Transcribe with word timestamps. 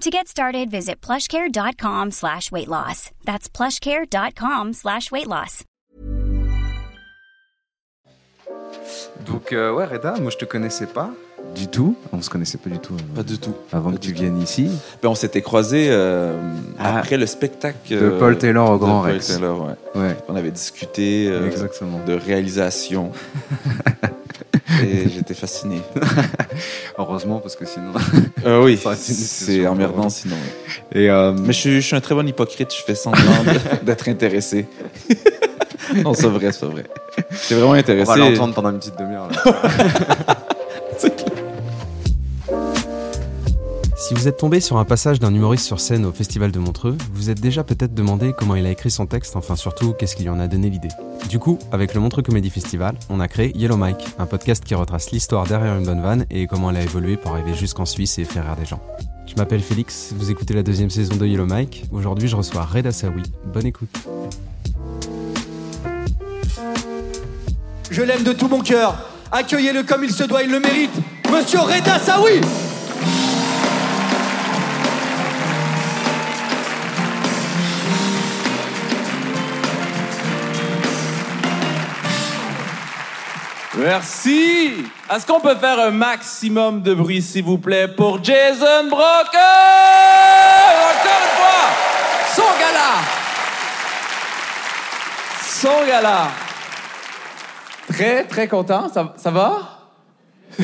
To 0.00 0.10
get 0.10 0.26
started, 0.26 0.68
visit 0.70 1.00
plushcare.com 1.00 2.10
slash 2.10 2.50
weight 2.50 2.66
loss. 2.68 3.10
That's 3.24 3.48
plushcare.com 3.48 4.72
slash 4.72 5.12
weight 5.12 5.28
loss. 5.28 5.62
Donc, 9.26 9.52
euh, 9.52 9.72
ouais, 9.72 9.84
Reda, 9.84 10.14
moi 10.20 10.30
je 10.32 10.38
te 10.38 10.44
connaissais 10.44 10.86
pas 10.86 11.10
du 11.54 11.68
tout. 11.68 11.94
On 12.12 12.20
se 12.20 12.30
connaissait 12.30 12.58
pas 12.58 12.70
du 12.70 12.78
tout. 12.80 12.94
Avant, 12.94 13.14
Pas 13.14 13.22
du 13.22 13.38
tout. 13.38 13.54
Avant 13.70 13.90
Pas 13.90 13.96
que 13.96 14.02
tu 14.02 14.12
tout. 14.12 14.20
viennes 14.20 14.40
ici. 14.40 14.70
Ben, 15.02 15.10
on 15.10 15.14
s'était 15.14 15.42
croisés 15.42 15.88
euh, 15.90 16.36
Ah. 16.78 16.98
après 16.98 17.16
le 17.16 17.26
spectacle 17.26 17.76
De 17.96 18.08
Paul 18.18 18.38
Taylor 18.38 18.70
au 18.70 18.74
de 18.74 18.78
Grand 18.78 19.02
Paul 19.02 19.12
Rex. 19.12 19.26
Taylor, 19.28 19.60
ouais. 19.94 20.00
Ouais, 20.00 20.16
On 20.28 20.34
avait 20.34 20.50
discuté 20.50 21.28
euh, 21.28 21.46
exactement. 21.46 22.00
de 22.04 22.14
réalisation. 22.14 23.12
Et 24.82 25.08
j'étais 25.14 25.34
fasciné. 25.34 25.80
Heureusement, 26.98 27.38
parce 27.40 27.56
que 27.56 27.64
sinon. 27.66 27.92
Euh, 28.44 28.62
oui, 28.64 28.78
c'est 28.96 29.66
emmerdant 29.66 30.08
sinon. 30.08 30.36
Et 30.94 31.10
euh, 31.10 31.32
Mais 31.32 31.52
je 31.52 31.58
suis, 31.58 31.74
je 31.80 31.86
suis 31.86 31.96
un 31.96 32.00
très 32.00 32.14
bon 32.14 32.26
hypocrite, 32.26 32.74
je 32.74 32.82
fais 32.82 32.94
semblant 32.94 33.22
d'être 33.82 34.08
intéressé. 34.08 34.66
non, 35.96 36.14
c'est 36.14 36.28
vrai, 36.28 36.52
c'est 36.52 36.66
vrai. 36.66 36.84
J'étais 37.30 37.54
vraiment 37.54 37.70
on 37.70 37.74
intéressé. 37.74 38.10
va 38.10 38.16
l'entendre 38.16 38.54
pendant 38.54 38.70
une 38.70 38.78
petite 38.78 38.98
demi-heure. 38.98 39.28
Si 44.12 44.18
vous 44.18 44.28
êtes 44.28 44.36
tombé 44.36 44.60
sur 44.60 44.76
un 44.76 44.84
passage 44.84 45.20
d'un 45.20 45.32
humoriste 45.32 45.64
sur 45.64 45.80
scène 45.80 46.04
au 46.04 46.12
Festival 46.12 46.52
de 46.52 46.58
Montreux, 46.58 46.98
vous 47.14 47.30
êtes 47.30 47.40
déjà 47.40 47.64
peut-être 47.64 47.94
demandé 47.94 48.34
comment 48.36 48.54
il 48.54 48.66
a 48.66 48.70
écrit 48.70 48.90
son 48.90 49.06
texte, 49.06 49.36
enfin 49.36 49.56
surtout 49.56 49.94
qu'est-ce 49.94 50.16
qui 50.16 50.24
lui 50.24 50.28
en 50.28 50.38
a 50.38 50.48
donné 50.48 50.68
l'idée. 50.68 50.90
Du 51.30 51.38
coup, 51.38 51.58
avec 51.72 51.94
le 51.94 52.00
Montreux 52.00 52.20
Comedy 52.20 52.50
Festival, 52.50 52.94
on 53.08 53.20
a 53.20 53.26
créé 53.26 53.56
Yellow 53.56 53.78
Mike, 53.78 54.06
un 54.18 54.26
podcast 54.26 54.62
qui 54.64 54.74
retrace 54.74 55.12
l'histoire 55.12 55.46
derrière 55.46 55.78
une 55.78 55.86
bonne 55.86 56.02
vanne 56.02 56.26
et 56.28 56.46
comment 56.46 56.68
elle 56.68 56.76
a 56.76 56.82
évolué 56.82 57.16
pour 57.16 57.30
arriver 57.30 57.54
jusqu'en 57.54 57.86
Suisse 57.86 58.18
et 58.18 58.26
faire 58.26 58.44
rire 58.44 58.56
des 58.56 58.66
gens. 58.66 58.82
Je 59.26 59.34
m'appelle 59.36 59.62
Félix, 59.62 60.12
vous 60.14 60.30
écoutez 60.30 60.52
la 60.52 60.62
deuxième 60.62 60.90
saison 60.90 61.16
de 61.16 61.26
Yellow 61.26 61.46
Mike. 61.46 61.84
Aujourd'hui, 61.90 62.28
je 62.28 62.36
reçois 62.36 62.66
Reda 62.66 62.92
Sawi. 62.92 63.22
Bonne 63.46 63.64
écoute. 63.64 63.96
Je 67.90 68.02
l'aime 68.02 68.24
de 68.24 68.34
tout 68.34 68.48
mon 68.48 68.60
cœur. 68.60 69.08
Accueillez-le 69.30 69.84
comme 69.84 70.04
il 70.04 70.12
se 70.12 70.24
doit, 70.24 70.42
il 70.42 70.50
le 70.50 70.60
mérite. 70.60 70.92
Monsieur 71.32 71.60
Reda 71.60 71.98
Saoui 71.98 72.42
Merci. 83.82 84.74
Est-ce 85.12 85.26
qu'on 85.26 85.40
peut 85.40 85.56
faire 85.56 85.78
un 85.80 85.90
maximum 85.90 86.82
de 86.82 86.94
bruit, 86.94 87.20
s'il 87.20 87.44
vous 87.44 87.58
plaît, 87.58 87.88
pour 87.88 88.22
Jason 88.22 88.88
Broker? 88.88 89.02
Encore 90.88 91.22
une 91.24 91.32
fois! 91.36 91.66
Son 92.34 92.42
gala! 92.60 92.92
Son 95.42 95.86
gala! 95.86 96.28
Très, 97.88 98.24
très 98.24 98.46
content. 98.46 98.88
Ça, 98.88 99.14
ça 99.16 99.30
va? 99.30 99.58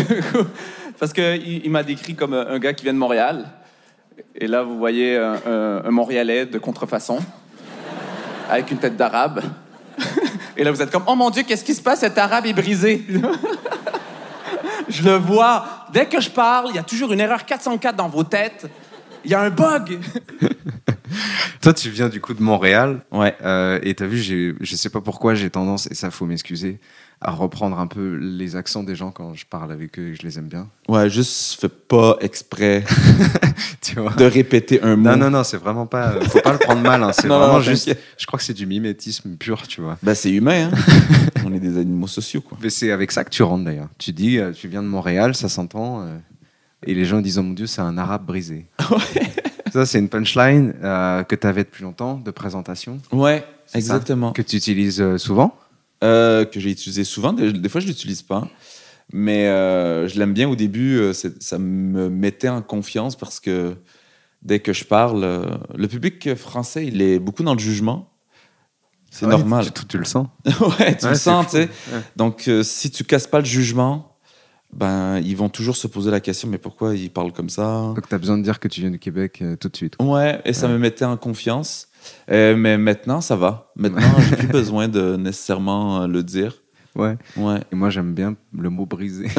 Parce 1.00 1.12
qu'il 1.12 1.64
il, 1.64 1.70
m'a 1.70 1.82
décrit 1.82 2.14
comme 2.14 2.34
un 2.34 2.46
un 2.46 2.58
gars 2.58 2.72
qui 2.72 2.84
vient 2.84 2.94
de 2.94 2.98
Montréal. 2.98 3.46
Et 4.36 4.46
là, 4.46 4.62
vous 4.62 4.78
voyez 4.78 5.16
un- 5.16 5.82
un 5.84 5.90
Montréalais 5.90 6.46
de 6.46 6.58
contrefaçon, 6.58 7.18
avec 8.48 8.70
une 8.70 8.78
tête 8.78 8.96
d'arabe. 8.96 9.42
Et 10.58 10.64
là, 10.64 10.72
vous 10.72 10.82
êtes 10.82 10.90
comme, 10.90 11.04
oh 11.06 11.14
mon 11.14 11.30
Dieu, 11.30 11.44
qu'est-ce 11.46 11.64
qui 11.64 11.74
se 11.74 11.80
passe? 11.80 12.00
Cet 12.00 12.18
arabe 12.18 12.44
est 12.44 12.52
brisé. 12.52 13.06
je 14.88 15.02
le 15.04 15.14
vois. 15.14 15.86
Dès 15.92 16.06
que 16.06 16.20
je 16.20 16.28
parle, 16.28 16.70
il 16.70 16.74
y 16.74 16.80
a 16.80 16.82
toujours 16.82 17.12
une 17.12 17.20
erreur 17.20 17.46
404 17.46 17.94
dans 17.94 18.08
vos 18.08 18.24
têtes. 18.24 18.66
Il 19.24 19.30
y 19.30 19.34
a 19.34 19.40
un 19.40 19.50
bug. 19.50 20.00
Toi, 21.60 21.72
tu 21.72 21.90
viens 21.90 22.08
du 22.08 22.20
coup 22.20 22.34
de 22.34 22.42
Montréal. 22.42 23.04
Ouais. 23.12 23.36
Euh, 23.42 23.78
et 23.82 23.94
t'as 23.94 24.06
vu, 24.06 24.56
je 24.60 24.76
sais 24.76 24.90
pas 24.90 25.00
pourquoi 25.00 25.36
j'ai 25.36 25.48
tendance, 25.48 25.88
et 25.92 25.94
ça 25.94 26.10
faut 26.10 26.26
m'excuser, 26.26 26.80
à 27.20 27.32
reprendre 27.32 27.78
un 27.80 27.86
peu 27.88 28.14
les 28.16 28.54
accents 28.54 28.84
des 28.84 28.94
gens 28.94 29.10
quand 29.10 29.34
je 29.34 29.44
parle 29.44 29.72
avec 29.72 29.98
eux 29.98 30.08
et 30.08 30.12
que 30.12 30.14
je 30.14 30.22
les 30.22 30.38
aime 30.38 30.46
bien. 30.46 30.68
Ouais, 30.88 31.10
juste 31.10 31.60
fais 31.60 31.68
pas 31.68 32.16
exprès 32.20 32.84
Tu 33.80 33.98
vois 33.98 34.12
de 34.14 34.24
répéter 34.24 34.80
un 34.82 34.96
mot. 34.96 35.10
Non, 35.10 35.16
non, 35.16 35.30
non, 35.30 35.42
c'est 35.44 35.56
vraiment 35.56 35.86
pas. 35.86 36.10
euh, 36.12 36.20
Faut 36.22 36.40
pas 36.40 36.52
le 36.52 36.58
prendre 36.58 36.82
mal. 36.82 37.02
hein, 37.02 37.10
C'est 37.12 37.26
vraiment 37.26 37.54
non, 37.54 37.60
juste. 37.60 37.96
Je 38.16 38.26
crois 38.26 38.38
que 38.38 38.44
c'est 38.44 38.54
du 38.54 38.66
mimétisme 38.66 39.36
pur, 39.36 39.66
tu 39.66 39.80
vois. 39.80 39.98
Ben, 40.02 40.14
c'est 40.14 40.30
humain, 40.30 40.70
hein. 40.72 40.78
On 41.44 41.52
est 41.52 41.58
des 41.60 41.76
animaux 41.78 42.06
sociaux, 42.06 42.40
quoi. 42.40 42.56
Mais 42.62 42.70
c'est 42.70 42.90
avec 42.92 43.10
ça 43.10 43.24
que 43.24 43.30
tu 43.30 43.42
rentres 43.42 43.64
d'ailleurs. 43.64 43.88
Tu 43.98 44.12
dis, 44.12 44.38
euh, 44.38 44.52
tu 44.52 44.68
viens 44.68 44.82
de 44.82 44.88
Montréal, 44.88 45.34
ça 45.34 45.48
s'entend. 45.48 46.02
euh, 46.02 46.16
et 46.86 46.94
les 46.94 47.04
gens 47.04 47.20
disent, 47.20 47.38
oh 47.38 47.42
mon 47.42 47.54
Dieu, 47.54 47.66
c'est 47.66 47.80
un 47.80 47.98
arabe 47.98 48.24
brisé. 48.26 48.66
Ça, 49.72 49.84
c'est 49.86 49.98
une 49.98 50.08
punchline 50.08 50.74
euh, 50.82 51.22
que 51.24 51.34
tu 51.34 51.46
avais 51.46 51.64
depuis 51.64 51.82
longtemps 51.82 52.14
de 52.24 52.30
présentation. 52.30 52.98
Ouais, 53.12 53.44
ça 53.66 53.78
exactement. 53.78 54.32
Que 54.32 54.42
tu 54.42 54.56
utilises 54.56 55.16
souvent? 55.16 55.54
Euh, 56.04 56.44
que 56.44 56.60
j'ai 56.60 56.70
utilisé 56.70 57.02
souvent. 57.04 57.32
Des, 57.32 57.52
des 57.52 57.68
fois, 57.68 57.80
je 57.80 57.86
l'utilise 57.88 58.22
pas. 58.22 58.48
Mais 59.12 59.46
euh, 59.48 60.06
je 60.06 60.18
l'aime 60.18 60.32
bien 60.34 60.48
au 60.48 60.54
début. 60.54 60.98
euh, 60.98 61.12
ça 61.12 61.58
me 61.58 62.08
mettait 62.08 62.48
en 62.48 62.62
confiance 62.62 63.16
parce 63.16 63.40
que 63.40 63.74
dès 64.42 64.60
que 64.60 64.72
je 64.72 64.84
parle, 64.84 65.58
le 65.74 65.88
public 65.88 66.34
français, 66.36 66.86
il 66.86 67.02
est 67.02 67.18
beaucoup 67.18 67.42
dans 67.42 67.54
le 67.54 67.58
jugement. 67.58 68.10
C'est 69.10 69.24
Ouais, 69.26 69.32
normal. 69.32 69.72
Tu, 69.72 69.86
tu 69.86 69.98
le 69.98 70.04
sens. 70.04 70.28
ouais, 70.44 70.96
tu 70.96 71.04
Ouais, 71.06 71.10
le 71.12 71.16
sens, 71.16 71.46
tu 71.46 71.52
sais. 71.52 71.62
Ouais. 71.92 72.00
Donc, 72.16 72.46
euh, 72.46 72.62
si 72.62 72.90
tu 72.90 73.02
casses 73.04 73.26
pas 73.26 73.38
le 73.40 73.46
jugement, 73.46 74.14
ben, 74.72 75.18
ils 75.20 75.34
vont 75.36 75.48
toujours 75.48 75.76
se 75.76 75.86
poser 75.86 76.10
la 76.10 76.20
question, 76.20 76.46
mais 76.46 76.58
pourquoi 76.58 76.94
ils 76.94 77.10
parlent 77.10 77.32
comme 77.32 77.48
ça? 77.48 77.94
Donc, 77.96 78.06
tu 78.06 78.14
as 78.14 78.18
besoin 78.18 78.36
de 78.38 78.42
dire 78.42 78.60
que 78.60 78.68
tu 78.68 78.82
viens 78.82 78.90
du 78.90 78.98
Québec 78.98 79.38
euh, 79.40 79.56
tout 79.56 79.70
de 79.70 79.76
suite. 79.76 79.94
Ouais, 79.98 80.40
et 80.44 80.52
ça 80.52 80.68
me 80.68 80.78
mettait 80.78 81.06
en 81.06 81.16
confiance. 81.16 81.87
Euh, 82.30 82.56
mais 82.56 82.76
maintenant, 82.78 83.20
ça 83.20 83.36
va. 83.36 83.70
Maintenant, 83.76 84.00
j'ai 84.28 84.36
plus 84.36 84.46
besoin 84.60 84.88
de 84.88 85.16
nécessairement 85.16 86.02
euh, 86.02 86.06
le 86.06 86.22
dire. 86.22 86.54
Ouais. 86.94 87.16
Ouais. 87.36 87.60
Et 87.72 87.76
moi, 87.76 87.90
j'aime 87.90 88.12
bien 88.14 88.34
le 88.56 88.70
mot 88.70 88.86
brisé. 88.86 89.28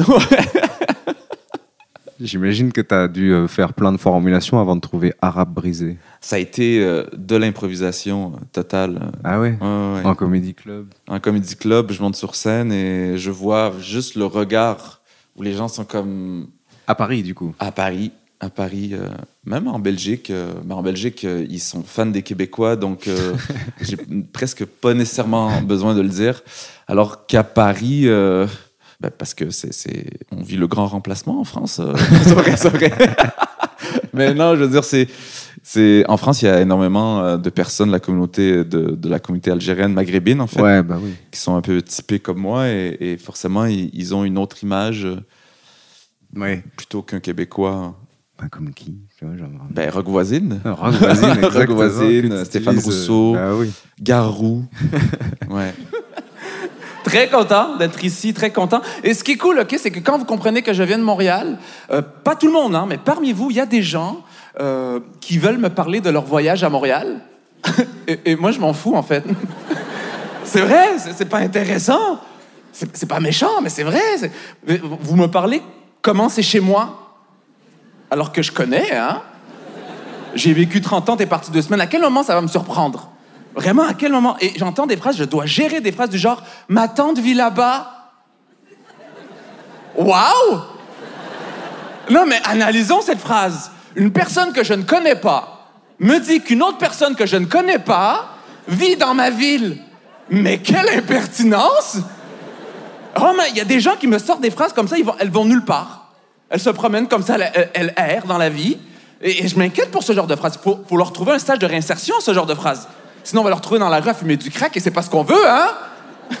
J'imagine 2.20 2.70
que 2.70 2.82
tu 2.82 2.94
as 2.94 3.08
dû 3.08 3.32
euh, 3.32 3.48
faire 3.48 3.72
plein 3.72 3.92
de 3.92 3.96
formulations 3.96 4.60
avant 4.60 4.76
de 4.76 4.80
trouver 4.82 5.14
arabe 5.22 5.54
brisé. 5.54 5.96
Ça 6.20 6.36
a 6.36 6.38
été 6.38 6.82
euh, 6.84 7.04
de 7.16 7.34
l'improvisation 7.36 8.32
totale. 8.52 9.10
Ah 9.24 9.40
ouais? 9.40 9.56
Ouais. 9.58 10.02
En 10.04 10.14
comédie 10.14 10.52
club? 10.52 10.88
En 11.08 11.18
comedy 11.18 11.56
club, 11.56 11.92
je 11.92 12.02
monte 12.02 12.16
sur 12.16 12.34
scène 12.34 12.72
et 12.72 13.16
je 13.16 13.30
vois 13.30 13.72
juste 13.80 14.16
le 14.16 14.26
regard 14.26 15.00
où 15.34 15.42
les 15.42 15.54
gens 15.54 15.68
sont 15.68 15.84
comme 15.86 16.48
À 16.86 16.94
Paris, 16.94 17.22
du 17.22 17.34
coup? 17.34 17.54
à 17.58 17.72
Paris. 17.72 18.12
À 18.42 18.48
Paris, 18.48 18.90
euh, 18.94 19.08
même 19.44 19.68
en 19.68 19.78
Belgique. 19.78 20.30
euh, 20.30 20.52
mais 20.64 20.72
en 20.72 20.82
Belgique, 20.82 21.24
euh, 21.24 21.44
ils 21.50 21.60
sont 21.60 21.82
fans 21.82 22.06
des 22.06 22.22
Québécois, 22.22 22.74
donc 22.76 23.06
j'ai 23.82 23.96
presque 24.32 24.64
pas 24.64 24.94
nécessairement 24.94 25.60
besoin 25.60 25.94
de 25.94 26.00
le 26.00 26.08
dire. 26.08 26.42
Alors 26.88 27.26
qu'à 27.26 27.44
Paris, 27.44 28.06
ben, 28.06 29.10
parce 29.18 29.34
que 29.34 29.50
c'est, 29.50 30.06
on 30.32 30.42
vit 30.42 30.56
le 30.56 30.66
grand 30.66 30.86
remplacement 30.86 31.38
en 31.40 31.44
France. 31.44 31.80
c'est 32.24 32.34
vrai, 32.34 32.56
c'est 32.56 32.70
vrai. 32.70 32.92
mais 34.14 34.32
non, 34.34 34.56
je 34.56 34.64
veux 34.64 34.68
dire, 34.70 34.84
c'est, 34.84 35.06
c'est 35.62 36.04
en 36.08 36.16
France, 36.16 36.40
il 36.40 36.46
y 36.46 36.48
a 36.48 36.62
énormément 36.62 37.36
de 37.36 37.50
personnes 37.50 37.88
de 37.88 37.92
la 37.92 38.00
communauté 38.00 38.64
de, 38.64 38.90
de 38.92 39.08
la 39.10 39.18
communauté 39.18 39.50
algérienne 39.50 39.92
maghrébine 39.92 40.40
en 40.40 40.46
fait 40.46 40.62
Ouais, 40.62 40.82
bah 40.82 40.98
oui. 41.00 41.10
qui 41.30 41.38
sont 41.38 41.56
un 41.56 41.60
peu 41.60 41.80
typés 41.82 42.18
comme 42.20 42.38
moi 42.38 42.68
et, 42.68 42.96
et 43.00 43.16
forcément 43.18 43.66
ils, 43.66 43.90
ils 43.92 44.14
ont 44.14 44.24
une 44.24 44.38
autre 44.38 44.62
image 44.64 45.06
Ouais. 46.34 46.62
plutôt 46.76 47.02
qu'un 47.02 47.20
Québécois. 47.20 47.94
Pas 48.40 48.48
comme 48.48 48.72
qui 48.72 48.96
tu 49.18 49.26
vois, 49.26 49.36
genre... 49.36 49.50
Ben, 49.68 49.90
Rock 49.90 50.08
Voisine, 50.08 50.60
Rock 50.64 51.68
Voisine, 51.68 52.42
Stéphane 52.46 52.76
utilises, 52.76 53.10
euh, 53.10 53.34
Rousseau. 53.34 53.36
Ah 53.36 53.54
oui. 53.54 53.70
Garou. 54.00 54.64
ouais. 55.50 55.74
Très 57.04 57.28
content 57.28 57.76
d'être 57.76 58.02
ici, 58.02 58.32
très 58.32 58.50
content. 58.50 58.80
Et 59.04 59.12
ce 59.12 59.22
qui 59.24 59.32
est 59.32 59.36
cool, 59.36 59.58
OK, 59.58 59.74
c'est 59.78 59.90
que 59.90 60.00
quand 60.00 60.16
vous 60.16 60.24
comprenez 60.24 60.62
que 60.62 60.72
je 60.72 60.82
viens 60.82 60.96
de 60.96 61.02
Montréal, 61.02 61.58
euh, 61.90 62.00
pas 62.00 62.34
tout 62.34 62.46
le 62.46 62.52
monde, 62.54 62.74
hein, 62.74 62.86
mais 62.88 62.96
parmi 62.96 63.34
vous, 63.34 63.50
il 63.50 63.58
y 63.58 63.60
a 63.60 63.66
des 63.66 63.82
gens 63.82 64.22
euh, 64.58 65.00
qui 65.20 65.36
veulent 65.36 65.58
me 65.58 65.68
parler 65.68 66.00
de 66.00 66.08
leur 66.08 66.24
voyage 66.24 66.64
à 66.64 66.70
Montréal. 66.70 67.20
et, 68.08 68.20
et 68.24 68.36
moi, 68.36 68.52
je 68.52 68.58
m'en 68.58 68.72
fous, 68.72 68.94
en 68.94 69.02
fait. 69.02 69.22
c'est 70.44 70.62
vrai, 70.62 70.96
c'est 70.96 71.28
pas 71.28 71.40
intéressant. 71.40 72.20
C'est 72.72 73.08
pas 73.08 73.20
méchant, 73.20 73.60
mais 73.62 73.68
c'est 73.68 73.82
vrai. 73.82 74.00
Vous 75.02 75.16
me 75.16 75.26
parlez 75.26 75.60
comment 76.00 76.30
c'est 76.30 76.42
chez 76.42 76.60
moi, 76.60 76.99
alors 78.10 78.32
que 78.32 78.42
je 78.42 78.52
connais, 78.52 78.94
hein? 78.94 79.22
J'ai 80.34 80.52
vécu 80.52 80.80
30 80.80 81.08
ans, 81.08 81.16
t'es 81.16 81.26
parti 81.26 81.50
deux 81.50 81.62
semaines. 81.62 81.80
À 81.80 81.86
quel 81.86 82.00
moment 82.00 82.22
ça 82.22 82.34
va 82.34 82.40
me 82.40 82.48
surprendre? 82.48 83.10
Vraiment, 83.54 83.82
à 83.82 83.94
quel 83.94 84.12
moment? 84.12 84.36
Et 84.40 84.52
j'entends 84.56 84.86
des 84.86 84.96
phrases, 84.96 85.16
je 85.16 85.24
dois 85.24 85.46
gérer 85.46 85.80
des 85.80 85.92
phrases 85.92 86.10
du 86.10 86.18
genre 86.18 86.42
Ma 86.68 86.88
tante 86.88 87.18
vit 87.18 87.34
là-bas. 87.34 88.12
Waouh! 89.96 90.60
Non, 92.10 92.26
mais 92.26 92.40
analysons 92.44 93.00
cette 93.00 93.18
phrase. 93.18 93.70
Une 93.96 94.12
personne 94.12 94.52
que 94.52 94.62
je 94.62 94.74
ne 94.74 94.82
connais 94.82 95.16
pas 95.16 95.68
me 95.98 96.18
dit 96.18 96.40
qu'une 96.40 96.62
autre 96.62 96.78
personne 96.78 97.14
que 97.14 97.26
je 97.26 97.36
ne 97.36 97.46
connais 97.46 97.78
pas 97.78 98.36
vit 98.68 98.96
dans 98.96 99.14
ma 99.14 99.30
ville. 99.30 99.78
Mais 100.30 100.58
quelle 100.58 100.88
impertinence! 100.96 101.98
Oh, 103.20 103.32
mais 103.36 103.50
il 103.50 103.56
y 103.56 103.60
a 103.60 103.64
des 103.64 103.80
gens 103.80 103.96
qui 103.96 104.06
me 104.06 104.18
sortent 104.18 104.40
des 104.40 104.50
phrases 104.50 104.72
comme 104.72 104.86
ça, 104.86 104.96
elles 105.18 105.30
vont 105.30 105.44
nulle 105.44 105.64
part. 105.64 105.99
Elles 106.50 106.60
se 106.60 106.70
promènent 106.70 107.08
comme 107.08 107.22
ça, 107.22 107.36
elles- 107.38 107.70
elles 107.72 107.94
errent 107.96 108.26
dans 108.26 108.38
la 108.38 108.50
vie. 108.50 108.76
Et, 109.22 109.46
je 109.46 109.56
m'inquiète 109.58 109.90
pour 109.90 110.02
ce 110.02 110.12
genre 110.12 110.26
de 110.26 110.34
phrases. 110.36 110.56
Il 110.56 110.62
faut, 110.62 110.80
faut 110.88 110.96
leur 110.96 111.12
trouver 111.12 111.32
un 111.32 111.38
stage 111.38 111.58
de 111.58 111.66
réinsertion, 111.66 112.16
ce 112.20 112.34
genre 112.34 112.46
de 112.46 112.54
phrases. 112.54 112.88
Sinon, 113.22 113.42
on 113.42 113.44
va 113.44 113.50
leur 113.50 113.60
trouver 113.60 113.78
dans 113.78 113.88
la 113.88 114.00
rue 114.00 114.08
à 114.08 114.14
fumer 114.14 114.36
du 114.36 114.50
crack 114.50 114.76
et 114.76 114.80
c'est 114.80 114.90
pas 114.90 115.02
ce 115.02 115.10
qu'on 115.10 115.22
veut, 115.22 115.48
hein? 115.48 115.68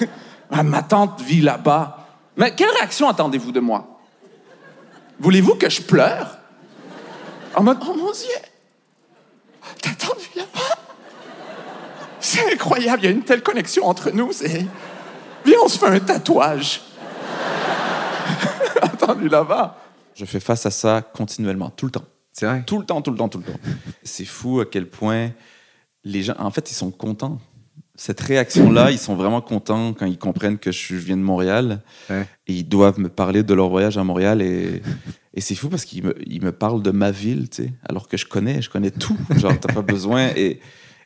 Ah, 0.52 0.64
ma 0.64 0.82
tante 0.82 1.20
vit 1.20 1.42
là-bas. 1.42 1.98
Mais 2.36 2.52
quelle 2.52 2.70
réaction 2.70 3.08
attendez-vous 3.08 3.52
de 3.52 3.60
moi? 3.60 4.00
Voulez-vous 5.20 5.54
que 5.54 5.70
je 5.70 5.80
pleure? 5.80 6.38
En 7.54 7.62
mode, 7.62 7.78
oh 7.82 7.94
mon 7.94 8.10
Dieu, 8.10 8.34
ta 9.80 9.90
tante 9.90 10.18
vit 10.18 10.40
là-bas? 10.40 10.76
C'est 12.18 12.52
incroyable, 12.52 13.02
il 13.02 13.04
y 13.04 13.08
a 13.08 13.12
une 13.12 13.22
telle 13.22 13.42
connexion 13.44 13.86
entre 13.86 14.10
nous, 14.10 14.32
c'est... 14.32 14.66
Viens, 15.44 15.58
on 15.64 15.68
se 15.68 15.78
fait 15.78 15.86
un 15.86 16.00
tatouage. 16.00 16.80
Attendu 18.82 19.28
là-bas. 19.28 19.76
Je 20.14 20.24
fais 20.24 20.40
face 20.40 20.66
à 20.66 20.70
ça 20.70 21.02
continuellement, 21.02 21.70
tout 21.70 21.86
le 21.86 21.92
temps. 21.92 22.04
C'est 22.32 22.46
vrai. 22.46 22.62
Tout 22.66 22.78
le 22.78 22.84
temps, 22.86 23.02
tout 23.02 23.10
le 23.10 23.16
temps, 23.16 23.28
tout 23.28 23.38
le 23.38 23.44
temps. 23.44 23.58
C'est 24.02 24.24
fou 24.24 24.60
à 24.60 24.66
quel 24.66 24.88
point 24.88 25.30
les 26.04 26.22
gens, 26.22 26.34
en 26.38 26.50
fait, 26.50 26.70
ils 26.70 26.74
sont 26.74 26.90
contents. 26.90 27.38
Cette 27.96 28.20
réaction-là, 28.20 28.90
ils 28.92 28.98
sont 28.98 29.14
vraiment 29.14 29.42
contents 29.42 29.92
quand 29.92 30.06
ils 30.06 30.16
comprennent 30.18 30.56
que 30.58 30.72
je 30.72 30.94
viens 30.94 31.18
de 31.18 31.22
Montréal 31.22 31.82
Ouais. 32.08 32.26
et 32.46 32.54
ils 32.54 32.64
doivent 32.68 32.98
me 32.98 33.08
parler 33.10 33.42
de 33.42 33.52
leur 33.52 33.68
voyage 33.68 33.98
à 33.98 34.04
Montréal 34.04 34.40
et, 34.40 34.80
et 35.34 35.40
c'est 35.42 35.54
fou 35.54 35.68
parce 35.68 35.84
qu'ils 35.84 36.04
me, 36.04 36.14
ils 36.26 36.40
me 36.42 36.50
parlent 36.52 36.82
de 36.82 36.92
ma 36.92 37.10
ville, 37.10 37.50
tu 37.50 37.64
sais, 37.64 37.72
alors 37.86 38.08
que 38.08 38.16
je 38.16 38.24
connais, 38.24 38.62
je 38.62 38.70
connais 38.70 38.90
tout. 38.90 39.18
Genre, 39.36 39.58
t'as 39.60 39.74
pas 39.74 39.82
besoin 39.82 40.28
et, 40.34 40.60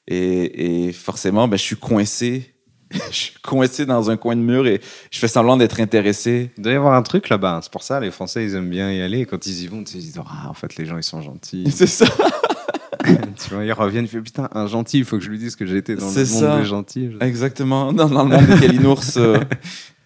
et, 0.07 0.87
et 0.87 0.93
forcément, 0.93 1.49
ben, 1.49 1.57
je 1.57 1.63
suis 1.63 1.77
coincé. 1.77 2.54
Je 3.11 3.15
suis 3.17 3.35
coincé 3.43 3.87
dans 3.87 4.11
un 4.11 4.17
coin 4.17 4.37
de 4.37 4.41
mur 4.41 4.67
et 4.67 4.81
je 5.11 5.19
fais 5.19 5.29
semblant 5.29 5.57
d'être 5.57 5.81
intéressé. 5.81 6.51
Il 6.57 6.63
doit 6.63 6.73
y 6.73 6.77
avoir 6.77 6.95
un 6.95 7.03
truc 7.03 7.29
là-bas. 7.29 7.61
C'est 7.63 7.73
pour 7.73 7.83
ça, 7.83 7.99
les 8.01 8.11
Français, 8.11 8.45
ils 8.45 8.55
aiment 8.55 8.71
bien 8.71 8.93
y 8.93 9.01
aller. 9.03 9.21
Et 9.21 9.27
quand 9.27 9.47
ils 9.47 9.63
y 9.63 9.67
vont, 9.67 9.83
ils 9.83 10.01
disent 10.01 10.21
Ah, 10.25 10.49
en 10.49 10.55
fait, 10.55 10.77
les 10.77 10.87
gens, 10.87 10.97
ils 10.97 11.03
sont 11.03 11.21
gentils. 11.23 11.65
C'est 11.75 11.87
ça. 11.87 12.07
tu 13.05 13.55
vois, 13.55 13.65
ils 13.65 13.73
reviennent, 13.73 14.05
ils 14.05 14.09
font 14.09 14.23
Putain, 14.23 14.49
un 14.53 14.67
gentil, 14.67 14.99
il 14.99 15.05
faut 15.05 15.19
que 15.19 15.25
je 15.25 15.31
lui 15.31 15.39
dise 15.39 15.57
que 15.57 15.67
j'ai 15.67 15.79
été 15.79 15.95
dans 15.97 16.09
le 16.09 16.15
monde 16.15 16.25
ça. 16.25 16.59
des 16.59 16.65
gentils. 16.65 17.11
Exactement, 17.21 17.93
dans, 17.93 18.09
dans 18.09 18.25
le 18.25 18.31
monde 18.31 18.47
des 18.47 18.61
Kalinours. 18.61 19.17
euh. 19.17 19.39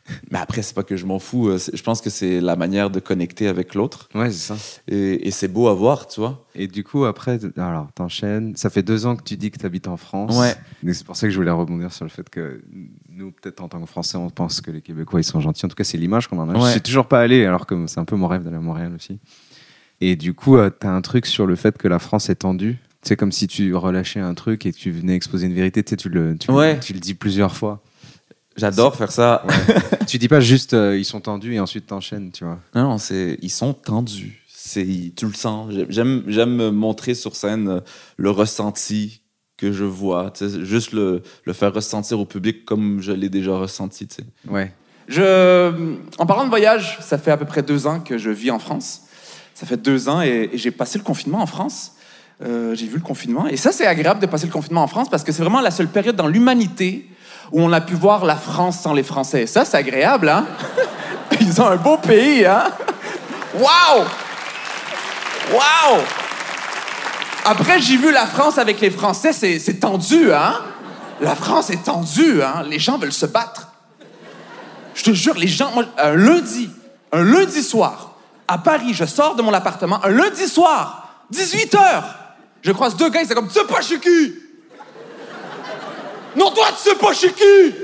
Mais 0.31 0.39
après, 0.39 0.63
c'est 0.63 0.75
pas 0.75 0.83
que 0.83 0.97
je 0.97 1.07
m'en 1.07 1.19
fous. 1.19 1.49
euh, 1.49 1.59
Je 1.73 1.83
pense 1.83 2.01
que 2.01 2.11
c'est 2.11 2.41
la 2.41 2.57
manière 2.57 2.91
de 2.91 3.01
connecter 3.01 3.49
avec 3.49 3.75
l'autre. 3.75 4.09
Ouais, 4.15 4.31
c'est 4.31 4.55
ça. 4.55 4.57
Et, 4.89 5.27
et 5.29 5.31
c'est 5.31 5.49
beau 5.49 5.69
à 5.69 5.75
voir, 5.75 6.07
tu 6.09 6.21
vois. 6.21 6.45
Et 6.55 6.67
du 6.67 6.85
coup, 6.85 7.05
après, 7.05 7.39
alors, 7.57 7.89
t'enchaînes. 7.95 8.55
Ça 8.57 8.71
fait 8.71 8.83
deux 8.83 9.07
ans 9.07 9.17
que 9.17 9.23
tu 9.23 9.37
dis 9.37 9.51
que 9.51 9.59
tu 9.59 9.67
habites 9.67 9.89
en 9.89 9.97
France. 9.97 10.37
Ouais. 10.39 10.55
C'est 10.93 11.05
pour 11.07 11.17
ça 11.17 11.27
que 11.27 11.31
je 11.33 11.37
voulais 11.37 11.51
rebondir 11.51 11.93
sur 11.93 12.05
le 12.05 12.11
fait 12.11 12.29
que 12.29 12.63
nous, 13.11 13.31
peut-être 13.33 13.61
en 13.61 13.69
tant 13.69 13.81
que 13.81 13.87
Français, 13.87 14.17
on 14.19 14.31
pense 14.31 14.61
que 14.61 14.71
les 14.71 14.81
Québécois, 14.81 15.21
ils 15.21 15.25
sont 15.25 15.41
gentils. 15.41 15.65
En 15.67 15.69
tout 15.69 15.77
cas, 15.77 15.85
c'est 15.85 15.99
l'image 15.99 16.27
qu'on 16.29 16.39
en 16.39 16.49
a. 16.51 16.55
Je 16.55 16.61
Ouais. 16.65 16.71
suis 16.73 16.81
toujours 16.81 17.07
pas 17.07 17.21
allé, 17.21 17.45
alors 17.45 17.67
que 17.67 17.87
c'est 17.87 18.01
un 18.01 18.05
peu 18.05 18.17
mon 18.17 18.27
rêve 18.29 18.43
d'aller 18.45 18.57
à 18.57 18.61
Montréal 18.61 18.93
aussi. 18.97 19.19
Et 20.01 20.17
du 20.17 20.35
coup, 20.35 20.57
tu 20.57 20.71
t'as 20.81 20.91
un 20.91 21.01
truc 21.01 21.27
sur 21.27 21.47
le 21.47 21.57
fait 21.57 21.77
que 21.77 21.89
la 21.89 21.99
France 21.99 22.29
est 22.31 22.37
tendue. 22.37 22.79
C'est 23.03 23.17
comme 23.17 23.33
si 23.33 23.47
tu 23.47 23.75
relâchais 23.75 24.21
un 24.21 24.35
truc 24.35 24.67
et 24.67 24.73
que 24.73 24.77
tu 24.77 24.91
venais 24.91 25.15
exposer 25.15 25.47
une 25.47 25.55
vérité. 25.55 25.83
Tu 25.83 25.91
sais, 25.91 25.97
tu 25.97 26.09
le, 26.09 26.37
tu, 26.39 26.49
le- 26.51 26.57
Ouais. 26.57 26.81
tu 26.81 26.93
le 26.93 26.99
dis 27.01 27.15
plusieurs 27.15 27.55
fois. 27.55 27.81
J'adore 28.59 28.97
faire 28.97 29.13
ça. 29.13 29.45
tu 30.07 30.19
dis 30.19 30.29
pas 30.29 30.41
juste 30.41 30.75
euh, 30.75 30.99
ils 30.99 31.05
sont 31.05 31.21
tendus 31.21 31.55
et 31.55 31.61
ensuite 31.61 31.87
t'enchaînes, 31.87 32.31
tu 32.33 32.45
vois. 32.45 32.59
Non, 32.75 32.83
non, 32.83 32.99
c'est 32.99 33.39
ils 33.41 33.51
sont 33.51 33.73
tendus. 33.73 34.45
C'est 34.49 34.85
tu 35.17 35.27
le 35.27 35.33
sens. 35.33 35.73
J'aime 35.89 36.25
j'aime 36.27 36.55
me 36.55 36.71
montrer 36.71 37.15
sur 37.15 37.37
scène 37.37 37.69
euh, 37.69 37.81
le 38.17 38.31
ressenti 38.31 39.23
que 39.57 39.73
je 39.73 39.85
vois. 39.85 40.33
Juste 40.63 40.93
le, 40.93 41.23
le 41.45 41.53
faire 41.53 41.73
ressentir 41.73 42.21
au 42.21 42.27
public 42.27 42.65
comme 42.65 43.01
je 43.01 43.13
l'ai 43.13 43.29
déjà 43.29 43.57
ressenti. 43.57 44.07
tu 44.07 44.17
sais. 44.17 44.25
Ouais. 44.49 44.73
Je, 45.09 45.73
en 46.19 46.27
parlant 46.27 46.45
de 46.45 46.51
voyage, 46.51 46.99
ça 47.01 47.17
fait 47.17 47.31
à 47.31 47.37
peu 47.39 47.47
près 47.47 47.63
deux 47.63 47.87
ans 47.87 48.01
que 48.01 48.19
je 48.19 48.29
vis 48.31 48.51
en 48.51 48.59
France. 48.59 49.03
Ça 49.55 49.67
fait 49.67 49.79
deux 49.79 50.09
ans 50.09 50.21
et, 50.21 50.51
et 50.53 50.59
j'ai 50.59 50.71
passé 50.71 50.99
le 50.99 51.05
confinement 51.05 51.41
en 51.41 51.47
France. 51.47 51.93
Euh, 52.43 52.75
j'ai 52.75 52.87
vu 52.87 52.97
le 52.97 53.03
confinement. 53.03 53.49
Et 53.49 53.57
ça, 53.57 53.73
c'est 53.73 53.87
agréable 53.87 54.21
de 54.21 54.27
passer 54.27 54.47
le 54.47 54.53
confinement 54.53 54.83
en 54.83 54.87
France 54.87 55.09
parce 55.09 55.25
que 55.25 55.33
c'est 55.33 55.43
vraiment 55.43 55.61
la 55.61 55.71
seule 55.71 55.89
période 55.89 56.15
dans 56.15 56.29
l'humanité 56.29 57.09
où 57.53 57.63
on 57.63 57.73
a 57.73 57.81
pu 57.81 57.95
voir 57.95 58.25
la 58.25 58.37
France 58.37 58.81
sans 58.81 58.93
les 58.93 59.03
Français. 59.03 59.47
Ça, 59.47 59.65
c'est 59.65 59.77
agréable, 59.77 60.29
hein? 60.29 60.47
Ils 61.41 61.61
ont 61.61 61.67
un 61.67 61.77
beau 61.77 61.97
pays, 61.97 62.45
hein? 62.45 62.65
Waouh! 63.55 64.05
Waouh! 65.53 66.03
Après, 67.45 67.81
j'ai 67.81 67.97
vu 67.97 68.13
la 68.13 68.27
France 68.27 68.59
avec 68.59 68.81
les 68.81 68.91
Français, 68.91 69.33
c'est 69.33 69.81
tendu, 69.81 70.33
hein? 70.33 70.61
La 71.21 71.35
France 71.35 71.71
est 71.71 71.85
tendue, 71.85 72.43
hein? 72.43 72.65
Les 72.69 72.79
gens 72.79 72.99
veulent 72.99 73.13
se 73.13 73.27
battre. 73.27 73.69
Je 74.95 75.05
te 75.05 75.13
jure, 75.13 75.35
les 75.35 75.49
gens, 75.49 75.71
moi, 75.73 75.85
un 75.97 76.15
lundi, 76.15 76.71
un 77.13 77.23
lundi 77.23 77.63
soir, 77.63 78.17
à 78.47 78.59
Paris, 78.59 78.93
je 78.93 79.05
sors 79.05 79.37
de 79.37 79.43
mon 79.43 79.53
appartement, 79.53 80.05
un 80.05 80.11
lundi 80.11 80.47
soir, 80.47 81.09
18 81.31 81.75
h 81.75 82.03
je 82.63 82.73
croise 82.73 82.97
deux 82.97 83.09
gars, 83.09 83.23
ils 83.23 83.29
sont 83.29 83.35
comme, 83.35 83.49
tu 83.49 83.65
pas 83.67 83.81
chez 83.81 83.99
qui? 84.01 84.35
Non, 86.39 86.51
toi, 86.53 86.67
tu 86.71 86.89
sais 86.89 86.95
pas 86.95 87.13
chez 87.13 87.33
qui? 87.33 87.75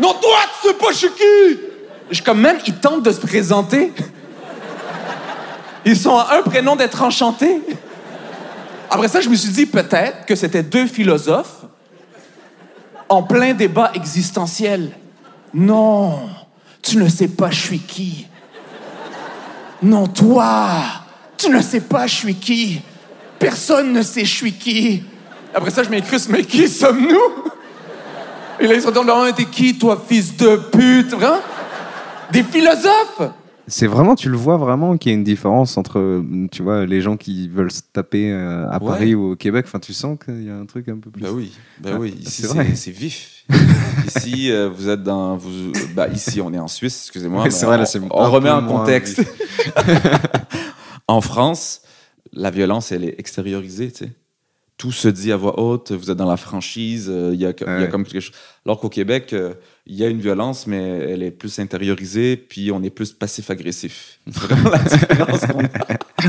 Non, 0.00 0.14
toi, 0.14 0.38
tu 0.62 0.68
sais 0.68 0.74
pas 0.74 0.92
chez 0.92 1.10
qui? 1.10 1.60
Je 2.10 2.22
comme, 2.22 2.40
même, 2.40 2.58
ils 2.66 2.74
tentent 2.74 3.02
de 3.02 3.12
se 3.12 3.20
présenter. 3.20 3.92
Ils 5.84 5.96
sont 5.96 6.16
à 6.16 6.38
un 6.38 6.42
prénom 6.42 6.76
d'être 6.76 7.02
enchantés. 7.02 7.60
Après 8.90 9.08
ça, 9.08 9.20
je 9.20 9.28
me 9.28 9.34
suis 9.34 9.50
dit 9.50 9.66
peut-être 9.66 10.24
que 10.24 10.34
c'était 10.34 10.62
deux 10.62 10.86
philosophes 10.86 11.64
en 13.08 13.22
plein 13.22 13.52
débat 13.52 13.90
existentiel. 13.94 14.92
Non, 15.52 16.28
tu 16.80 16.96
ne 16.96 17.08
sais 17.08 17.28
pas 17.28 17.50
je 17.50 17.60
suis 17.60 17.80
qui. 17.80 18.26
Non, 19.82 20.06
toi, 20.06 20.70
tu 21.36 21.50
ne 21.50 21.60
sais 21.60 21.80
pas 21.80 22.06
je 22.06 22.14
suis 22.14 22.34
qui. 22.34 22.80
Personne 23.38 23.92
ne 23.92 24.02
sait 24.02 24.24
je 24.24 24.46
qui. 24.46 25.04
Après 25.56 25.70
ça, 25.70 25.82
je 25.82 25.88
m'incruste, 25.90 26.28
mais 26.30 26.44
qui 26.44 26.68
sommes-nous? 26.68 27.50
Et 28.60 28.66
là, 28.66 28.74
ils 28.74 28.82
se 28.82 28.86
retournent, 28.86 29.10
oh, 29.10 29.26
t'es 29.34 29.46
qui, 29.46 29.78
toi, 29.78 30.02
fils 30.06 30.36
de 30.36 30.56
pute? 30.70 31.10
Vraiment? 31.12 31.40
Des 32.32 32.42
philosophes? 32.42 33.22
C'est 33.68 33.86
vraiment, 33.88 34.14
tu 34.14 34.28
le 34.28 34.36
vois 34.36 34.58
vraiment 34.58 34.96
qu'il 34.96 35.10
y 35.10 35.14
a 35.14 35.18
une 35.18 35.24
différence 35.24 35.76
entre, 35.76 36.22
tu 36.52 36.62
vois, 36.62 36.86
les 36.86 37.00
gens 37.00 37.16
qui 37.16 37.48
veulent 37.48 37.72
se 37.72 37.80
taper 37.92 38.30
euh, 38.30 38.68
à 38.70 38.80
Ouais. 38.82 38.90
Paris 38.90 39.14
ou 39.16 39.32
au 39.32 39.36
Québec. 39.36 39.64
Enfin, 39.66 39.80
tu 39.80 39.92
sens 39.92 40.16
qu'il 40.24 40.44
y 40.44 40.50
a 40.50 40.54
un 40.56 40.66
truc 40.66 40.88
un 40.88 40.98
peu 40.98 41.10
plus. 41.10 41.22
Bah 41.22 41.30
oui, 41.32 41.52
bah 41.80 41.90
Ah, 41.94 41.98
oui. 41.98 42.14
Ici, 42.20 42.42
c'est 42.42 42.46
vrai. 42.48 42.66
c'est 42.70 42.76
c'est 42.76 42.90
vif. 42.92 43.44
ici, 44.06 44.52
euh, 44.52 44.68
vous 44.72 44.88
êtes 44.88 45.02
dans. 45.02 45.36
Vous, 45.36 45.72
bah, 45.94 46.06
ici, 46.08 46.40
on 46.40 46.52
est 46.52 46.58
en 46.58 46.68
Suisse, 46.68 47.02
excusez-moi. 47.06 47.40
Ouais, 47.40 47.44
mais 47.46 47.50
c'est 47.50 47.66
vrai, 47.66 47.76
là, 47.76 47.82
on- 47.82 47.86
c'est 47.86 48.00
On 48.10 48.22
un 48.22 48.28
remet 48.28 48.50
en 48.50 48.62
moins 48.62 48.80
contexte. 48.80 49.20
en 51.08 51.20
France, 51.20 51.80
la 52.32 52.50
violence, 52.50 52.92
elle 52.92 53.04
est 53.04 53.14
extériorisée, 53.18 53.90
tu 53.90 54.04
sais. 54.04 54.12
Tout 54.78 54.92
se 54.92 55.08
dit 55.08 55.32
à 55.32 55.36
voix 55.38 55.58
haute, 55.58 55.92
vous 55.92 56.10
êtes 56.10 56.18
dans 56.18 56.28
la 56.28 56.36
franchise, 56.36 57.08
euh, 57.10 57.30
il 57.32 57.40
y, 57.40 57.46
a, 57.46 57.50
y 57.50 57.88
comme 57.88 58.04
quelque 58.04 58.20
chose. 58.20 58.34
Alors 58.66 58.78
qu'au 58.78 58.90
Québec, 58.90 59.32
euh, 59.32 59.54
il 59.86 59.94
y 59.96 60.04
a 60.04 60.08
une 60.08 60.20
violence, 60.20 60.66
mais 60.66 60.76
elle 60.82 61.22
est 61.22 61.30
plus 61.30 61.58
intériorisée, 61.58 62.36
puis 62.36 62.70
on 62.70 62.82
est 62.82 62.90
plus 62.90 63.12
passif-agressif. 63.12 64.18
C'est 64.30 64.38
vraiment 64.38 64.70
la 64.70 64.78
différence 64.78 65.40
qu'on 65.46 65.64
a. 65.64 65.68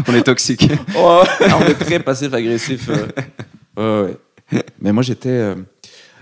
On 0.07 0.13
est 0.15 0.23
toxique. 0.23 0.69
Oh, 0.97 1.23
on 1.41 1.65
est 1.65 1.73
très 1.73 1.99
passif-agressif. 1.99 2.89
euh. 2.89 3.07
Ouais, 3.77 4.17
ouais. 4.53 4.63
Mais 4.81 4.91
moi, 4.93 5.03
j'étais. 5.03 5.29
euh, 5.29 5.55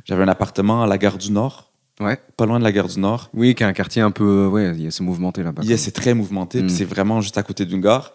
J'avais 0.05 0.23
un 0.23 0.27
appartement 0.27 0.81
à 0.83 0.87
la 0.87 0.97
gare 0.97 1.17
du 1.19 1.31
Nord, 1.31 1.71
ouais. 1.99 2.17
pas 2.37 2.45
loin 2.47 2.57
de 2.59 2.63
la 2.63 2.71
gare 2.71 2.87
du 2.87 2.99
Nord. 2.99 3.29
Oui, 3.33 3.53
qui 3.55 3.63
est 3.63 3.65
un 3.67 3.71
quartier 3.73 4.01
un 4.01 4.11
peu, 4.11 4.47
ouais, 4.47 4.71
il 4.75 4.81
y 4.83 4.87
a 4.87 5.03
mouvementé 5.03 5.41
là-bas. 5.43 5.61
Yeah, 5.63 5.77
c'est 5.77 5.91
très 5.91 6.13
mouvementé, 6.15 6.61
Mm. 6.63 6.65
puis 6.67 6.75
c'est 6.75 6.85
vraiment 6.85 7.21
juste 7.21 7.37
à 7.37 7.43
côté 7.43 7.65
d'une 7.65 7.81
gare. 7.81 8.13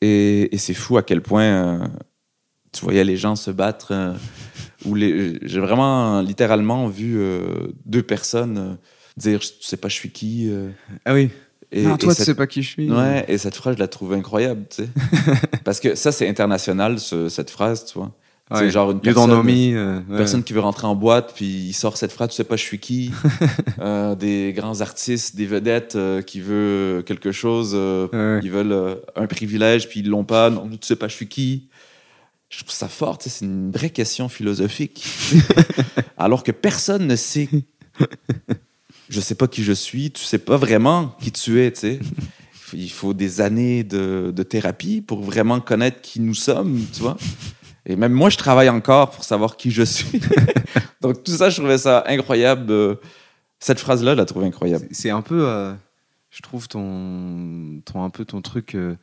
Et, 0.00 0.52
et 0.54 0.58
c'est 0.58 0.74
fou 0.74 0.96
à 0.96 1.02
quel 1.02 1.20
point 1.22 1.42
euh, 1.44 1.78
tu 2.72 2.84
voyais 2.84 3.04
les 3.04 3.16
gens 3.16 3.36
se 3.36 3.50
battre. 3.50 3.88
euh, 3.92 4.12
où 4.84 4.94
les- 4.94 5.38
J'ai 5.42 5.60
vraiment, 5.60 6.20
littéralement, 6.22 6.88
vu 6.88 7.16
euh, 7.18 7.42
deux 7.86 8.02
personnes 8.02 8.58
euh, 8.58 8.74
dire 9.16 9.40
Tu 9.40 9.48
sais 9.60 9.76
pas, 9.76 9.88
je 9.88 9.94
suis 9.94 10.10
qui 10.10 10.48
euh, 10.50 10.70
Ah 11.04 11.14
oui. 11.14 11.30
et, 11.70 11.82
non, 11.82 11.94
et 11.94 11.98
toi, 11.98 12.12
tu 12.12 12.16
cette- 12.18 12.26
sais 12.26 12.34
pas 12.34 12.46
qui 12.46 12.62
je 12.62 12.68
suis. 12.70 12.90
Ouais, 12.90 13.24
et 13.28 13.38
cette 13.38 13.54
phrase, 13.56 13.74
je 13.76 13.80
la 13.80 13.88
trouve 13.88 14.12
incroyable, 14.14 14.64
tu 14.74 14.82
sais. 14.84 14.88
Parce 15.64 15.78
que 15.80 15.94
ça, 15.94 16.10
c'est 16.12 16.28
international, 16.28 16.98
ce- 16.98 17.28
cette 17.28 17.50
phrase, 17.50 17.84
tu 17.84 17.98
vois. 17.98 18.10
Ouais. 18.50 18.58
C'est 18.58 18.70
genre 18.70 18.90
une 18.90 19.00
personne, 19.00 19.30
euh, 19.48 20.00
ouais. 20.10 20.16
personne 20.18 20.42
qui 20.42 20.52
veut 20.52 20.60
rentrer 20.60 20.86
en 20.86 20.94
boîte, 20.94 21.32
puis 21.34 21.46
il 21.46 21.72
sort 21.72 21.96
cette 21.96 22.12
phrase, 22.12 22.30
tu 22.30 22.34
sais 22.34 22.44
pas, 22.44 22.56
je 22.56 22.62
suis 22.62 22.78
qui. 22.80 23.10
Euh, 23.80 24.14
des 24.14 24.52
grands 24.54 24.80
artistes, 24.80 25.34
des 25.36 25.46
vedettes 25.46 25.96
euh, 25.96 26.20
qui 26.22 26.40
veulent 26.40 27.02
quelque 27.04 27.32
chose, 27.32 27.74
Ouais. 27.74 28.40
ils 28.42 28.50
veulent 28.50 28.98
un 29.16 29.26
privilège, 29.26 29.88
puis 29.88 30.00
ils 30.00 30.08
l'ont 30.08 30.24
pas. 30.24 30.50
Non, 30.50 30.68
tu 30.68 30.78
sais 30.82 30.96
pas, 30.96 31.08
je 31.08 31.14
suis 31.14 31.26
qui. 31.28 31.68
Je 32.54 32.58
trouve 32.58 32.70
ça 32.74 32.86
fort, 32.88 33.16
c'est 33.18 33.44
une 33.46 33.70
vraie 33.70 33.88
question 33.88 34.28
philosophique. 34.28 35.06
Alors 36.18 36.44
que 36.44 36.52
personne 36.52 37.06
ne 37.06 37.16
sait. 37.16 37.48
Je 39.08 39.20
sais 39.20 39.34
pas 39.34 39.48
qui 39.48 39.64
je 39.64 39.72
suis, 39.72 40.10
tu 40.10 40.22
sais 40.22 40.38
pas 40.38 40.58
vraiment 40.58 41.16
qui 41.20 41.32
tu 41.32 41.62
es, 41.62 41.72
tu 41.72 41.80
sais. 41.80 42.00
Il 42.74 42.90
faut 42.90 43.14
des 43.14 43.40
années 43.40 43.84
de, 43.84 44.32
de 44.36 44.42
thérapie 44.42 45.00
pour 45.00 45.22
vraiment 45.22 45.60
connaître 45.60 46.02
qui 46.02 46.20
nous 46.20 46.34
sommes, 46.34 46.78
tu 46.92 47.00
vois. 47.00 47.16
Et 47.86 47.96
même 47.96 48.12
moi, 48.12 48.28
je 48.28 48.36
travaille 48.36 48.68
encore 48.68 49.10
pour 49.12 49.24
savoir 49.24 49.56
qui 49.56 49.70
je 49.70 49.82
suis. 49.82 50.20
Donc 51.00 51.24
tout 51.24 51.32
ça, 51.32 51.48
je 51.48 51.56
trouvais 51.56 51.78
ça 51.78 52.04
incroyable. 52.06 52.70
euh, 52.70 52.94
Cette 53.60 53.80
phrase-là, 53.80 54.12
je 54.12 54.18
la 54.18 54.24
trouve 54.26 54.44
incroyable. 54.44 54.86
C'est- 54.90 55.02
C'est 55.04 55.10
un 55.10 55.22
peu, 55.22 55.46
euh, 55.48 55.72
je 56.30 56.42
trouve, 56.42 56.68
ton, 56.68 57.80
ton, 57.86 58.04
un 58.04 58.10
peu 58.10 58.24
ton 58.26 58.40
truc 58.42 58.74
euh, 58.74 58.94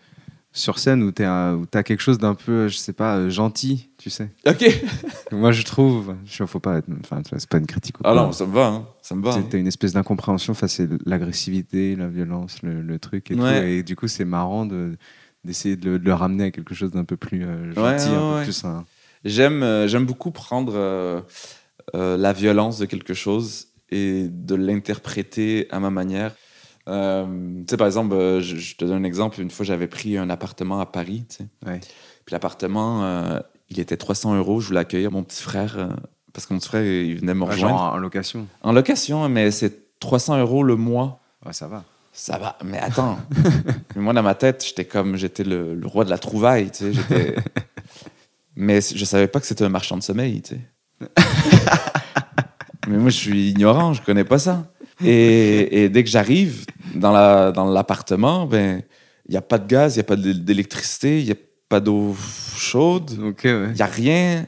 sur 0.60 0.78
scène 0.80 1.02
où 1.04 1.12
tu 1.12 1.24
as 1.24 1.84
quelque 1.84 2.02
chose 2.02 2.18
d'un 2.18 2.36
peu, 2.36 2.68
je 2.68 2.78
sais 2.78 2.94
pas, 2.94 3.18
euh, 3.18 3.30
gentil, 3.30 3.90
tu 3.98 4.10
sais. 4.10 4.30
Ok. 4.48 4.66
Moi, 5.32 5.52
je 5.52 5.64
trouve, 5.64 6.16
je 6.26 6.44
faut 6.46 6.60
pas 6.60 6.78
être, 6.78 6.88
enfin, 7.04 7.22
c'est 7.38 7.50
pas 7.50 7.58
une 7.60 7.66
critique. 7.68 8.00
ou 8.00 8.04
Ah 8.06 8.14
non, 8.14 8.32
ça 8.32 8.46
me 8.46 8.54
va, 8.54 8.68
hein. 8.68 8.88
ça 9.02 9.16
me 9.16 9.24
va. 9.24 9.34
hein. 9.34 9.44
Une 9.54 9.68
espèce 9.68 9.94
d'incompréhension 9.94 10.54
face 10.54 10.80
à 10.80 10.84
l'agressivité, 11.06 11.96
la 11.96 12.08
violence, 12.08 12.62
le, 12.64 12.82
le 12.82 13.00
truc 13.00 13.32
et 13.32 13.36
tout. 13.36 13.42
Ouais. 13.42 13.72
Et 13.74 13.84
du 13.84 13.96
coup, 13.96 14.08
c'est 14.08 14.26
marrant 14.26 14.66
de 14.66 14.98
d'essayer 15.46 15.78
de, 15.78 15.92
le- 15.92 16.00
de 16.00 16.04
le 16.06 16.14
ramener 16.14 16.44
à 16.46 16.52
quelque 16.52 16.74
chose 16.76 16.92
d'un 16.92 17.06
peu 17.06 17.16
plus 17.16 17.46
euh, 17.46 17.72
gentil, 17.74 18.10
Ouais, 18.10 18.16
un 18.16 18.38
peu 18.40 18.44
plus. 18.44 18.66
un- 18.66 18.84
J'aime 19.24 19.64
euh, 19.64 19.88
j'aime 19.88 20.06
beaucoup 20.06 20.32
prendre 20.32 20.74
euh, 20.76 21.22
la 21.94 22.34
violence 22.34 22.78
de 22.80 22.86
quelque 22.86 23.14
chose 23.14 23.68
et 23.90 24.28
de 24.30 24.56
l'interpréter 24.56 25.68
à 25.72 25.80
ma 25.80 25.90
manière. 25.90 26.36
Euh, 26.90 27.26
tu 27.60 27.66
sais, 27.70 27.78
par 27.78 27.88
exemple, 27.88 28.14
euh, 28.16 28.42
je, 28.42 28.58
je 28.58 28.76
te 28.76 28.84
donne 28.86 28.98
un 28.98 29.04
exemple. 29.04 29.40
Une 29.40 29.52
fois, 29.52 29.66
j'avais 29.66 29.88
pris 29.88 30.18
un 30.18 30.30
appartement 30.30 30.80
à 30.80 30.86
Paris. 30.86 31.26
tu 31.30 31.38
sais. 31.38 31.46
Ouais. 31.66 31.80
Puis 32.26 32.34
l'appartement, 32.34 33.04
euh, 33.04 33.40
il 33.70 33.80
était 33.80 33.98
300 33.98 34.36
euros. 34.36 34.60
Je 34.60 34.68
voulais 34.68 34.80
accueillir 34.80 35.12
mon 35.12 35.24
petit 35.24 35.42
frère 35.44 35.90
parce 36.34 36.46
que 36.46 36.54
mon 36.54 36.60
petit 36.60 36.68
frère, 36.70 36.84
il 36.86 37.20
venait 37.20 37.34
me 37.34 37.44
Ouais, 37.44 37.52
rejoindre. 37.52 37.78
genre 37.78 37.94
en 37.94 37.98
location. 37.98 38.48
En 38.64 38.72
location, 38.72 39.30
mais 39.30 39.52
c'est 39.52 40.00
300 40.00 40.40
euros 40.40 40.64
le 40.64 40.76
mois. 40.76 41.20
Ouais, 41.46 41.54
ça 41.54 41.68
va. 41.68 41.84
Ça 42.12 42.38
va, 42.38 42.58
mais 42.66 42.80
attends. 42.80 43.18
Mais 43.96 44.02
moi, 44.02 44.14
dans 44.14 44.24
ma 44.24 44.36
tête, 44.36 44.66
j'étais 44.68 44.84
comme, 44.86 45.16
j'étais 45.16 45.44
le, 45.44 45.74
le 45.76 45.88
roi 45.88 46.04
de 46.06 46.10
la 46.10 46.18
trouvaille, 46.18 46.70
tu 46.72 46.78
sais. 46.86 46.94
J'étais... 46.94 47.36
mais 48.56 48.82
je 48.82 49.06
savais 49.06 49.28
pas 49.28 49.40
que 49.40 49.46
c'était 49.46 49.64
un 49.64 49.70
marchand 49.70 49.96
de 49.96 50.04
sommeil, 50.04 50.42
tu 50.42 50.56
sais. 50.56 50.62
mais 52.88 52.98
moi, 52.98 53.10
je 53.10 53.16
suis 53.16 53.50
ignorant, 53.52 53.94
je 53.94 54.02
connais 54.02 54.24
pas 54.24 54.40
ça. 54.40 54.66
Et, 55.04 55.84
et 55.84 55.90
dès 55.90 56.04
que 56.04 56.10
j'arrive 56.10 56.66
dans, 57.00 57.12
la, 57.12 57.52
dans 57.52 57.66
l'appartement, 57.70 58.46
ben, 58.46 58.84
il 59.28 59.32
n'y 59.32 59.38
a 59.38 59.42
pas 59.42 59.58
de 59.58 59.68
gaz, 59.68 59.96
il 59.96 60.00
n'y 60.00 60.02
a 60.02 60.06
pas 60.06 60.16
d'é- 60.16 60.34
d'électricité, 60.34 61.20
il 61.20 61.26
n'y 61.26 61.32
a 61.32 61.36
pas 61.68 61.80
d'eau 61.80 62.16
chaude, 62.56 63.12
ouais. 63.20 63.34
il 63.44 63.74
n'y 63.74 63.82
a 63.82 63.86
rien. 63.86 64.46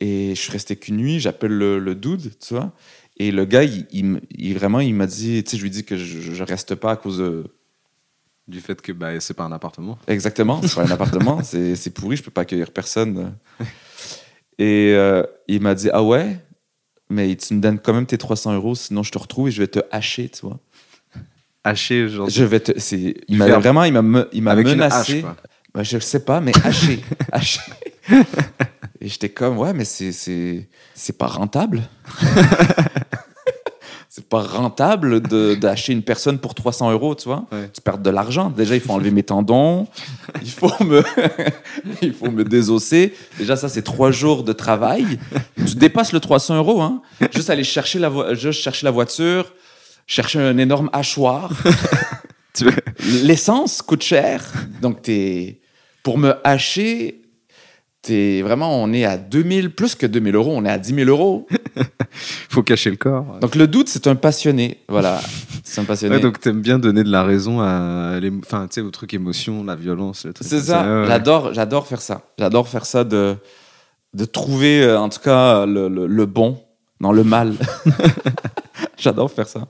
Et 0.00 0.34
je 0.34 0.40
suis 0.40 0.52
resté 0.52 0.76
qu'une 0.76 0.96
nuit, 0.96 1.20
j'appelle 1.20 1.52
le, 1.52 1.78
le 1.78 1.94
dude, 1.94 2.38
tu 2.38 2.54
vois. 2.54 2.72
Et 3.16 3.30
le 3.30 3.44
gars, 3.44 3.62
il, 3.64 3.86
il 3.92 4.04
me- 4.04 4.20
il- 4.30 4.54
vraiment, 4.54 4.80
il 4.80 4.94
m'a 4.94 5.06
dit, 5.06 5.42
tu 5.44 5.50
sais, 5.52 5.56
je 5.56 5.62
lui 5.62 5.70
dis 5.70 5.84
que 5.84 5.96
je, 5.96 6.20
je 6.20 6.42
reste 6.42 6.74
pas 6.74 6.92
à 6.92 6.96
cause 6.96 7.18
de. 7.18 7.44
Du 8.46 8.60
fait 8.60 8.82
que 8.82 8.92
bah, 8.92 9.18
c'est 9.20 9.32
pas 9.34 9.44
un 9.44 9.52
appartement. 9.52 9.96
Exactement, 10.06 10.60
c'est 10.60 10.74
pas 10.74 10.82
un 10.82 10.90
appartement, 10.90 11.42
c'est 11.44 11.76
c'est 11.76 11.90
pourri, 11.90 12.16
je 12.16 12.22
peux 12.22 12.30
pas 12.30 12.42
accueillir 12.42 12.70
personne. 12.72 13.34
Et 14.58 14.92
euh, 14.94 15.22
il 15.48 15.62
m'a 15.62 15.74
dit, 15.74 15.88
ah 15.92 16.02
ouais, 16.02 16.38
mais 17.08 17.34
tu 17.36 17.54
me 17.54 17.60
donnes 17.60 17.78
quand 17.78 17.94
même 17.94 18.06
tes 18.06 18.18
300 18.18 18.54
euros, 18.54 18.74
sinon 18.74 19.02
je 19.02 19.10
te 19.10 19.18
retrouve 19.18 19.48
et 19.48 19.50
je 19.50 19.60
vais 19.62 19.66
te 19.68 19.80
hacher, 19.90 20.28
tu 20.28 20.42
vois. 20.46 20.60
Haché, 21.64 22.08
genre. 22.08 22.28
Je 22.28 22.44
vais 22.44 22.60
te. 22.60 22.72
c'est- 22.78 23.14
Il 23.28 23.38
m'a 23.38 23.46
vraiment, 23.58 23.84
il 23.84 23.92
m'a 23.92 24.24
il 24.32 24.42
m'a 24.42 24.50
avec 24.52 24.66
une 24.66 24.74
menacé. 24.74 25.14
hache, 25.16 25.20
quoi. 25.22 25.36
Ben, 25.74 25.82
je 25.82 25.98
sais 25.98 26.20
pas, 26.24 26.40
mais 26.40 26.52
haché. 26.64 27.00
haché. 27.32 27.60
Et 29.00 29.08
j'étais 29.08 29.30
comme, 29.30 29.58
ouais, 29.58 29.72
mais 29.72 29.84
c'est, 29.84 30.12
c'est, 30.12 30.68
c'est 30.94 31.16
pas 31.18 31.26
rentable. 31.26 31.82
c'est 34.08 34.28
pas 34.28 34.42
rentable 34.42 35.20
de, 35.20 35.56
d'acheter 35.56 35.92
une 35.92 36.02
personne 36.02 36.38
pour 36.38 36.54
300 36.54 36.92
euros, 36.92 37.14
tu 37.16 37.24
vois. 37.24 37.44
Ouais. 37.50 37.68
Tu 37.74 37.80
perds 37.80 37.98
de 37.98 38.10
l'argent. 38.10 38.48
Déjà, 38.50 38.76
il 38.76 38.80
faut 38.80 38.92
enlever 38.92 39.10
mes 39.10 39.24
tendons. 39.24 39.88
Il 40.42 40.50
faut 40.50 40.70
me, 40.84 41.02
il 42.02 42.12
faut 42.14 42.30
me 42.30 42.44
désosser. 42.44 43.12
Déjà, 43.38 43.56
ça, 43.56 43.68
c'est 43.68 43.82
trois 43.82 44.12
jours 44.12 44.44
de 44.44 44.52
travail. 44.52 45.18
Tu 45.66 45.74
dépasses 45.74 46.12
le 46.12 46.20
300 46.20 46.56
euros, 46.58 46.80
hein. 46.80 47.02
Juste 47.34 47.50
aller 47.50 47.64
chercher 47.64 47.98
la, 47.98 48.08
vo- 48.08 48.34
juste 48.34 48.60
chercher 48.60 48.84
la 48.86 48.92
voiture, 48.92 49.52
chercher 50.06 50.40
un 50.40 50.58
énorme 50.58 50.90
hachoir. 50.92 51.50
L'essence 53.22 53.82
coûte 53.82 54.02
cher. 54.02 54.44
Donc, 54.80 55.02
t'es, 55.02 55.60
pour 56.02 56.18
me 56.18 56.34
hacher, 56.46 57.22
t'es 58.02 58.42
vraiment, 58.42 58.80
on 58.82 58.92
est 58.92 59.04
à 59.04 59.16
2000, 59.18 59.70
plus 59.74 59.94
que 59.94 60.06
2000 60.06 60.34
euros, 60.36 60.52
on 60.54 60.64
est 60.64 60.70
à 60.70 60.78
10 60.78 60.94
000 60.94 61.10
euros. 61.10 61.46
Faut 62.48 62.62
cacher 62.62 62.90
le 62.90 62.96
corps. 62.96 63.38
Donc, 63.40 63.56
le 63.56 63.66
doute, 63.66 63.88
c'est 63.88 64.06
un 64.06 64.14
passionné. 64.14 64.78
Voilà. 64.88 65.20
C'est 65.64 65.80
un 65.80 65.84
passionné. 65.84 66.16
Ouais, 66.16 66.20
donc 66.22 66.38
t'aimes 66.40 66.60
bien 66.60 66.78
donner 66.78 67.02
de 67.02 67.10
la 67.10 67.24
raison 67.24 67.60
à 67.60 68.18
enfin, 68.44 68.68
tu 68.68 68.74
sais, 68.74 68.80
au 68.82 68.90
truc 68.90 69.14
émotion, 69.14 69.64
la 69.64 69.74
violence, 69.74 70.24
le 70.24 70.32
truc. 70.32 70.46
c'est 70.46 70.60
ça. 70.60 70.82
ouais. 71.00 71.06
J'adore, 71.08 71.54
j'adore 71.54 71.86
faire 71.88 72.02
ça. 72.02 72.22
J'adore 72.38 72.68
faire 72.68 72.86
ça 72.86 73.02
de, 73.02 73.34
de 74.12 74.24
trouver, 74.26 74.82
euh, 74.82 75.00
en 75.00 75.08
tout 75.08 75.20
cas, 75.20 75.66
le, 75.66 75.88
le- 75.88 76.06
le 76.06 76.26
bon 76.26 76.62
dans 77.00 77.10
le 77.12 77.24
mal. 77.24 77.54
j'adore 78.98 79.30
faire 79.30 79.48
ça. 79.48 79.66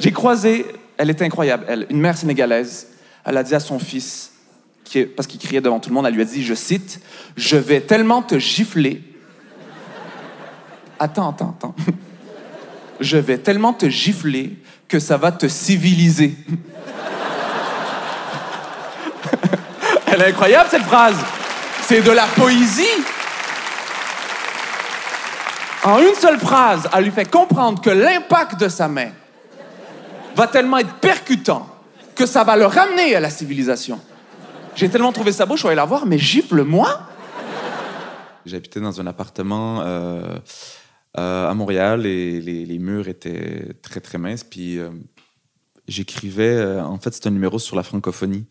J'ai 0.00 0.12
croisé, 0.12 0.64
elle 0.96 1.10
était 1.10 1.26
incroyable, 1.26 1.86
une 1.90 2.00
mère 2.00 2.16
sénégalaise. 2.16 2.86
Elle 3.22 3.36
a 3.36 3.42
dit 3.42 3.54
à 3.54 3.60
son 3.60 3.78
fils, 3.78 4.32
parce 5.14 5.28
qu'il 5.28 5.38
criait 5.38 5.60
devant 5.60 5.78
tout 5.78 5.90
le 5.90 5.94
monde, 5.94 6.06
elle 6.06 6.14
lui 6.14 6.22
a 6.22 6.24
dit, 6.24 6.42
je 6.42 6.54
cite, 6.54 7.02
Je 7.36 7.56
vais 7.56 7.82
tellement 7.82 8.22
te 8.22 8.38
gifler. 8.38 9.02
Attends, 10.98 11.28
attends, 11.28 11.54
attends. 11.56 11.74
Je 13.00 13.16
vais 13.16 13.38
tellement 13.38 13.72
te 13.72 13.88
gifler 13.88 14.58
que 14.86 14.98
ça 14.98 15.16
va 15.16 15.32
te 15.32 15.48
civiliser. 15.48 16.36
elle 20.06 20.20
est 20.20 20.26
incroyable, 20.26 20.68
cette 20.70 20.82
phrase. 20.82 21.16
C'est 21.82 22.02
de 22.02 22.10
la 22.10 22.26
poésie. 22.26 22.84
En 25.84 26.00
une 26.00 26.14
seule 26.14 26.38
phrase, 26.38 26.86
elle 26.94 27.04
lui 27.04 27.10
fait 27.10 27.30
comprendre 27.30 27.80
que 27.80 27.88
l'impact 27.88 28.60
de 28.60 28.68
sa 28.68 28.88
main 28.88 29.08
va 30.40 30.46
tellement 30.48 30.78
être 30.78 30.94
percutant 31.00 31.66
que 32.14 32.24
ça 32.24 32.44
va 32.44 32.56
le 32.56 32.64
ramener 32.64 33.14
à 33.14 33.20
la 33.20 33.28
civilisation. 33.28 34.00
J'ai 34.74 34.88
tellement 34.88 35.12
trouvé 35.12 35.32
ça 35.32 35.44
beau, 35.44 35.54
je 35.56 35.60
suis 35.60 35.68
allé 35.68 35.76
la 35.76 35.84
voir, 35.84 36.06
mais 36.06 36.16
gifle-moi. 36.18 36.88
J'habitais 38.46 38.80
dans 38.80 38.98
un 39.02 39.06
appartement 39.06 39.82
euh, 39.82 40.38
euh, 41.18 41.50
à 41.50 41.52
Montréal 41.52 42.06
et 42.06 42.40
les, 42.40 42.64
les 42.64 42.78
murs 42.78 43.08
étaient 43.08 43.74
très 43.82 44.00
très 44.00 44.16
minces. 44.16 44.42
Puis 44.44 44.78
euh, 44.78 44.88
j'écrivais, 45.88 46.56
euh, 46.56 46.82
en 46.82 46.98
fait, 46.98 47.12
c'était 47.12 47.28
un 47.28 47.32
numéro 47.32 47.58
sur 47.58 47.76
la 47.76 47.82
francophonie. 47.82 48.46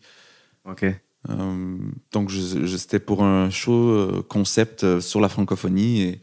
Ok. 0.64 0.84
Euh, 1.28 1.76
donc 2.12 2.30
je, 2.30 2.66
je- 2.66 2.76
c'était 2.76 3.00
pour 3.00 3.24
un 3.24 3.50
show 3.50 4.22
concept 4.28 5.00
sur 5.00 5.20
la 5.20 5.28
francophonie 5.28 6.02
et, 6.02 6.20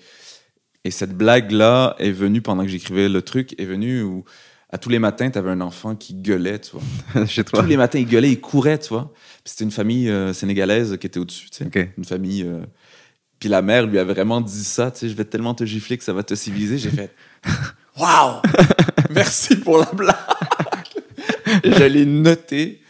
et 0.85 0.91
cette 0.91 1.15
blague 1.15 1.51
là 1.51 1.95
est 1.99 2.11
venue 2.11 2.41
pendant 2.41 2.63
que 2.63 2.69
j'écrivais 2.69 3.09
le 3.09 3.21
truc 3.21 3.53
est 3.59 3.65
venue 3.65 4.01
où 4.01 4.23
à 4.69 4.77
tous 4.77 4.89
les 4.89 4.99
matins 4.99 5.29
tu 5.29 5.37
avais 5.37 5.51
un 5.51 5.61
enfant 5.61 5.95
qui 5.95 6.13
gueulait 6.13 6.59
tu 6.59 6.71
vois 6.73 7.25
Chez 7.27 7.43
toi. 7.43 7.61
tous 7.61 7.65
les 7.67 7.77
matins 7.77 7.99
il 7.99 8.07
gueulait 8.07 8.31
il 8.31 8.39
courait 8.41 8.77
tu 8.77 8.89
vois 8.89 9.11
Puis 9.43 9.51
c'était 9.51 9.63
une 9.63 9.71
famille 9.71 10.09
euh, 10.09 10.33
sénégalaise 10.33 10.97
qui 10.99 11.07
était 11.07 11.19
au 11.19 11.25
dessus 11.25 11.49
tu 11.49 11.63
sais 11.71 11.93
une 11.97 12.05
famille 12.05 12.43
euh, 12.43 12.59
puis 13.39 13.49
la 13.49 13.61
mère 13.61 13.85
lui 13.87 13.97
a 13.99 14.03
vraiment 14.03 14.41
dit 14.41 14.63
ça 14.63 14.91
tu 14.91 14.99
sais 14.99 15.09
je 15.09 15.15
vais 15.15 15.25
tellement 15.25 15.53
te 15.53 15.63
gifler 15.63 15.97
que 15.97 16.03
ça 16.03 16.13
va 16.13 16.23
te 16.23 16.35
civiliser 16.35 16.77
j'ai 16.77 16.89
fait 16.89 17.13
waouh 17.97 18.41
merci 19.09 19.55
pour 19.57 19.77
la 19.77 19.91
blague 19.93 20.15
je 21.63 21.83
l'ai 21.83 22.05
noté 22.05 22.81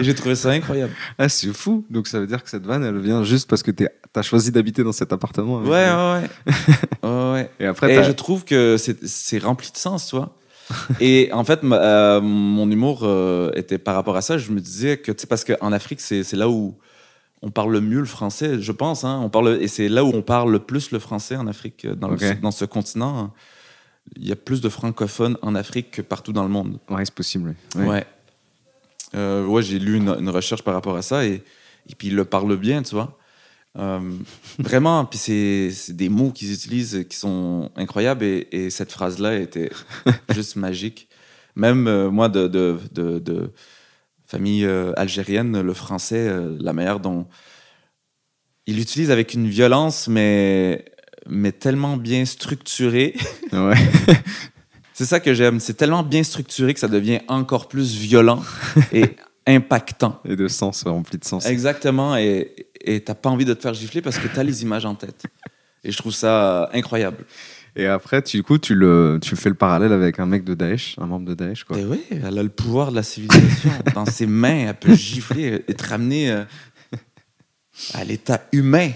j'ai 0.00 0.14
trouvé 0.14 0.34
ça 0.36 0.50
incroyable 0.50 0.92
Ah, 1.18 1.28
c'est 1.28 1.52
fou. 1.52 1.84
Donc 1.90 2.06
ça 2.06 2.20
veut 2.20 2.26
dire 2.28 2.44
que 2.44 2.48
cette 2.48 2.64
vanne, 2.64 2.84
elle 2.84 3.00
vient 3.00 3.24
juste 3.24 3.50
parce 3.50 3.60
que 3.64 3.72
t'es- 3.72 3.88
t'as 4.12 4.22
choisi 4.22 4.52
d'habiter 4.52 4.84
dans 4.84 4.92
cet 4.92 5.12
appartement. 5.12 5.58
avec- 5.58 5.68
Ouais, 5.68 5.90
ouais, 5.90 6.28
ouais. 6.52 7.02
ouais, 7.02 7.32
ouais. 7.32 7.50
Et 7.58 7.66
après, 7.66 7.92
Et 7.96 8.04
je 8.04 8.12
trouve 8.12 8.44
que 8.44 8.76
c'est 8.76 9.04
c'est 9.08 9.38
rempli 9.38 9.72
de 9.72 9.76
sens, 9.76 10.06
tu 10.06 10.14
vois. 10.14 10.36
Et 11.00 11.30
en 11.32 11.44
fait, 11.44 11.60
euh, 11.64 12.20
mon 12.20 12.70
humour 12.70 13.00
euh, 13.02 13.50
était 13.54 13.78
par 13.78 13.94
rapport 13.94 14.16
à 14.16 14.22
ça. 14.22 14.38
Je 14.38 14.50
me 14.52 14.60
disais 14.60 14.98
que, 14.98 15.12
tu 15.12 15.20
sais, 15.22 15.26
parce 15.26 15.44
qu'en 15.44 15.72
Afrique, 15.72 16.00
c'est 16.00 16.32
là 16.34 16.48
où 16.48 16.76
on 17.42 17.50
parle 17.50 17.72
le 17.72 17.80
mieux 17.80 18.00
le 18.00 18.04
français, 18.04 18.60
je 18.60 18.72
pense. 18.72 19.02
Hein, 19.04 19.20
on 19.24 19.30
parle, 19.30 19.58
et 19.60 19.68
c'est 19.68 19.88
là 19.88 20.04
où 20.04 20.08
on 20.14 20.22
parle 20.22 20.52
le 20.52 20.58
plus 20.58 20.90
le 20.90 20.98
français 20.98 21.36
en 21.36 21.46
Afrique, 21.46 21.86
dans, 21.86 22.08
le- 22.08 22.14
Ok. 22.14 22.40
dans 22.40 22.50
ce 22.50 22.64
continent. 22.64 23.32
Il 24.16 24.26
y 24.28 24.32
a 24.32 24.36
plus 24.36 24.60
de 24.60 24.68
francophones 24.68 25.36
en 25.42 25.54
Afrique 25.54 25.90
que 25.92 26.02
partout 26.02 26.32
dans 26.32 26.42
le 26.42 26.48
monde. 26.48 26.78
Ouais, 26.88 27.04
c'est 27.04 27.14
possible. 27.14 27.54
oui. 27.76 27.82
Ouais. 27.82 27.88
Ouais. 27.88 28.06
Euh, 29.14 29.44
ouais, 29.46 29.62
j'ai 29.62 29.78
lu 29.78 29.96
une, 29.96 30.08
une 30.20 30.28
recherche 30.30 30.62
par 30.62 30.74
rapport 30.74 30.96
à 30.96 31.02
ça 31.02 31.24
et, 31.26 31.42
et 31.88 31.94
puis 31.96 32.08
il 32.08 32.14
le 32.16 32.24
parle 32.24 32.56
bien, 32.56 32.82
tu 32.82 32.94
vois. 32.94 33.16
Euh, 33.78 34.00
vraiment, 34.58 35.04
puis 35.04 35.18
c'est 35.18 35.92
des 35.92 36.08
mots 36.08 36.32
qu'ils 36.32 36.52
utilisent 36.52 37.06
qui 37.08 37.16
sont 37.16 37.70
incroyables 37.76 38.24
et, 38.24 38.48
et 38.50 38.70
cette 38.70 38.90
phrase-là 38.90 39.38
était 39.38 39.70
juste 40.34 40.56
magique. 40.56 41.08
Même 41.54 41.86
euh, 41.86 42.10
moi, 42.10 42.28
de, 42.28 42.48
de, 42.48 42.78
de, 42.92 43.18
de 43.18 43.52
famille 44.26 44.64
euh, 44.64 44.92
algérienne, 44.96 45.60
le 45.60 45.74
français, 45.74 46.30
la 46.58 46.72
manière 46.72 47.00
dont 47.00 47.26
il 48.66 48.76
l'utilise 48.76 49.10
avec 49.10 49.34
une 49.34 49.48
violence, 49.48 50.08
mais, 50.08 50.84
mais 51.28 51.52
tellement 51.52 51.96
bien 51.96 52.24
structurée. 52.24 53.14
Ouais. 53.52 53.74
C'est 54.92 55.06
ça 55.06 55.18
que 55.18 55.32
j'aime. 55.32 55.60
C'est 55.60 55.74
tellement 55.74 56.02
bien 56.02 56.22
structuré 56.22 56.74
que 56.74 56.80
ça 56.80 56.88
devient 56.88 57.20
encore 57.26 57.68
plus 57.68 57.94
violent 57.96 58.42
et 58.92 59.16
impactant. 59.46 60.20
Et 60.26 60.36
de 60.36 60.46
sens, 60.46 60.82
rempli 60.84 61.18
de 61.18 61.24
sens. 61.24 61.46
Exactement. 61.46 62.16
Et 62.16 62.69
et 62.80 63.00
t'as 63.00 63.14
pas 63.14 63.30
envie 63.30 63.44
de 63.44 63.54
te 63.54 63.62
faire 63.62 63.74
gifler 63.74 64.02
parce 64.02 64.18
que 64.18 64.28
t'as 64.28 64.42
les 64.42 64.62
images 64.62 64.84
en 64.84 64.94
tête. 64.94 65.24
Et 65.84 65.92
je 65.92 65.96
trouve 65.96 66.12
ça 66.12 66.68
incroyable. 66.72 67.24
Et 67.76 67.86
après, 67.86 68.20
tu, 68.22 68.38
du 68.38 68.42
coup, 68.42 68.58
tu, 68.58 68.74
le, 68.74 69.18
tu 69.22 69.36
fais 69.36 69.48
le 69.48 69.54
parallèle 69.54 69.92
avec 69.92 70.18
un 70.18 70.26
mec 70.26 70.44
de 70.44 70.54
Daesh, 70.54 70.96
un 71.00 71.06
membre 71.06 71.26
de 71.26 71.34
Daesh, 71.34 71.64
quoi. 71.64 71.78
Et 71.78 71.84
oui, 71.84 72.02
elle 72.10 72.38
a 72.38 72.42
le 72.42 72.48
pouvoir 72.48 72.90
de 72.90 72.96
la 72.96 73.02
civilisation. 73.02 73.70
Dans 73.94 74.06
ses 74.06 74.26
mains, 74.26 74.66
elle 74.68 74.74
peut 74.74 74.94
gifler 74.94 75.64
et 75.68 75.74
te 75.74 75.88
ramener 75.88 76.30
euh, 76.30 76.44
à 77.94 78.04
l'état 78.04 78.42
humain. 78.52 78.90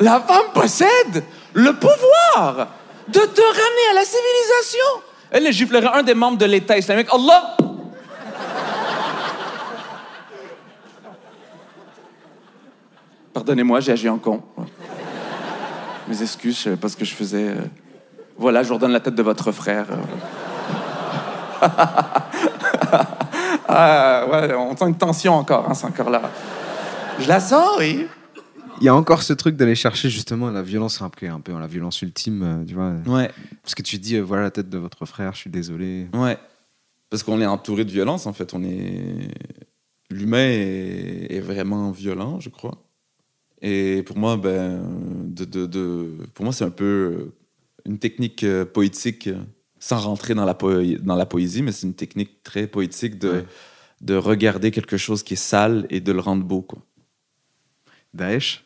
La 0.00 0.20
femme 0.20 0.52
possède 0.52 1.24
le 1.54 1.72
pouvoir 1.72 2.68
de 3.08 3.20
te 3.20 3.40
ramener 3.40 3.90
à 3.90 3.94
la 3.94 4.04
civilisation. 4.04 5.02
Elle 5.30 5.52
giflerait 5.52 5.98
un 5.98 6.02
des 6.02 6.14
membres 6.14 6.38
de 6.38 6.44
l'État 6.44 6.76
islamique. 6.76 7.08
Allah! 7.12 7.56
Pardonnez-moi, 13.34 13.80
j'ai 13.80 13.92
agi 13.92 14.08
en 14.08 14.16
con. 14.18 14.40
Mes 16.08 16.22
excuses, 16.22 16.56
je 16.56 16.62
savais 16.62 16.76
pas 16.76 16.88
ce 16.88 16.96
que 16.96 17.04
je 17.04 17.14
faisais. 17.14 17.48
euh. 17.48 17.56
Voilà, 18.38 18.62
je 18.62 18.68
vous 18.68 18.74
redonne 18.74 18.92
la 18.92 19.00
tête 19.00 19.14
de 19.14 19.22
votre 19.22 19.52
frère. 19.52 19.86
euh. 19.90 19.96
ah, 23.68 24.26
ouais, 24.30 24.54
on 24.54 24.76
sent 24.76 24.84
une 24.88 24.96
tension 24.96 25.34
encore, 25.34 25.68
hein, 25.68 25.74
c'est 25.74 25.86
encore 25.86 26.10
là. 26.10 26.30
Je 27.18 27.28
la 27.28 27.40
sens, 27.40 27.76
oui. 27.78 28.06
Il 28.80 28.84
y 28.84 28.88
a 28.88 28.94
encore 28.94 29.22
ce 29.22 29.32
truc 29.32 29.56
d'aller 29.56 29.74
chercher 29.76 30.10
justement 30.10 30.50
la 30.50 30.62
violence, 30.62 31.00
un 31.00 31.08
peu, 31.08 31.26
un 31.28 31.40
peu 31.40 31.58
la 31.58 31.66
violence 31.66 32.02
ultime, 32.02 32.42
euh, 32.42 32.64
tu 32.66 32.74
vois. 32.74 32.92
Ouais, 33.06 33.30
Parce 33.62 33.74
que 33.74 33.82
tu 33.82 33.98
dis, 33.98 34.16
euh, 34.16 34.20
voilà 34.22 34.42
la 34.44 34.50
tête 34.50 34.68
de 34.68 34.78
votre 34.78 35.06
frère, 35.06 35.32
je 35.34 35.38
suis 35.38 35.50
désolé. 35.50 36.06
ouais. 36.14 36.38
Parce 37.10 37.22
qu'on 37.22 37.40
est 37.40 37.46
entouré 37.46 37.84
de 37.84 37.92
violence, 37.92 38.26
en 38.26 38.32
fait. 38.32 38.52
On 38.54 38.64
est... 38.64 39.28
L'humain 40.10 40.38
est... 40.48 41.28
est 41.30 41.40
vraiment 41.40 41.92
violent, 41.92 42.40
je 42.40 42.48
crois. 42.48 42.74
Et 43.66 44.02
pour 44.02 44.18
moi, 44.18 44.36
ben, 44.36 44.82
de, 45.24 45.46
de, 45.46 45.64
de- 45.64 46.10
pour 46.34 46.44
moi, 46.44 46.52
c'est 46.52 46.64
un 46.66 46.70
peu 46.70 47.32
une 47.86 47.98
technique 47.98 48.44
euh, 48.44 48.66
poétique, 48.66 49.28
euh, 49.28 49.38
sans 49.78 49.98
rentrer 50.00 50.34
dans 50.34 50.44
la, 50.44 50.52
poé- 50.52 50.98
dans 50.98 51.16
la 51.16 51.24
poésie, 51.24 51.62
mais 51.62 51.72
c'est 51.72 51.86
une 51.86 51.94
technique 51.94 52.42
très 52.42 52.66
poétique 52.66 53.18
de, 53.18 53.28
Ouais. 53.30 53.44
de 54.02 54.16
regarder 54.16 54.70
quelque 54.70 54.98
chose 54.98 55.22
qui 55.22 55.32
est 55.32 55.36
sale 55.38 55.86
et 55.88 56.00
de 56.00 56.12
le 56.12 56.20
rendre 56.20 56.44
beau. 56.44 56.60
Quoi. 56.60 56.80
Daesh? 58.12 58.64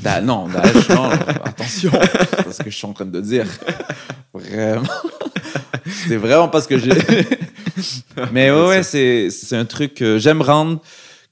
Da- 0.00 0.20
non, 0.20 0.46
Daesh, 0.48 0.88
non, 0.90 1.10
attention, 1.44 1.90
c'est 1.92 2.44
pas 2.44 2.52
ce 2.52 2.62
que 2.62 2.70
je 2.70 2.76
suis 2.76 2.86
en 2.86 2.92
train 2.92 3.06
de 3.06 3.20
dire. 3.20 3.46
Vraiment. 4.32 4.84
C'est 6.06 6.16
vraiment 6.16 6.48
pas 6.48 6.60
ce 6.60 6.68
que 6.68 6.78
j'ai. 6.78 6.92
Mais 8.32 8.52
ouais, 8.52 8.66
ouais, 8.68 8.82
c'est 8.84 9.28
c'est 9.30 9.56
un 9.56 9.64
truc. 9.64 10.00
euh, 10.02 10.18
j'aime 10.20 10.40
rendre 10.40 10.80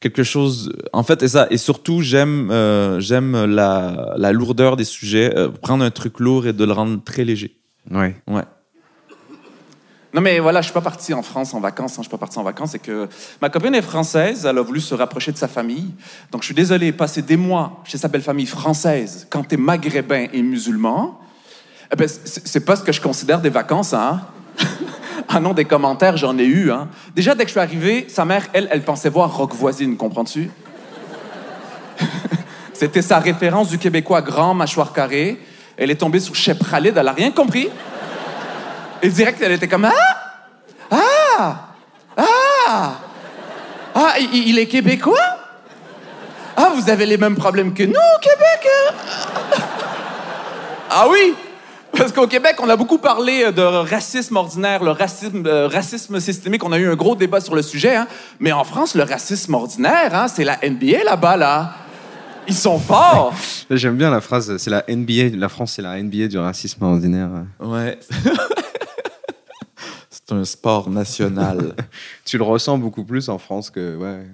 quelque 0.00 0.22
chose. 0.22 0.72
En 0.92 1.02
fait, 1.02 1.22
et 1.22 1.28
ça. 1.28 1.46
Et 1.50 1.56
surtout, 1.58 2.02
j'aime 2.02 2.50
euh, 2.50 3.00
j'aime 3.00 3.44
la, 3.44 4.14
la 4.16 4.32
lourdeur 4.32 4.76
des 4.76 4.84
sujets. 4.84 5.32
euh, 5.37 5.48
prendre 5.48 5.84
un 5.84 5.90
truc 5.90 6.20
lourd 6.20 6.46
et 6.46 6.52
de 6.52 6.64
le 6.64 6.72
rendre 6.72 7.02
très 7.04 7.24
léger. 7.24 7.56
Ouais. 7.90 8.16
Ouais. 8.26 8.42
Non, 10.14 10.22
mais 10.22 10.38
voilà, 10.38 10.62
je 10.62 10.66
suis 10.66 10.72
pas 10.72 10.80
parti 10.80 11.12
en 11.12 11.22
France 11.22 11.52
en 11.52 11.61
vacances. 11.61 11.92
hein, 11.92 11.96
je 11.98 12.02
suis 12.02 12.11
pas 12.11 12.16
parti 12.18 12.38
en 12.38 12.42
vacances. 12.42 12.70
C'est 12.72 12.78
que 12.78 13.08
ma 13.42 13.50
copine 13.50 13.74
est 13.74 13.82
française. 13.82 14.46
Elle 14.46 14.56
a 14.56 14.62
voulu 14.62 14.80
se 14.80 14.94
rapprocher 14.94 15.32
de 15.32 15.37
sa 15.37 15.48
famille. 15.48 15.90
Donc, 16.32 16.42
je 16.42 16.46
suis 16.46 16.54
désolé, 16.54 16.92
passer 16.92 17.20
des 17.20 17.37
mois 17.37 17.82
chez 17.84 17.98
sa 17.98 18.08
belle 18.08 18.22
famille 18.22 18.46
française 18.46 19.26
quand 19.28 19.44
t'es 19.44 19.58
maghrébin 19.58 20.28
et 20.32 20.40
musulman, 20.40 21.20
eh 21.92 21.96
ben, 21.96 22.08
c'est 22.08 22.64
pas 22.64 22.76
ce 22.76 22.82
que 22.82 22.92
je 22.92 23.00
considère 23.00 23.40
des 23.40 23.50
vacances, 23.50 23.92
hein. 23.92 24.22
ah 25.29 25.40
non, 25.40 25.53
des 25.53 25.64
commentaires, 25.64 26.16
j'en 26.16 26.37
ai 26.38 26.44
eu, 26.44 26.71
hein. 26.71 26.88
Déjà, 27.14 27.35
dès 27.35 27.44
que 27.44 27.49
je 27.49 27.53
suis 27.53 27.61
arrivé, 27.61 28.07
sa 28.09 28.25
mère, 28.25 28.47
elle, 28.53 28.68
elle 28.71 28.83
pensait 28.83 29.11
voir 29.11 29.37
Rock 29.37 29.55
Voisine, 29.55 29.97
comprends-tu? 29.97 30.51
C'était 32.73 33.03
sa 33.03 33.18
référence 33.18 33.68
du 33.68 33.79
québécois 33.79 34.23
grand, 34.23 34.55
mâchoire 34.55 34.92
carrée. 34.92 35.40
Elle 35.77 35.90
est 35.90 35.97
tombée 35.97 36.21
sur 36.21 36.35
Chep 36.35 36.59
Khalid, 36.68 36.97
elle 36.97 37.09
a 37.09 37.12
rien 37.12 37.31
compris. 37.31 37.68
Et 39.03 39.09
direct, 39.09 39.40
elle 39.42 39.53
était 39.53 39.68
comme 39.68 39.85
Ah! 39.85 39.92
Ah! 40.90 41.68
Ah! 42.16 42.92
Ah, 43.94 44.14
il, 44.33 44.59
est 44.59 44.66
québécois? 44.66 45.16
Ah, 46.57 46.73
vous 46.75 46.88
avez 46.90 47.07
les 47.07 47.16
mêmes 47.16 47.37
problèmes 47.37 47.75
que 47.75 47.83
nous 47.83 47.94
Québec? 48.21 48.66
hein? 48.66 48.94
ah 50.90 51.07
oui! 51.11 51.35
Parce 51.98 52.12
qu'au 52.12 52.28
Québec, 52.28 52.56
on 52.62 52.68
a 52.68 52.76
beaucoup 52.76 52.98
parlé 52.98 53.50
de 53.50 53.61
racisme 53.61 54.37
ordinaire, 54.37 54.84
le 54.84 54.92
racisme, 54.92 55.44
euh, 55.46 55.66
racisme 55.66 56.20
systémique. 56.20 56.62
On 56.62 56.70
a 56.70 56.78
eu 56.78 56.88
un 56.88 56.94
gros 56.94 57.16
débat 57.16 57.40
sur 57.40 57.56
le 57.56 57.62
sujet. 57.62 57.96
hein. 57.96 58.06
Mais 58.38 58.52
en 58.52 58.62
France, 58.62 58.94
le 58.94 59.02
racisme 59.02 59.54
ordinaire, 59.54 60.14
hein, 60.14 60.28
c'est 60.28 60.44
la 60.44 60.58
NBA 60.62 61.02
là-bas, 61.04 61.37
là. 61.37 61.74
Ils 62.46 62.54
sont 62.54 62.78
forts. 62.78 63.34
J'aime 63.68 63.96
bien 63.96 64.11
la 64.11 64.20
phrase, 64.20 64.56
c'est 64.58 64.70
la 64.70 64.84
NBA, 64.88 65.37
la 65.37 65.48
France, 65.48 65.72
c'est 65.74 65.82
la 65.82 66.00
NBA 66.00 66.28
du 66.28 66.38
racisme 66.38 66.82
ordinaire. 66.84 67.28
Ouais. 67.61 67.98
c'est 70.08 70.32
un 70.32 70.44
sport 70.44 70.88
national. 70.88 71.74
Tu 72.24 72.38
le 72.38 72.44
ressens 72.44 72.78
beaucoup 72.78 73.04
plus 73.04 73.28
en 73.28 73.38
France 73.38 73.70
que, 73.70 73.96
ouais. 73.96 74.26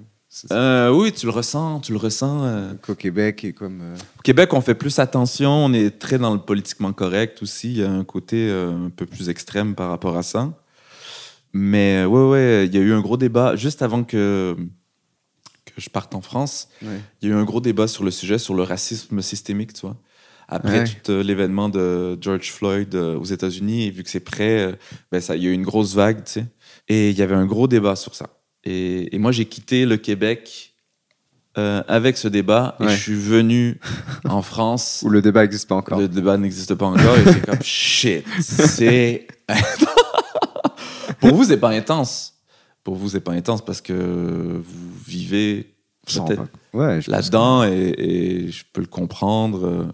Euh, 0.51 0.91
oui, 0.91 1.13
tu 1.13 1.27
le 1.27 1.33
ressens, 1.33 1.81
tu 1.81 1.93
le 1.93 1.99
ressens. 1.99 2.45
euh. 2.45 2.75
qu'au 2.83 2.95
Québec 2.95 3.45
et 3.45 3.53
comme. 3.53 3.81
euh, 3.83 3.97
Au 4.19 4.23
Québec, 4.23 4.53
on 4.53 4.61
fait 4.61 4.75
plus 4.75 4.99
attention, 4.99 5.51
on 5.53 5.73
est 5.73 5.99
très 5.99 6.19
dans 6.19 6.33
le 6.35 6.41
politiquement 6.41 6.93
correct 6.93 7.41
aussi. 7.43 7.71
Il 7.73 7.79
y 7.79 7.85
a 7.85 7.91
un 7.91 8.05
côté 8.05 8.49
euh, 8.51 8.87
un 8.87 8.91
peu 8.91 9.07
plus 9.07 9.29
extrême 9.29 9.75
par 9.75 9.91
rapport 9.91 10.17
à 10.17 10.23
ça. 10.23 10.53
Mais 11.53 12.05
ouais, 12.05 12.29
ouais, 12.29 12.67
il 12.67 12.75
y 12.75 12.79
a 12.79 12.81
eu 12.81 12.93
un 12.93 13.01
gros 13.01 13.17
débat 13.17 13.55
juste 13.55 13.81
avant 13.83 14.03
que, 14.03 14.57
que 15.67 15.81
je 15.81 15.89
parte 15.89 16.15
en 16.15 16.21
France. 16.21 16.69
Ouais. 16.83 17.01
Il 17.23 17.29
y 17.29 17.33
a 17.33 17.35
eu 17.37 17.39
un 17.39 17.45
gros 17.45 17.61
débat 17.61 17.87
sur 17.87 18.03
le 18.03 18.11
sujet, 18.11 18.39
sur 18.39 18.55
le 18.55 18.63
racisme 18.65 19.23
systémique, 19.23 19.73
tu 19.73 19.83
vois. 19.83 19.97
Après 20.49 20.81
Ouais. 20.81 20.85
tout 21.05 21.13
l'événement 21.25 21.69
de 21.71 22.19
George 22.21 22.51
Floyd 22.53 22.95
aux 22.95 23.25
États-Unis, 23.25 23.87
et 23.87 23.91
vu 23.91 24.03
que 24.03 24.11
c'est 24.11 24.21
prêt, 24.21 24.77
ben, 25.11 25.21
ça, 25.21 25.37
il 25.37 25.43
y 25.45 25.47
a 25.47 25.51
eu 25.51 25.55
une 25.55 25.63
grosse 25.63 25.95
vague, 25.95 26.25
tu 26.25 26.33
sais. 26.33 26.47
Et 26.89 27.11
il 27.11 27.17
y 27.19 27.23
avait 27.23 27.35
un 27.37 27.47
gros 27.47 27.67
débat 27.69 27.97
sur 27.97 28.15
ça. 28.15 28.29
Et, 28.65 29.15
et 29.15 29.19
moi, 29.19 29.33
j'ai 29.33 29.45
quitté 29.45 29.87
le 29.87 29.97
Québec 29.97 30.75
euh, 31.57 31.83
avec 31.87 32.17
ce 32.17 32.27
débat 32.27 32.77
et 32.81 32.89
je 32.89 32.97
suis 32.97 33.15
venu 33.15 33.79
en 34.25 34.43
France. 34.43 35.03
Où 35.07 35.09
le 35.09 35.23
débat 35.23 35.43
n'existe 35.43 35.69
pas 35.69 35.77
encore. 35.77 35.99
Le 36.01 36.09
débat 36.09 36.37
n'existe 36.37 36.75
pas 36.75 36.87
encore 36.87 37.17
et 37.19 37.25
c'est 37.25 37.47
comme 37.47 37.63
shit. 37.63 38.25
C'est. 38.41 39.27
Pour 41.21 41.35
vous, 41.35 41.45
c'est 41.45 41.59
pas 41.59 41.71
intense. 41.71 42.35
Pour 42.83 42.97
vous, 42.97 43.09
c'est 43.09 43.21
pas 43.21 43.33
intense 43.33 43.65
parce 43.65 43.81
que 43.81 43.93
vous 43.93 44.93
vivez 45.07 45.75
Ouais, 46.73 47.01
là-dedans 47.07 47.65
et, 47.65 47.95
et 47.97 48.51
je 48.51 48.65
peux 48.73 48.81
le 48.81 48.87
comprendre. 48.87 49.89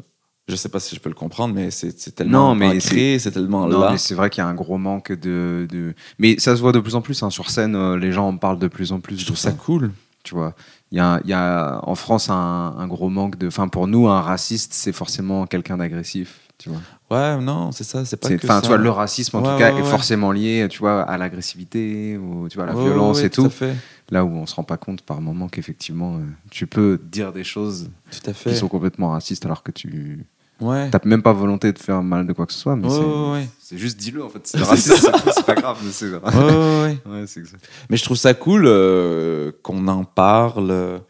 Je 0.50 0.56
sais 0.56 0.68
pas 0.68 0.80
si 0.80 0.94
je 0.96 1.00
peux 1.00 1.08
le 1.08 1.14
comprendre, 1.14 1.54
mais 1.54 1.70
c'est 1.70 1.92
tellement 2.14 2.48
Non, 2.48 2.54
mais 2.54 2.76
ancré, 2.76 3.18
c'est 3.18 3.30
tellement 3.30 3.66
Non, 3.68 3.80
là. 3.80 3.92
mais 3.92 3.98
c'est 3.98 4.14
vrai 4.14 4.28
qu'il 4.30 4.42
y 4.42 4.46
a 4.46 4.48
un 4.48 4.54
gros 4.54 4.78
manque 4.78 5.12
de, 5.12 5.66
de- 5.70 5.94
Mais 6.18 6.38
ça 6.38 6.56
se 6.56 6.60
voit 6.60 6.72
de 6.72 6.80
plus 6.80 6.94
en 6.96 7.00
plus 7.02 7.22
hein, 7.22 7.30
sur 7.30 7.48
scène. 7.50 7.74
euh, 7.76 7.96
les 7.96 8.12
gens 8.12 8.28
en 8.28 8.36
parlent 8.36 8.58
de 8.58 8.68
plus 8.68 8.92
en 8.92 9.00
plus. 9.00 9.18
Je 9.18 9.24
trouve 9.26 9.38
ça 9.38 9.52
cool. 9.52 9.92
Tu 10.22 10.34
vois, 10.34 10.54
il 10.92 10.98
y 10.98 11.00
a, 11.00 11.18
y 11.24 11.32
a 11.32 11.80
en 11.82 11.94
France 11.94 12.28
un, 12.28 12.74
un 12.78 12.86
gros 12.86 13.08
manque 13.08 13.38
de. 13.38 13.46
Enfin, 13.46 13.68
pour 13.68 13.86
nous, 13.86 14.06
un 14.08 14.20
raciste, 14.20 14.74
c'est 14.74 14.92
forcément 14.92 15.46
quelqu'un 15.46 15.78
d'agressif. 15.78 16.40
Tu 16.58 16.68
vois. 16.68 16.80
Ouais, 17.10 17.40
non, 17.40 17.72
c'est 17.72 17.84
ça, 17.84 18.04
c'est 18.04 18.18
pas 18.18 18.28
que 18.28 18.46
ça. 18.46 18.60
tu 18.60 18.68
vois, 18.68 18.76
le 18.76 18.90
racisme 18.90 19.38
en 19.38 19.40
Ouais, 19.42 19.50
tout 19.52 19.58
cas 19.58 19.72
ouais, 19.72 19.80
est 19.80 19.84
forcément 19.84 20.30
lié, 20.30 20.66
tu 20.68 20.80
vois, 20.80 21.00
à 21.04 21.16
l'agressivité 21.16 22.18
ou 22.18 22.48
tu 22.50 22.56
vois, 22.58 22.64
à 22.64 22.66
la 22.66 22.74
violence 22.78 23.22
et 23.22 23.30
tout. 23.30 23.46
à 23.46 23.48
fait. 23.50 23.74
Là 24.10 24.26
où 24.26 24.28
on 24.28 24.44
se 24.44 24.54
rend 24.54 24.62
pas 24.64 24.76
compte 24.76 25.00
par 25.00 25.22
moment 25.22 25.48
qu'effectivement, 25.48 26.16
euh, 26.16 26.20
tu 26.50 26.66
peux 26.66 27.00
dire 27.10 27.32
des 27.32 27.44
choses 27.44 27.88
Tout 28.10 28.28
à 28.28 28.34
fait. 28.34 28.50
qui 28.50 28.56
sont 28.56 28.68
complètement 28.68 29.12
racistes 29.12 29.46
alors 29.46 29.62
que 29.62 29.70
tu 29.70 30.26
Ouais. 30.60 30.90
T'as 30.90 30.98
même 31.04 31.22
pas 31.22 31.32
volonté 31.32 31.72
de 31.72 31.78
faire 31.78 32.02
mal 32.02 32.26
de 32.26 32.32
quoi 32.32 32.46
que 32.46 32.52
ce 32.52 32.58
soit, 32.58 32.76
mais 32.76 32.88
c'est- 32.90 32.98
ouais, 32.98 33.32
ouais. 33.32 33.48
c'est 33.60 33.78
juste 33.78 33.96
dis-le 33.96 34.22
en 34.22 34.28
fait. 34.28 34.40
C'est 34.44 34.58
raciste, 34.58 34.96
c'est- 34.96 35.30
c'est 35.34 35.46
pas 35.46 35.54
grave, 35.54 35.78
mais 35.82 35.90
c'est 35.90 36.06
Ouais, 36.06 36.18
ouais, 36.22 36.82
ouais. 36.82 36.98
Ouais, 37.20 37.24
c'est 37.26 37.40
exact. 37.40 37.66
Mais 37.88 37.96
je 37.96 38.04
trouve 38.04 38.16
ça 38.18 38.34
cool 38.34 38.64
euh, 38.66 39.52
qu'on 39.62 39.88
en 39.88 40.04
parle. 40.04 41.00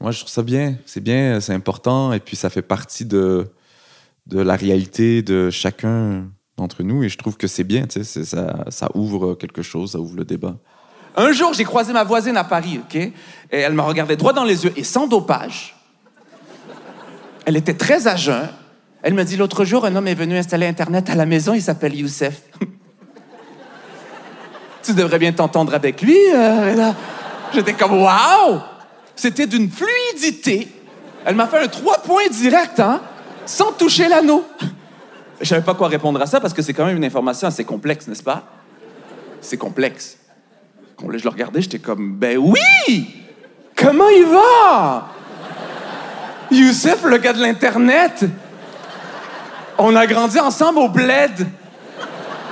Moi, 0.00 0.10
je 0.10 0.18
trouve 0.20 0.30
ça 0.30 0.42
bien. 0.42 0.76
C'est 0.86 1.00
bien, 1.02 1.40
c'est 1.40 1.54
important. 1.54 2.12
Et 2.12 2.20
puis, 2.20 2.36
ça 2.36 2.50
fait 2.50 2.62
partie 2.62 3.04
de, 3.04 3.46
de 4.26 4.40
la 4.40 4.56
réalité 4.56 5.22
de 5.22 5.50
chacun 5.50 6.24
d'entre 6.56 6.82
nous. 6.82 7.02
Et 7.04 7.08
je 7.08 7.18
trouve 7.18 7.36
que 7.36 7.46
c'est 7.46 7.64
bien. 7.64 7.86
tu 7.86 8.02
sais, 8.04 8.24
Ça, 8.24 8.64
ça 8.68 8.88
ouvre 8.94 9.34
quelque 9.34 9.62
chose, 9.62 9.92
ça 9.92 9.98
ouvre 10.00 10.16
le 10.16 10.24
débat. 10.24 10.56
Un 11.16 11.32
jour, 11.32 11.52
j'ai 11.52 11.64
croisé 11.64 11.92
ma 11.92 12.04
voisine 12.04 12.36
à 12.36 12.44
Paris, 12.44 12.80
OK? 12.82 12.94
Et 12.96 13.12
elle 13.50 13.74
me 13.74 13.82
regardait 13.82 14.16
droit 14.16 14.32
dans 14.32 14.44
les 14.44 14.64
yeux 14.64 14.72
et 14.76 14.84
sans 14.84 15.06
dopage. 15.08 15.76
Elle 17.44 17.56
était 17.56 17.74
très 17.74 18.06
à 18.06 18.14
jeun. 18.16 18.48
Elle 19.02 19.14
me 19.14 19.24
dit 19.24 19.36
l'autre 19.36 19.64
jour, 19.64 19.84
un 19.84 19.94
homme 19.94 20.08
est 20.08 20.14
venu 20.14 20.36
installer 20.36 20.66
Internet 20.66 21.08
à 21.08 21.14
la 21.14 21.26
maison, 21.26 21.54
il 21.54 21.62
s'appelle 21.62 21.94
Youssef. 21.94 22.42
tu 24.82 24.92
devrais 24.92 25.18
bien 25.18 25.32
t'entendre 25.32 25.74
avec 25.74 26.02
lui, 26.02 26.16
euh. 26.34 26.92
J'étais 27.54 27.74
comme 27.74 28.02
waouh! 28.02 28.60
C'était 29.14 29.46
d'une 29.46 29.70
fluidité. 29.70 30.68
Elle 31.24 31.34
m'a 31.34 31.46
fait 31.46 31.58
un 31.58 31.68
trois 31.68 31.98
points 31.98 32.28
direct, 32.30 32.80
hein? 32.80 33.00
Sans 33.46 33.72
toucher 33.72 34.08
l'anneau. 34.08 34.44
Je 35.40 35.46
savais 35.46 35.62
pas 35.62 35.74
quoi 35.74 35.88
répondre 35.88 36.20
à 36.20 36.26
ça 36.26 36.40
parce 36.40 36.52
que 36.52 36.62
c'est 36.62 36.74
quand 36.74 36.86
même 36.86 36.96
une 36.96 37.04
information 37.04 37.48
assez 37.48 37.64
complexe, 37.64 38.08
n'est-ce 38.08 38.22
pas? 38.22 38.44
C'est 39.40 39.56
complexe. 39.56 40.18
Quand 40.96 41.06
je 41.12 41.22
le 41.22 41.30
regardais, 41.30 41.62
j'étais 41.62 41.78
comme, 41.78 42.16
ben 42.16 42.38
oui! 42.38 43.24
Comment 43.76 44.08
il 44.08 44.26
va? 44.26 45.08
Youssef, 46.50 47.04
le 47.04 47.18
gars 47.18 47.32
de 47.32 47.40
l'Internet. 47.40 48.24
On 49.78 49.94
a 49.94 50.06
grandi 50.06 50.40
ensemble 50.40 50.80
au 50.80 50.88
bled. 50.88 51.46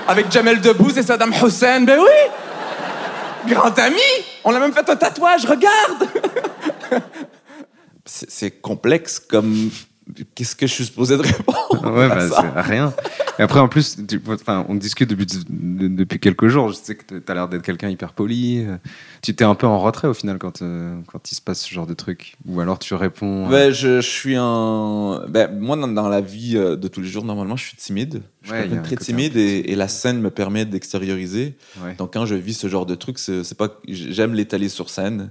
Avec 0.08 0.30
Jamel 0.30 0.60
Debbouze 0.60 0.96
et 0.96 1.02
Saddam 1.02 1.32
Hussein. 1.32 1.80
Ben 1.80 1.98
oui! 1.98 3.52
Grand 3.52 3.76
ami! 3.78 3.96
On 4.44 4.54
a 4.54 4.60
même 4.60 4.72
fait 4.72 4.88
un 4.88 4.96
tatouage, 4.96 5.44
regarde! 5.44 6.08
C'est 8.04 8.30
c'est 8.30 8.50
complexe 8.52 9.18
comme. 9.18 9.70
Qu'est-ce 10.36 10.54
que 10.54 10.66
je 10.68 10.72
suis 10.72 10.84
supposé 10.84 11.16
de 11.16 11.22
répondre? 11.22 11.92
Ouais, 11.96 12.04
à 12.04 12.08
bah, 12.08 12.28
c'est 12.28 12.60
rien. 12.60 12.94
Et 13.38 13.42
après, 13.42 13.58
en 13.58 13.68
plus, 13.68 13.96
tu- 14.06 14.22
enfin, 14.28 14.64
on 14.68 14.76
discute 14.76 15.10
depuis, 15.10 15.26
de- 15.26 15.88
depuis 15.88 16.20
quelques 16.20 16.46
jours. 16.46 16.68
Je 16.68 16.74
sais 16.74 16.94
que 16.94 17.18
tu 17.18 17.22
as 17.30 17.34
l'air 17.34 17.48
d'être 17.48 17.62
quelqu'un 17.62 17.88
hyper 17.90 18.12
poli. 18.12 18.64
Tu 19.20 19.34
t'es 19.34 19.44
un 19.44 19.56
peu 19.56 19.66
en 19.66 19.80
retrait 19.80 20.06
au 20.06 20.14
final 20.14 20.38
quand, 20.38 20.62
euh, 20.62 20.96
quand 21.08 21.30
il 21.32 21.34
se 21.34 21.40
passe 21.40 21.60
ce 21.62 21.74
genre 21.74 21.88
de 21.88 21.94
truc. 21.94 22.36
Ou 22.46 22.60
alors 22.60 22.78
tu 22.78 22.94
réponds. 22.94 23.46
euh, 23.46 23.50
Ben, 23.50 23.72
je, 23.72 24.00
je 24.00 24.08
suis 24.08 24.38
en. 24.38 25.26
Ben, 25.28 25.50
moi, 25.58 25.76
dans, 25.76 25.88
dans 25.88 26.08
la 26.08 26.20
vie 26.20 26.56
euh, 26.56 26.76
de 26.76 26.86
tous 26.86 27.00
les 27.00 27.08
jours, 27.08 27.24
normalement, 27.24 27.56
je 27.56 27.64
suis 27.64 27.76
timide. 27.76 28.22
Je 28.42 28.48
suis 28.52 28.56
Ouais, 28.56 28.72
un 28.78 28.82
très 28.82 28.94
un 28.94 28.98
timide 28.98 29.36
et, 29.36 29.70
et 29.72 29.74
la 29.74 29.88
scène 29.88 30.20
me 30.20 30.30
permet 30.30 30.64
d'extérioriser. 30.64 31.56
ouais. 31.84 31.94
Donc, 31.98 32.12
quand 32.14 32.26
je 32.26 32.36
vis 32.36 32.54
ce 32.54 32.68
genre 32.68 32.86
de 32.86 32.94
truc, 32.94 33.18
c'est 33.18 33.56
pas. 33.58 33.68
J'aime 33.88 34.34
l'étaler 34.34 34.68
sur 34.68 34.88
scène. 34.88 35.30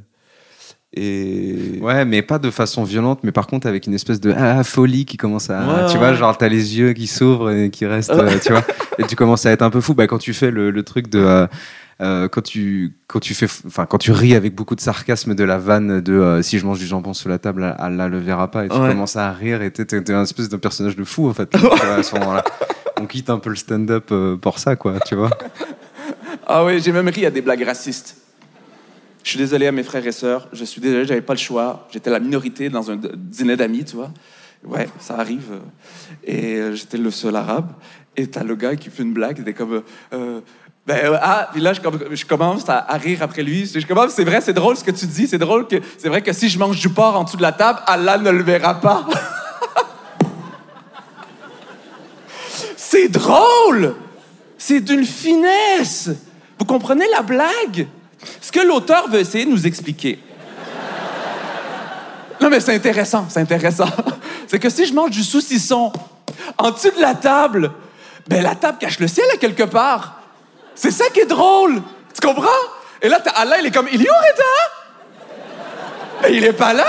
Et. 0.95 1.79
Ouais, 1.81 2.05
mais 2.05 2.21
pas 2.21 2.39
de 2.39 2.49
façon 2.51 2.83
violente, 2.83 3.19
mais 3.23 3.31
par 3.31 3.47
contre 3.47 3.67
avec 3.67 3.85
une 3.87 3.93
espèce 3.93 4.19
de 4.21 4.33
ah, 4.37 4.63
folie 4.63 5.05
qui 5.05 5.17
commence 5.17 5.49
à. 5.49 5.59
Ouais, 5.85 5.91
tu 5.91 5.97
vois, 5.97 6.13
genre 6.13 6.37
t'as 6.37 6.47
les 6.47 6.77
yeux 6.77 6.93
qui 6.93 7.07
s'ouvrent 7.07 7.51
et 7.51 7.69
qui 7.69 7.85
restent, 7.85 8.11
euh, 8.11 8.37
tu 8.43 8.51
vois. 8.53 8.63
Et 8.97 9.03
tu 9.03 9.15
commences 9.15 9.45
à 9.45 9.51
être 9.51 9.61
un 9.61 9.69
peu 9.69 9.81
fou. 9.81 9.93
Bah, 9.93 10.07
quand 10.07 10.17
tu 10.19 10.33
fais 10.33 10.51
le, 10.51 10.71
le 10.71 10.83
truc 10.83 11.09
de. 11.09 11.19
euh, 11.19 11.47
euh, 12.01 12.27
quand 12.27 12.41
tu 12.41 12.93
quand 13.07 13.21
tu 13.21 13.33
fais 13.33 13.47
enfin 13.65 13.85
quand 13.85 13.97
tu 13.97 14.11
ris 14.11 14.35
avec 14.35 14.53
beaucoup 14.53 14.75
de 14.75 14.81
sarcasme 14.81 15.33
de 15.33 15.43
la 15.45 15.57
vanne 15.57 16.01
de 16.01 16.11
euh, 16.11 16.41
si 16.41 16.59
je 16.59 16.65
mange 16.65 16.77
du 16.77 16.85
jambon 16.85 17.13
sous 17.13 17.29
la 17.29 17.37
table 17.39 17.73
Allah 17.79 18.09
le 18.09 18.19
verra 18.19 18.51
pas 18.51 18.65
et 18.65 18.67
tu 18.67 18.75
Ouais. 18.75 18.89
commences 18.89 19.15
à 19.15 19.31
rire 19.31 19.61
et 19.61 19.71
t'es 19.71 20.11
un 20.11 20.23
espèce 20.23 20.49
de 20.49 20.57
personnage 20.57 20.97
de 20.97 21.05
fou 21.05 21.29
en 21.29 21.33
fait 21.33 21.49
tu 21.51 21.57
vois, 21.57 21.93
à 21.95 22.03
ce 22.03 22.13
moment-là 22.15 22.43
on 22.99 23.05
quitte 23.05 23.29
un 23.29 23.37
peu 23.39 23.49
le 23.49 23.55
stand-up 23.55 24.09
euh, 24.11 24.35
pour 24.35 24.59
ça 24.59 24.75
quoi 24.75 24.95
tu 25.07 25.15
vois 25.15 25.29
Ah 26.45 26.65
oui, 26.65 26.81
j'ai 26.81 26.91
même 26.91 27.07
ri 27.07 27.25
à 27.25 27.31
des 27.31 27.41
blagues 27.41 27.63
racistes. 27.63 28.17
Je 29.25 29.31
suis 29.31 29.39
désolé 29.39 29.65
à 29.65 29.71
mes 29.71 29.81
frères 29.81 30.05
et 30.05 30.11
sœurs. 30.11 30.47
Je 30.53 30.63
suis 30.63 30.79
désolé, 30.79 31.03
j'avais 31.03 31.19
pas 31.19 31.33
le 31.33 31.39
choix. 31.39 31.87
J'étais 31.91 32.11
la 32.11 32.19
minorité 32.19 32.69
dans 32.69 32.91
un 32.91 32.95
dîner 32.95 33.57
d'amis, 33.57 33.83
tu 33.83 33.95
vois. 33.95 34.11
Ouais, 34.63 34.87
ça 34.99 35.17
arrive. 35.17 35.61
Et 36.23 36.57
euh, 36.57 36.75
j'étais 36.75 36.99
le 36.99 37.09
seul 37.09 37.35
arabe. 37.35 37.71
Et 38.15 38.27
t'as 38.27 38.43
le 38.43 38.55
gars 38.55 38.75
qui 38.75 38.91
fait 38.91 39.01
une 39.01 39.13
blague. 39.13 39.39
Il 39.39 39.41
était 39.41 39.55
comme. 39.55 39.73
euh, 39.73 39.81
euh, 40.13 40.41
ben, 40.85 41.17
ah, 41.19 41.49
puis 41.51 41.59
là, 41.59 41.73
je, 41.73 41.81
je 42.11 42.25
commence 42.27 42.69
à, 42.69 42.85
rire 42.97 43.23
après 43.23 43.41
lui. 43.41 43.65
Je 43.65 43.83
commence, 43.87 44.13
c'est 44.13 44.23
vrai, 44.23 44.41
c'est 44.41 44.53
drôle 44.53 44.77
ce 44.77 44.83
que 44.83 44.91
tu 44.91 45.07
dis. 45.07 45.27
C'est 45.27 45.39
drôle 45.39 45.67
que. 45.67 45.77
C'est 45.97 46.09
vrai 46.09 46.21
que 46.21 46.31
si 46.31 46.47
je 46.47 46.59
mange 46.59 46.79
du 46.79 46.89
porc 46.89 47.17
en 47.17 47.23
dessous 47.23 47.37
de 47.37 47.41
la 47.41 47.51
table, 47.51 47.79
Allah 47.87 48.19
ne 48.19 48.29
le 48.29 48.43
verra 48.43 48.79
pas. 48.79 49.07
c'est 52.77 53.09
drôle! 53.09 53.95
C'est 54.55 54.81
d'une 54.81 55.03
finesse! 55.03 56.11
Vous 56.59 56.65
comprenez 56.65 57.05
la 57.11 57.23
blague? 57.23 57.87
Que 58.55 58.61
l'auteur 58.61 59.09
veut 59.09 59.19
essayer 59.19 59.43
de 59.43 59.49
nous 59.49 59.67
expliquer. 59.67 60.17
Non, 62.39 62.49
mais 62.49 62.61
c'est 62.61 62.73
intéressant, 62.73 63.25
c'est 63.27 63.41
intéressant. 63.41 63.89
C'est 64.47 64.59
que 64.59 64.69
si 64.69 64.85
je 64.85 64.93
mange 64.93 65.09
du 65.09 65.23
saucisson 65.23 65.91
en 66.57 66.71
dessous 66.71 66.91
de 66.95 67.01
la 67.01 67.15
table, 67.15 67.71
ben 68.27 68.41
la 68.41 68.55
table 68.55 68.77
cache 68.77 68.99
le 68.99 69.09
ciel 69.09 69.25
à 69.33 69.37
quelque 69.37 69.63
part. 69.63 70.21
C'est 70.73 70.91
ça 70.91 71.09
qui 71.09 71.19
est 71.19 71.25
drôle. 71.25 71.81
Tu 72.13 72.25
comprends? 72.25 72.47
Et 73.01 73.09
là, 73.09 73.21
Allah, 73.35 73.59
il 73.59 73.65
est 73.65 73.71
comme, 73.71 73.89
il 73.91 74.01
est 74.01 74.09
où, 74.09 74.13
Reda? 74.13 74.43
Ben, 76.21 76.33
il 76.33 76.45
est 76.45 76.53
pas 76.53 76.71
là. 76.71 76.87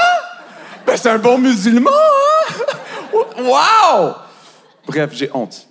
Ben, 0.86 0.96
c'est 0.96 1.10
un 1.10 1.18
bon 1.18 1.38
musulman, 1.38 1.90
hein? 1.90 3.18
Wow! 3.42 4.14
Bref, 4.86 5.10
j'ai 5.14 5.30
honte. 5.34 5.66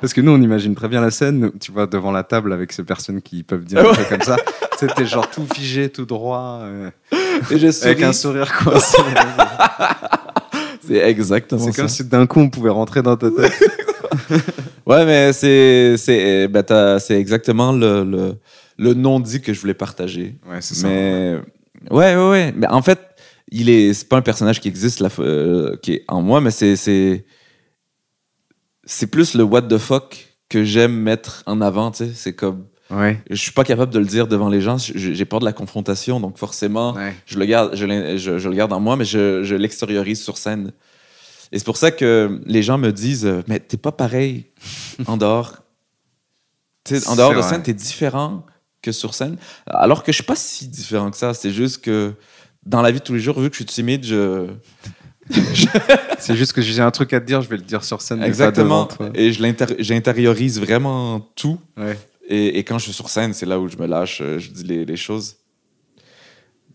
Parce 0.00 0.12
que 0.12 0.20
nous, 0.20 0.32
on 0.32 0.40
imagine 0.40 0.74
très 0.74 0.88
bien 0.88 1.00
la 1.00 1.10
scène, 1.10 1.50
tu 1.60 1.72
vois, 1.72 1.86
devant 1.86 2.12
la 2.12 2.22
table 2.22 2.52
avec 2.52 2.72
ces 2.72 2.84
personnes 2.84 3.22
qui 3.22 3.42
peuvent 3.42 3.64
dire 3.64 3.80
un 3.80 3.92
truc 3.94 4.08
comme 4.08 4.20
ça. 4.22 4.36
T'es 4.94 5.06
genre 5.06 5.28
tout 5.30 5.46
figé, 5.54 5.88
tout 5.88 6.04
droit, 6.04 6.60
euh, 6.62 6.90
Et 7.50 7.58
je 7.58 7.66
avec 7.66 7.72
souris. 7.98 8.04
un 8.04 8.12
sourire 8.12 8.52
coincé. 8.58 8.98
C'est 10.86 10.98
exactement 10.98 11.64
C'est 11.64 11.72
ça. 11.72 11.82
comme 11.82 11.88
si 11.88 12.04
d'un 12.04 12.26
coup 12.26 12.40
on 12.40 12.48
pouvait 12.50 12.70
rentrer 12.70 13.02
dans 13.02 13.16
ta 13.16 13.30
tête. 13.30 13.52
Ouais, 14.86 15.04
mais 15.04 15.32
c'est 15.32 15.96
c'est 15.98 16.46
ben, 16.48 16.62
t'as- 16.62 17.00
c'est 17.00 17.18
exactement 17.18 17.72
le, 17.72 18.04
le, 18.04 18.34
le 18.78 18.94
non-dit 18.94 19.40
que 19.40 19.52
je 19.52 19.60
voulais 19.60 19.74
partager. 19.74 20.36
Ouais, 20.48 20.58
c'est 20.60 20.74
ça. 20.74 20.86
Mais 20.88 21.38
ouais, 21.90 22.14
ouais, 22.16 22.30
ouais. 22.30 22.54
Mais 22.56 22.68
en 22.68 22.82
fait, 22.82 23.00
il 23.50 23.68
est 23.68 23.92
c'est 23.94 24.08
pas 24.08 24.16
un 24.16 24.22
personnage 24.22 24.60
qui 24.60 24.68
existe 24.68 25.00
là, 25.00 25.08
euh, 25.18 25.76
qui 25.82 25.94
est 25.94 26.04
en 26.06 26.22
moi, 26.22 26.40
mais 26.40 26.50
c'est 26.52 27.24
c'est 28.86 29.08
plus 29.08 29.34
le 29.34 29.42
what 29.44 29.62
the 29.62 29.76
fuck 29.78 30.34
que 30.48 30.64
j'aime 30.64 30.94
mettre 30.96 31.42
en 31.46 31.60
avant. 31.60 31.90
Tu 31.90 32.06
sais, 32.06 32.12
c'est 32.14 32.32
comme 32.34 32.66
Ouais. 32.88 33.20
je 33.28 33.34
suis 33.34 33.50
pas 33.50 33.64
capable 33.64 33.92
de 33.92 33.98
le 33.98 34.04
dire 34.04 34.28
devant 34.28 34.48
les 34.48 34.60
gens. 34.60 34.76
J'ai 34.78 35.24
peur 35.24 35.40
de 35.40 35.44
la 35.44 35.52
confrontation, 35.52 36.20
donc 36.20 36.38
forcément, 36.38 36.94
Ouais. 36.94 37.14
je 37.26 37.36
le 37.38 37.44
garde, 37.44 37.74
je, 37.74 37.84
l'in- 37.84 38.16
je- 38.16 38.38
je 38.38 38.48
le 38.48 38.54
garde 38.54 38.72
en 38.72 38.78
moi, 38.80 38.94
mais 38.96 39.04
je, 39.04 39.42
je 39.42 39.56
l'extériorise 39.56 40.22
sur 40.22 40.38
scène. 40.38 40.72
Et 41.50 41.58
c'est 41.58 41.64
pour 41.64 41.76
ça 41.76 41.90
que 41.90 42.40
les 42.46 42.62
gens 42.62 42.78
me 42.78 42.92
disent, 42.92 43.26
euh, 43.26 43.42
mais 43.48 43.58
t'es 43.60 43.76
pas 43.76 43.90
pareil 43.92 44.46
en 45.06 45.16
dehors. 45.16 45.56
En 47.08 47.16
dehors 47.16 47.34
de 47.34 47.42
scène, 47.42 47.62
t'es 47.64 47.74
différent 47.74 48.46
que 48.82 48.92
sur 48.92 49.14
scène. 49.14 49.36
Alors 49.66 50.04
que 50.04 50.12
je 50.12 50.16
suis 50.16 50.24
pas 50.24 50.36
si 50.36 50.68
différent 50.68 51.10
que 51.10 51.16
ça. 51.16 51.34
C'est 51.34 51.50
juste 51.50 51.82
que 51.82 52.14
dans 52.64 52.82
la 52.82 52.92
vie 52.92 53.00
de 53.00 53.04
tous 53.04 53.14
les 53.14 53.18
jours, 53.20 53.40
vu 53.40 53.48
que 53.50 53.54
je 53.56 53.62
suis 53.62 53.64
timide, 53.64 54.04
je 54.04 54.46
C'est 56.18 56.36
juste 56.36 56.52
que 56.52 56.62
j'ai 56.62 56.80
un 56.82 56.90
truc 56.90 57.12
à 57.12 57.20
te 57.20 57.26
dire, 57.26 57.42
je 57.42 57.48
vais 57.48 57.56
le 57.56 57.62
dire 57.62 57.82
sur 57.84 58.00
scène. 58.00 58.22
exactement 58.22 58.88
devant 58.98 59.10
et 59.14 59.32
j'intériorise 59.32 60.60
vraiment 60.60 61.20
tout. 61.34 61.58
Ouais. 61.76 61.98
Et, 62.28 62.58
et 62.58 62.64
quand 62.64 62.78
je 62.78 62.84
suis 62.84 62.92
sur 62.92 63.08
scène, 63.08 63.32
c'est 63.34 63.46
là 63.46 63.58
où 63.60 63.68
je 63.68 63.76
me 63.76 63.86
lâche, 63.86 64.20
euh, 64.20 64.38
je 64.38 64.50
dis 64.50 64.64
les, 64.64 64.84
les 64.84 64.96
choses. 64.96 65.36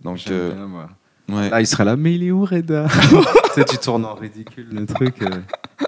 Donc, 0.02 0.20
euh, 0.30 0.54
bien, 0.54 0.66
moi. 0.68 0.90
ouais. 1.30 1.50
Là, 1.50 1.62
il 1.62 1.68
serait 1.68 1.86
là, 1.86 1.96
mais 1.96 2.16
il 2.16 2.24
est 2.24 2.32
où, 2.32 2.46
Reda 2.46 2.88
Tu 3.54 3.54
sais, 3.56 3.66
tu 3.66 3.78
tournes 3.78 4.06
en 4.06 4.16
ridicule 4.16 4.68
le 4.72 4.86
truc. 4.86 5.22
euh. 5.22 5.30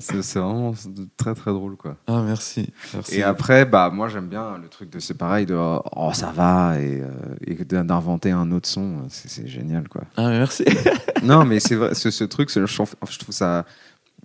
C'est 0.00 0.38
vraiment 0.40 0.74
très 1.16 1.34
très 1.34 1.52
drôle, 1.52 1.76
quoi. 1.76 1.96
Ah, 2.08 2.20
merci. 2.22 2.72
merci. 2.92 3.16
Et 3.18 3.22
après, 3.22 3.64
bah, 3.64 3.90
moi 3.92 4.08
j'aime 4.08 4.26
bien 4.26 4.58
le 4.58 4.68
truc 4.68 4.90
de 4.90 4.98
c'est 4.98 5.14
pareil, 5.14 5.46
de 5.46 5.54
oh 5.56 6.10
ça 6.12 6.32
va, 6.32 6.80
et, 6.80 7.00
euh, 7.02 7.08
et 7.46 7.54
d'inventer 7.64 8.32
un 8.32 8.50
autre 8.50 8.68
son, 8.68 9.04
c'est 9.08 9.46
génial, 9.46 9.88
quoi. 9.88 10.02
Ah, 10.16 10.28
merci. 10.30 10.64
non, 11.22 11.44
mais 11.44 11.60
c'est 11.60 11.76
vrai, 11.76 11.94
ce, 11.94 12.10
ce 12.10 12.24
truc, 12.24 12.50
c'est- 12.50 12.66
je, 12.66 12.74
trouve- 12.74 12.94
ça. 13.30 13.64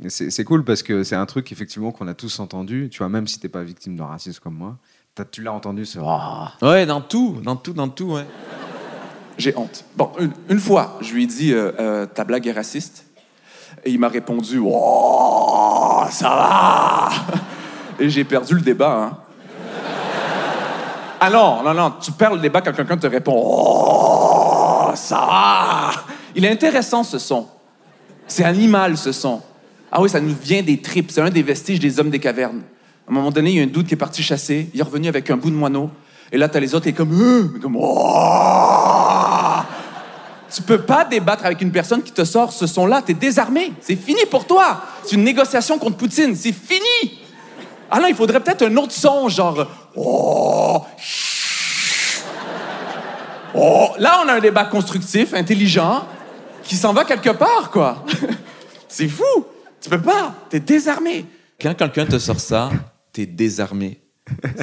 C'est 0.08 0.32
c'est 0.32 0.44
cool 0.46 0.64
parce 0.64 0.82
que 0.82 1.04
c'est 1.04 1.16
un 1.16 1.26
truc 1.28 1.52
effectivement 1.52 1.92
qu'on 1.92 2.08
a 2.08 2.16
tous 2.16 2.40
entendu. 2.40 2.90
Tu 2.90 2.98
vois, 3.00 3.10
même 3.10 3.28
si 3.28 3.40
t'es 3.40 3.50
pas 3.50 3.62
victime 3.62 3.96
de 3.96 4.02
racisme 4.02 4.40
comme 4.42 4.56
moi, 4.56 4.78
t'as- 5.14 5.26
tu 5.26 5.44
l'as 5.44 5.54
entendu, 5.54 5.86
c'est 5.86 6.00
oh. 6.02 6.46
ouais, 6.64 6.88
dans 6.88 7.02
tout, 7.02 7.38
dans 7.44 7.56
tout, 7.56 7.74
dans 7.74 7.90
tout, 7.90 8.14
ouais. 8.14 8.26
J'ai 9.38 9.56
honte. 9.56 9.86
Bon, 9.96 10.12
une, 10.20 10.32
une 10.50 10.60
fois, 10.60 10.98
je 11.02 11.14
lui 11.14 11.24
ai 11.24 11.28
dit 11.28 11.54
euh, 11.54 11.72
euh, 11.80 12.06
Ta 12.08 12.24
blague 12.24 12.48
est 12.48 12.52
raciste 12.52 13.06
Et 13.84 13.92
il 13.92 14.00
m'a 14.00 14.10
répondu 14.10 14.62
Oh, 14.64 16.04
ça 16.10 16.30
va 16.30 17.10
Et 18.00 18.10
j'ai 18.10 18.24
perdu 18.24 18.56
le 18.56 18.62
débat. 18.62 18.94
Hein. 18.94 19.18
Ah 21.20 21.30
non, 21.30 21.62
non, 21.64 21.74
non, 21.74 21.94
tu 22.02 22.12
perds 22.12 22.34
le 22.36 22.40
débat 22.40 22.62
quand 22.62 22.74
quelqu'un 22.74 22.98
te 22.98 23.08
répond 23.08 23.34
Oh, 23.36 24.92
ça 24.96 25.18
va 25.18 25.92
Il 26.36 26.46
est 26.46 26.50
intéressant 26.50 27.04
ce 27.04 27.20
son. 27.20 27.48
C'est 28.28 28.44
animal, 28.44 28.98
ce 28.98 29.12
son. 29.12 29.42
Ah 29.92 30.02
oui, 30.02 30.10
ça 30.10 30.20
nous 30.20 30.36
vient 30.36 30.62
des 30.62 30.82
tripes. 30.82 31.12
C'est 31.12 31.22
un 31.22 31.30
des 31.30 31.44
vestiges 31.44 31.80
des 31.80 32.00
hommes 32.00 32.10
des 32.10 32.20
cavernes. 32.20 32.62
À 33.08 33.12
un 33.12 33.14
moment 33.14 33.32
donné, 33.32 33.52
il 33.52 33.58
y 33.58 33.60
a 33.60 33.64
un 33.64 33.68
doute 33.68 33.88
qui 33.88 33.94
est 33.94 33.98
parti 33.98 34.24
chasser. 34.24 34.70
Il 34.74 34.80
est 34.80 34.84
revenu 34.84 35.10
avec 35.10 35.30
un 35.30 35.38
bout 35.38 35.50
de 35.50 35.56
moineau. 35.56 35.90
Et 36.32 36.38
là, 36.38 36.48
t'as 36.48 36.62
les 36.62 36.74
autres, 36.74 36.88
et 36.88 36.94
comme... 36.94 37.12
Euh, 37.12 37.60
comme 37.62 37.76
oh! 37.78 38.91
Tu 40.54 40.62
peux 40.62 40.82
pas 40.82 41.06
débattre 41.06 41.46
avec 41.46 41.62
une 41.62 41.72
personne 41.72 42.04
qui 42.04 42.12
te 42.12 42.26
sort 42.26 42.52
ce 42.52 42.68
son-là. 42.68 43.02
T'es 43.02 43.14
désarmé. 43.14 43.74
C'est 43.82 43.96
fini 43.96 44.22
pour 44.30 44.46
toi. 44.46 44.82
C'est 45.04 45.16
une 45.16 45.24
négociation 45.24 45.78
contre 45.78 45.98
Poutine. 45.98 46.36
C'est 46.36 46.52
fini. 46.52 47.20
Ah 47.90 48.00
non, 48.00 48.08
il 48.08 48.16
faudrait 48.16 48.40
peut-être 48.40 48.64
un 48.64 48.76
autre 48.78 48.94
son, 48.94 49.30
genre... 49.30 49.68
Oh! 49.96 50.82
Oh! 53.54 53.90
Là, 53.98 54.22
on 54.24 54.30
a 54.30 54.34
un 54.34 54.40
débat 54.40 54.66
constructif, 54.66 55.34
intelligent, 55.34 56.06
qui 56.64 56.76
s'en 56.76 56.94
va 56.94 57.04
quelque 57.04 57.32
part, 57.32 57.70
quoi. 57.72 58.06
C'est 58.88 59.10
fou. 59.10 59.46
Tu 59.82 59.90
peux 59.90 60.02
pas. 60.02 60.34
T'es 60.50 60.60
désarmé. 60.60 61.26
Quand 61.60 61.74
quelqu'un 61.74 62.06
te 62.06 62.18
sort 62.18 62.40
ça, 62.40 62.70
t'es 63.12 63.26
désarmé. 63.26 64.02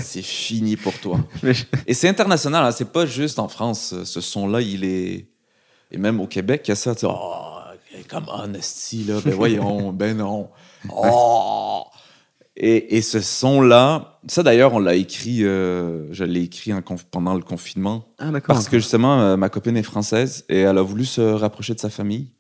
C'est 0.03 0.23
fini 0.23 0.77
pour 0.77 0.99
toi. 0.99 1.19
Et 1.87 1.95
c'est 1.95 2.09
international, 2.09 2.65
hein, 2.65 2.71
c'est 2.71 2.91
pas 2.91 3.07
juste 3.07 3.39
en 3.39 3.49
France. 3.49 3.95
Ce 4.05 4.21
son-là, 4.21 4.61
il 4.61 4.85
est. 4.85 5.29
Et 5.91 5.99
même 5.99 6.21
au 6.21 6.27
Québec, 6.27 6.63
il 6.67 6.71
y 6.71 6.73
a 6.73 6.77
ça. 6.77 6.95
Tu 6.95 7.01
sais, 7.01 7.07
oh, 7.09 7.59
come 8.09 8.27
on, 8.33 8.55
esti, 8.55 9.05
là. 9.05 9.21
Ben 9.25 9.35
voyons, 9.35 9.93
ben 9.93 10.17
non. 10.17 10.49
Oh! 10.95 11.85
Et, 12.61 12.97
et 12.97 13.03
ce 13.03 13.21
son-là, 13.21 14.19
ça 14.27 14.43
d'ailleurs, 14.43 14.75
on 14.75 14.81
l'a 14.81 14.97
écrit, 14.97 15.45
euh, 15.45 16.13
je 16.13 16.25
l'ai 16.25 16.43
écrit 16.43 16.73
pendant 17.11 17.35
le 17.35 17.43
confinement. 17.43 18.05
Ah, 18.19 18.31
d'accord. 18.31 18.55
Parce 18.55 18.69
que 18.69 18.79
justement, 18.79 19.21
euh, 19.21 19.37
ma 19.37 19.49
copine 19.49 19.77
est 19.77 19.85
française 19.85 20.45
et 20.49 20.61
elle 20.61 20.79
a 20.79 20.83
voulu 20.83 21.05
se 21.05 21.21
rapprocher 21.21 21.75
de 21.75 21.81
sa 21.81 21.89
famille 21.89 22.33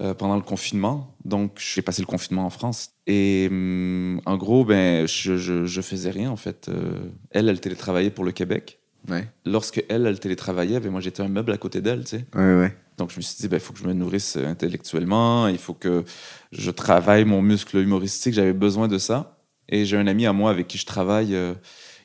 euh, 0.00 0.14
pendant 0.14 0.36
le 0.36 0.42
confinement. 0.42 1.16
Donc, 1.24 1.58
j'ai 1.58 1.82
passé 1.82 2.02
le 2.02 2.06
confinement 2.06 2.46
en 2.46 2.50
France. 2.50 2.90
Et 3.08 3.48
hum, 3.50 4.20
en 4.26 4.36
gros, 4.36 4.64
ben, 4.64 5.08
je, 5.08 5.36
je, 5.36 5.64
je 5.66 5.80
faisais 5.80 6.10
rien 6.10 6.30
en 6.30 6.36
fait. 6.36 6.68
Euh, 6.68 7.10
elle, 7.32 7.48
elle 7.48 7.60
télétravaillait 7.60 8.10
pour 8.10 8.24
le 8.24 8.30
Québec. 8.30 8.77
Ouais, 9.08 9.28
Lorsque 9.46 9.84
elle, 9.88 10.06
elle 10.06 10.20
télétravaillait, 10.20 10.80
ben, 10.80 10.90
moi 10.90 11.00
j'étais 11.00 11.22
un 11.22 11.28
meuble 11.28 11.52
à 11.52 11.56
côté 11.56 11.80
d'elle, 11.80 12.04
tu 12.04 12.18
sais. 12.18 12.26
ouais, 12.34 12.58
ouais. 12.60 12.76
Donc, 12.98 13.12
je 13.12 13.16
me 13.16 13.22
suis 13.22 13.36
dit, 13.36 13.48
il 13.50 13.60
faut 13.60 13.72
que 13.72 13.78
je 13.78 13.86
me 13.86 13.92
nourrisse 13.92 14.36
euh, 14.36 14.44
intellectuellement, 14.46 15.46
il 15.46 15.58
faut 15.58 15.72
que 15.72 16.04
je 16.50 16.70
travaille 16.72 17.24
mon 17.24 17.40
muscle 17.40 17.76
humoristique, 17.78 18.34
j'avais 18.34 18.52
besoin 18.52 18.88
de 18.88 18.98
ça. 18.98 19.38
Et 19.68 19.84
j'ai 19.84 19.96
un 19.96 20.06
ami 20.08 20.26
à 20.26 20.32
moi 20.32 20.50
avec 20.50 20.66
qui 20.66 20.78
je 20.78 20.86
travaille, 20.86 21.34
euh, 21.34 21.54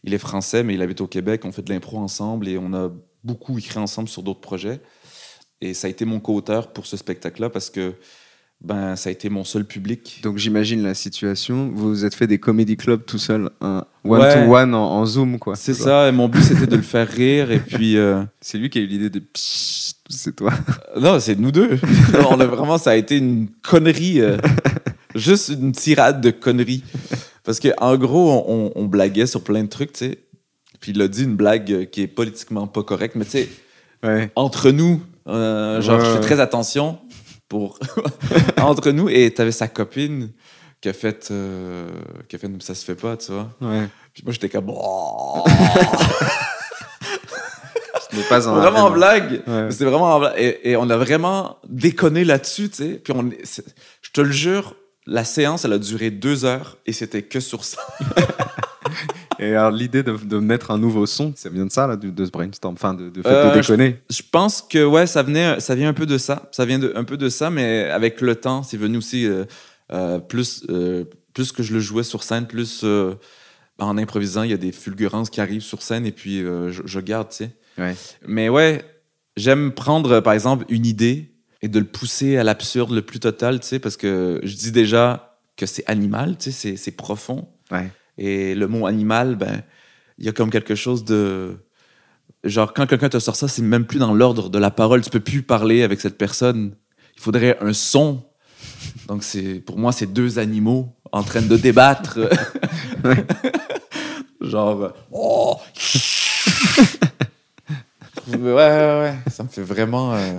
il 0.04 0.14
est 0.14 0.20
français, 0.20 0.64
mais 0.64 0.76
il 0.76 0.82
habite 0.82 1.02
au 1.02 1.08
Québec, 1.08 1.46
on 1.46 1.52
fait 1.52 1.64
de 1.64 1.74
l'impro 1.74 1.98
ensemble 1.98 2.48
et 2.48 2.58
on 2.60 2.74
a 2.74 2.92
beaucoup 3.24 3.58
écrit 3.58 3.80
ensemble 3.80 4.08
sur 4.08 4.22
d'autres 4.22 4.42
projets. 4.42 4.82
Et 5.62 5.74
ça 5.74 5.88
a 5.88 5.90
été 5.90 6.06
mon 6.06 6.20
co-auteur 6.20 6.74
pour 6.74 6.86
ce 6.86 6.98
spectacle-là 6.98 7.50
parce 7.50 7.70
que 7.70 7.96
ben, 8.64 8.96
ça 8.96 9.10
a 9.10 9.12
été 9.12 9.30
mon 9.30 9.44
seul 9.44 9.66
public. 9.66 10.20
Donc 10.24 10.38
j'imagine 10.38 10.82
la 10.84 10.94
situation. 10.94 11.70
Vous 11.74 11.90
vous 11.90 12.06
êtes 12.06 12.16
fait 12.16 12.28
des 12.28 12.38
comedy 12.40 12.78
clubs 12.78 13.04
tout 13.06 13.18
seul, 13.18 13.50
un 13.62 13.84
Ouais. 14.06 14.20
one-to-one 14.20 14.74
en, 14.76 14.84
en 15.00 15.06
Zoom, 15.06 15.40
quoi. 15.40 15.56
C'est 15.56 15.74
ça, 15.74 16.10
et 16.10 16.12
mon 16.12 16.28
but 16.28 16.42
c'était 16.44 16.68
de 16.68 16.76
le 16.76 16.82
faire 16.82 17.08
rire. 17.08 17.52
Et 17.52 17.60
puis, 17.60 17.98
euh, 17.98 18.24
C'est 18.42 18.58
lui 18.58 18.70
qui 18.70 18.80
a 18.80 18.82
eu 18.82 18.88
l'idée 18.88 19.10
de 19.10 19.22
c'est 19.34 20.36
toi. 20.36 20.52
non, 21.00 21.20
c'est 21.20 21.38
nous 21.40 21.52
deux. 21.52 21.80
on 22.30 22.40
a 22.40 22.46
vraiment, 22.46 22.78
ça 22.78 22.92
a 22.92 22.96
été 22.96 23.18
une 23.18 23.48
connerie, 23.64 24.20
euh, 24.22 24.38
juste 25.16 25.50
une 25.50 25.72
tirade 25.72 26.22
de 26.22 26.32
conneries. 26.32 26.84
Parce 27.44 27.60
qu'en 27.60 27.98
gros, 27.98 28.44
on, 28.48 28.72
on 28.76 28.86
blaguait 28.86 29.26
sur 29.28 29.44
plein 29.44 29.64
de 29.64 29.70
trucs, 29.70 29.94
tu 29.94 30.06
sais. 30.06 30.20
Puis 30.80 30.92
il 30.92 31.02
a 31.02 31.08
dit 31.08 31.24
une 31.24 31.36
blague 31.36 31.72
euh, 31.72 31.86
qui 31.86 32.02
est 32.02 32.08
politiquement 32.08 32.68
pas 32.68 32.84
correcte, 32.84 33.16
mais 33.16 33.26
tu 33.26 33.32
sais, 33.32 33.50
Ouais. 34.04 34.32
entre 34.36 34.72
nous, 34.72 35.02
euh, 35.30 35.80
genre, 35.82 35.98
Ouais, 36.00 36.06
je 36.06 36.12
fais 36.12 36.20
très 36.20 36.40
attention 36.42 37.00
pour. 37.54 37.78
entre 38.58 38.90
nous, 38.90 39.10
et 39.10 39.32
t'avais 39.32 39.52
sa 39.52 39.68
copine 39.68 40.32
qui 40.82 40.90
a 40.90 40.94
fait. 40.94 41.30
euh, 41.30 41.88
qui 42.28 42.36
a 42.36 42.40
fait, 42.40 42.50
ça 42.64 42.74
se 42.74 42.84
fait 42.84 42.96
pas, 42.96 43.16
tu 43.16 43.32
vois. 43.32 43.50
Ouais. 43.62 43.88
Puis 44.12 44.24
moi, 44.26 44.34
j'étais 44.34 44.50
comme. 44.50 44.70
Oh! 44.70 45.44
Ce 48.10 48.16
n'est 48.16 48.24
pas 48.24 48.48
un. 48.50 48.54
vraiment 48.56 48.86
en 48.86 48.92
blague. 48.92 49.44
Ouais. 49.46 49.68
C'est 49.70 49.86
vraiment 49.86 50.16
en 50.16 50.20
blague. 50.20 50.34
Et, 50.38 50.72
et 50.72 50.76
on 50.78 50.90
a 50.90 50.98
vraiment 50.98 51.58
déconné 51.68 52.24
là-dessus, 52.24 52.70
tu 52.70 52.76
sais. 52.78 53.02
Puis 53.04 53.14
on, 53.14 53.30
je 53.30 54.12
te 54.12 54.22
le 54.22 54.32
jure, 54.32 54.76
la 55.06 55.24
séance, 55.24 55.64
elle 55.66 55.74
a 55.74 55.78
duré 55.78 56.10
deux 56.10 56.46
heures 56.46 56.78
et 56.88 56.94
c'était 56.94 57.22
que 57.22 57.40
sur 57.40 57.66
ça. 57.66 57.82
Et 59.44 59.56
alors 59.56 59.72
l'idée 59.72 60.04
de, 60.04 60.16
de 60.16 60.38
mettre 60.40 60.72
un 60.72 60.78
nouveau 60.78 61.06
son, 61.06 61.34
ça 61.36 61.50
vient 61.50 61.66
de 61.66 61.72
ça, 61.72 61.88
là, 61.88 61.96
de, 61.96 62.10
de 62.10 62.26
ce 62.26 62.32
brainstorm, 62.32 62.74
enfin 62.74 62.94
de, 62.94 63.10
de 63.10 63.22
fait 63.22 63.30
Euh, 63.30 63.50
de 63.52 63.60
déconner. 63.60 64.00
Je 64.10 64.22
pense 64.32 64.62
que 64.62 64.84
ouais, 64.86 65.06
ça 65.08 65.24
venait, 65.24 65.60
ça 65.60 65.76
vient 65.76 65.90
un 65.90 65.94
peu 65.94 66.06
de 66.06 66.18
ça. 66.18 66.50
Ça 66.52 66.66
vient 66.66 66.80
de, 66.80 66.94
un 66.96 67.04
peu 67.04 67.18
de 67.18 67.30
ça, 67.30 67.50
mais 67.50 67.84
avec 67.90 68.22
le 68.22 68.36
temps, 68.36 68.64
c'est 68.64 68.78
venu 68.78 68.98
aussi 68.98 69.26
euh, 69.26 69.46
euh, 69.92 70.20
plus, 70.20 70.64
euh, 70.70 71.04
plus 71.34 71.52
que 71.52 71.62
je 71.64 71.74
le 71.74 71.80
jouais 71.80 72.04
sur 72.04 72.24
scène, 72.24 72.48
plus 72.48 72.82
euh, 72.84 73.16
en 73.80 73.98
improvisant, 73.98 74.44
il 74.44 74.52
y 74.52 74.54
a 74.54 74.58
des 74.58 74.72
fulgurances 74.72 75.30
qui 75.30 75.42
arrivent 75.42 75.62
sur 75.62 75.82
scène 75.82 76.06
et 76.06 76.12
puis 76.12 76.42
euh, 76.44 76.72
je, 76.72 76.84
je 76.86 77.00
garde, 77.00 77.30
tu 77.30 77.38
sais. 77.38 77.52
Ouais. 77.78 77.96
Mais 78.28 78.50
ouais, 78.50 78.84
j'aime 79.36 79.72
prendre 79.72 80.12
euh, 80.14 80.22
par 80.22 80.34
exemple 80.34 80.66
une 80.70 80.86
idée 80.86 81.32
et 81.62 81.68
de 81.68 81.80
le 81.80 81.86
pousser 81.86 82.38
à 82.38 82.44
l'absurde 82.44 82.92
le 82.92 83.02
plus 83.02 83.20
total, 83.20 83.60
tu 83.60 83.68
sais, 83.68 83.80
parce 83.80 83.98
que 83.98 84.40
je 84.44 84.56
dis 84.56 84.72
déjà 84.72 85.40
que 85.58 85.66
c'est 85.66 85.84
animal, 85.90 86.38
tu 86.38 86.46
sais, 86.46 86.52
c'est- 86.52 86.78
c'est 86.78 86.92
profond. 86.92 87.48
Ouais. 87.72 87.90
Et 88.18 88.56
le 88.56 88.68
mot 88.68 88.86
animal, 88.86 89.36
ben, 89.36 89.64
il 90.18 90.26
y 90.26 90.30
a 90.30 90.32
comme 90.32 90.50
quelque 90.50 90.76
chose 90.76 91.04
de. 91.04 91.58
Genre, 92.44 92.74
quand 92.74 92.86
quelqu'un 92.86 93.10
te 93.10 93.20
sort 93.20 93.36
ça, 93.36 93.48
c'est 93.48 93.62
même 93.62 93.86
plus 93.86 94.00
dans 94.00 94.14
l'ordre 94.14 94.50
de 94.50 94.60
la 94.60 94.72
parole. 94.72 95.02
Tu 95.02 95.10
peux 95.10 95.20
plus 95.20 95.44
parler 95.44 95.84
avec 95.84 96.02
cette 96.02 96.18
personne. 96.18 96.76
Il 97.16 97.22
faudrait 97.22 97.58
un 97.62 97.74
son. 97.74 98.24
Donc, 99.08 99.24
c'est 99.24 99.62
pour 99.66 99.78
moi, 99.78 99.92
c'est 99.92 100.12
deux 100.12 100.40
animaux 100.40 100.94
en 101.12 101.24
train 101.24 101.42
de 101.42 101.58
débattre. 101.58 102.20
Genre, 104.42 104.94
oh! 105.12 105.58
ouais, 108.28 108.38
ouais, 108.38 108.56
ouais. 108.56 109.16
Ça 109.32 109.44
me 109.44 109.50
fait 109.50 109.62
vraiment. 109.62 110.14
euh, 110.14 110.34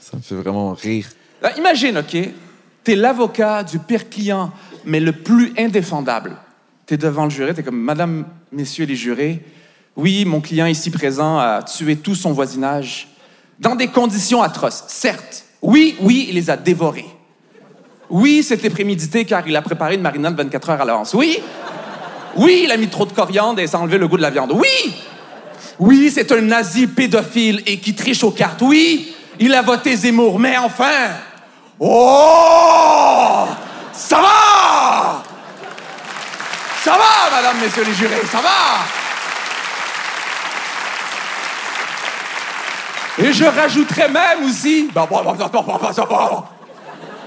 ça 0.00 0.16
me 0.16 0.22
fait 0.22 0.34
vraiment 0.34 0.72
rire. 0.72 1.08
Là, 1.40 1.56
imagine, 1.56 1.98
OK, 1.98 2.16
t'es 2.84 2.94
l'avocat 2.94 3.64
du 3.64 3.78
pire 3.78 4.08
client, 4.08 4.52
mais 4.84 5.00
le 5.00 5.12
plus 5.12 5.52
indéfendable. 5.58 6.36
T'es 6.86 6.96
devant 6.96 7.24
le 7.24 7.30
jury, 7.30 7.54
t'es 7.54 7.62
comme, 7.62 7.80
Madame, 7.80 8.26
Messieurs 8.50 8.86
les 8.86 8.96
jurés, 8.96 9.42
oui, 9.96 10.24
mon 10.24 10.40
client 10.40 10.66
ici 10.66 10.90
présent 10.90 11.38
a 11.38 11.62
tué 11.62 11.96
tout 11.96 12.14
son 12.14 12.32
voisinage 12.32 13.08
dans 13.58 13.74
des 13.74 13.88
conditions 13.88 14.42
atroces, 14.42 14.84
certes. 14.88 15.44
Oui, 15.60 15.96
oui, 16.00 16.26
il 16.28 16.34
les 16.34 16.50
a 16.50 16.56
dévorés. 16.56 17.06
Oui, 18.10 18.42
c'était 18.42 18.70
prémédité 18.70 19.24
car 19.24 19.46
il 19.46 19.54
a 19.54 19.62
préparé 19.62 19.94
une 19.94 20.02
marinade 20.02 20.36
24 20.36 20.70
heures 20.70 20.80
à 20.80 20.84
l'avance. 20.84 21.14
Oui, 21.14 21.38
oui, 22.36 22.62
il 22.64 22.72
a 22.72 22.76
mis 22.76 22.88
trop 22.88 23.06
de 23.06 23.12
coriandre 23.12 23.60
et 23.60 23.66
ça 23.66 23.78
a 23.78 23.80
enlevé 23.80 23.98
le 23.98 24.08
goût 24.08 24.16
de 24.16 24.22
la 24.22 24.30
viande. 24.30 24.52
Oui, 24.52 24.94
oui, 25.78 26.10
c'est 26.12 26.32
un 26.32 26.40
nazi 26.40 26.86
pédophile 26.86 27.62
et 27.66 27.78
qui 27.78 27.94
triche 27.94 28.24
aux 28.24 28.30
cartes. 28.30 28.62
Oui, 28.62 29.14
il 29.38 29.54
a 29.54 29.62
voté 29.62 29.94
Zemmour, 29.94 30.38
mais 30.38 30.56
enfin... 30.56 31.10
Oh! 31.78 33.46
Ça 33.92 34.16
va! 34.16 34.61
Ça 36.84 36.92
va, 36.92 37.30
madame, 37.30 37.58
messieurs 37.60 37.84
les 37.84 37.94
jurés, 37.94 38.26
ça 38.30 38.40
va! 38.40 38.48
Et 43.24 43.32
je 43.32 43.44
rajouterais 43.44 44.08
même 44.08 44.44
aussi... 44.44 44.90
Bah, 44.92 45.06
bah, 45.08 45.22
bah, 45.24 45.36
bah, 45.38 45.78
bah, 45.80 45.92
ça 45.92 46.04
va. 46.04 46.44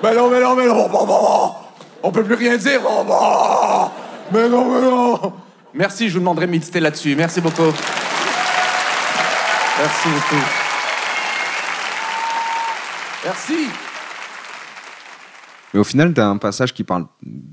Mais 0.04 0.14
non, 0.14 0.30
mais 0.30 0.42
non, 0.42 0.56
mais 0.56 0.66
non, 0.66 0.90
bah, 0.90 1.00
bah, 1.00 1.06
bah. 1.08 1.56
on 2.04 2.12
peut 2.12 2.24
plus 2.24 2.36
rien 2.36 2.58
dire. 2.58 2.82
bah, 2.82 3.06
bah. 3.08 3.92
Mais 4.32 4.50
non, 4.50 4.66
mais 4.66 4.82
non. 4.82 5.34
Merci, 5.74 6.10
je 6.10 6.14
vous 6.16 6.20
demanderai 6.20 6.48
de 6.48 6.52
méditer 6.52 6.82
là-dessus. 6.82 7.16
Merci 7.16 7.40
beaucoup. 7.40 7.74
Merci 9.78 10.08
beaucoup. 10.10 10.44
Merci. 13.24 13.70
Mais 15.76 15.82
au 15.82 15.84
final, 15.84 16.14
t'as 16.14 16.28
un 16.28 16.38
passage 16.38 16.74
qui 16.74 16.84
parle 16.86 17.06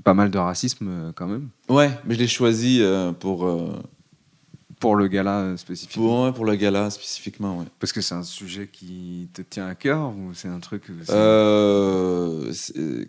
pas 0.05 0.13
mal 0.13 0.31
de 0.31 0.37
racisme 0.37 0.87
euh, 0.89 1.11
quand 1.13 1.27
même. 1.27 1.49
Ouais, 1.67 1.91
mais 2.05 2.15
je 2.15 2.19
l'ai 2.19 2.27
choisi 2.27 2.79
euh, 2.81 3.11
pour, 3.11 3.45
euh, 3.45 3.73
Pour 4.79 4.95
le 4.95 5.07
gala 5.09 5.39
euh, 5.39 5.57
spécifique. 5.57 5.93
pour, 5.95 6.23
ouais, 6.23 6.31
pour 6.31 6.45
le 6.45 6.55
gala 6.55 6.89
spécifiquement. 6.89 7.59
Ouais. 7.59 7.65
Parce 7.79 7.91
que 7.91 7.99
c'est 7.99 8.15
un 8.15 8.23
sujet 8.23 8.69
qui 8.71 9.29
te 9.33 9.41
tient 9.41 9.67
à 9.67 9.75
cœur 9.75 10.09
ou 10.15 10.33
c'est 10.33 10.47
un 10.47 10.61
truc. 10.61 10.83
euh, 11.09 12.51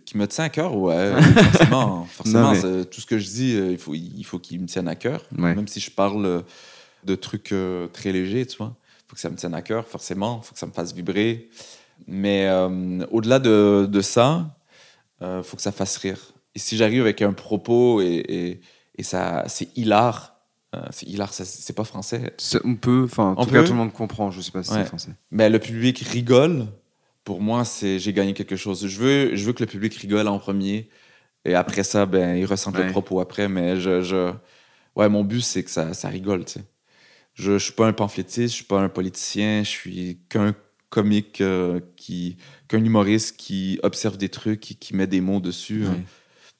qui 0.05 0.17
me 0.19 0.27
tient 0.27 0.45
à 0.45 0.49
cœur, 0.49 0.77
ouais, 0.77 1.13
forcément. 1.23 2.05
forcément 2.11 2.41
Non, 2.43 2.51
mais- 2.53 2.61
c'est- 2.61 2.91
tout 2.91 3.01
ce 3.01 3.07
que 3.07 3.19
je 3.19 3.27
dis, 3.29 3.53
il 3.55 3.79
faut, 3.79 3.95
il 3.95 4.25
faut 4.25 4.41
qu'il 4.41 4.61
me 4.61 4.67
tienne 4.67 4.89
à 4.89 4.97
cœur. 4.97 5.23
Ouais. 5.39 5.55
Même 5.55 5.69
si 5.69 5.79
je 5.81 5.91
parle 5.93 6.43
de 7.05 7.15
trucs 7.15 7.55
très 7.93 8.11
légers, 8.13 8.47
tu 8.47 8.57
vois. 8.59 8.75
Il 9.07 9.11
faut 9.11 9.15
que 9.15 9.21
ça 9.21 9.31
me 9.31 9.37
tienne 9.37 9.55
à 9.55 9.63
cœur, 9.63 9.87
forcément. 9.87 10.41
Il 10.43 10.47
faut 10.47 10.55
que 10.55 10.59
ça 10.59 10.67
me 10.67 10.73
fasse 10.73 10.93
vibrer. 10.93 11.49
Mais 12.09 12.51
au-delà 13.13 13.39
de, 13.39 13.87
de 13.89 14.01
ça, 14.01 14.57
il 15.21 15.43
faut 15.43 15.57
que 15.57 15.63
ça 15.63 15.73
fasse 15.73 15.97
rire. 15.99 16.19
Et 16.55 16.59
si 16.59 16.77
j'arrive 16.77 17.01
avec 17.03 17.23
un 17.23 17.33
propos 17.33 18.01
et, 18.01 18.07
et, 18.29 18.61
et 18.97 19.03
ça, 19.03 19.45
c'est 19.49 19.77
hilar, 19.77 20.37
euh, 20.75 20.83
c'est 20.91 21.07
hilar, 21.07 21.33
c'est 21.33 21.73
pas 21.73 21.85
français. 21.85 22.35
On 22.65 22.77
peut, 22.77 23.03
enfin, 23.05 23.35
en 23.37 23.45
tout 23.45 23.53
cas, 23.53 23.63
tout 23.65 23.73
le 23.73 23.79
monde 23.79 23.93
comprend. 23.93 24.31
Je 24.31 24.41
sais 24.41 24.51
pas 24.53 24.63
si 24.63 24.71
Ouais. 24.73 24.79
c'est 24.83 24.85
français. 24.87 25.13
Mais 25.31 25.49
le 25.51 25.59
public 25.59 25.99
rigole, 26.01 26.67
pour 27.25 27.41
moi, 27.41 27.65
c'est 27.65 27.99
j'ai 27.99 28.13
gagné 28.13 28.35
quelque 28.35 28.57
chose. 28.57 28.87
Je 28.87 28.99
veux, 29.01 29.35
je 29.37 29.45
veux 29.45 29.53
que 29.53 29.63
le 29.63 29.69
public 29.69 29.95
rigole 29.95 30.29
en 30.29 30.39
premier. 30.39 30.89
Et 31.45 31.55
après 31.55 31.83
ça, 31.83 32.07
ben, 32.07 32.37
il 32.37 32.45
ressent 32.47 32.73
Ouais. 32.73 32.85
le 32.85 32.91
propos 32.91 33.21
après. 33.21 33.49
Mais 33.49 33.79
je, 33.81 34.01
je... 34.03 34.33
Ouais, 34.97 35.09
mon 35.09 35.25
but, 35.25 35.41
c'est 35.43 35.63
que 35.65 35.71
ça, 35.71 35.93
ça 35.95 36.09
rigole, 36.09 36.45
tu 36.45 36.53
sais. 36.55 36.65
Je 37.35 37.53
ne 37.53 37.59
suis 37.59 37.73
pas 37.73 37.87
un 37.89 37.93
pamphlétiste, 37.93 38.51
je 38.51 38.55
suis 38.59 38.65
pas 38.65 38.79
un 38.81 38.89
politicien, 38.89 39.65
je 39.65 39.69
suis 39.69 40.21
qu'un 40.29 40.55
comique, 40.95 41.41
euh, 41.41 41.81
qui, 41.97 42.37
qu'un 42.69 42.85
humoriste 42.85 43.37
qui 43.37 43.81
observe 43.83 44.17
des 44.17 44.29
trucs 44.29 44.71
et 44.71 44.75
qui 44.75 44.95
met 44.95 45.09
des 45.09 45.21
mots 45.21 45.41
dessus. 45.41 45.83
Ouais. 45.83 45.89
hein. 45.89 46.03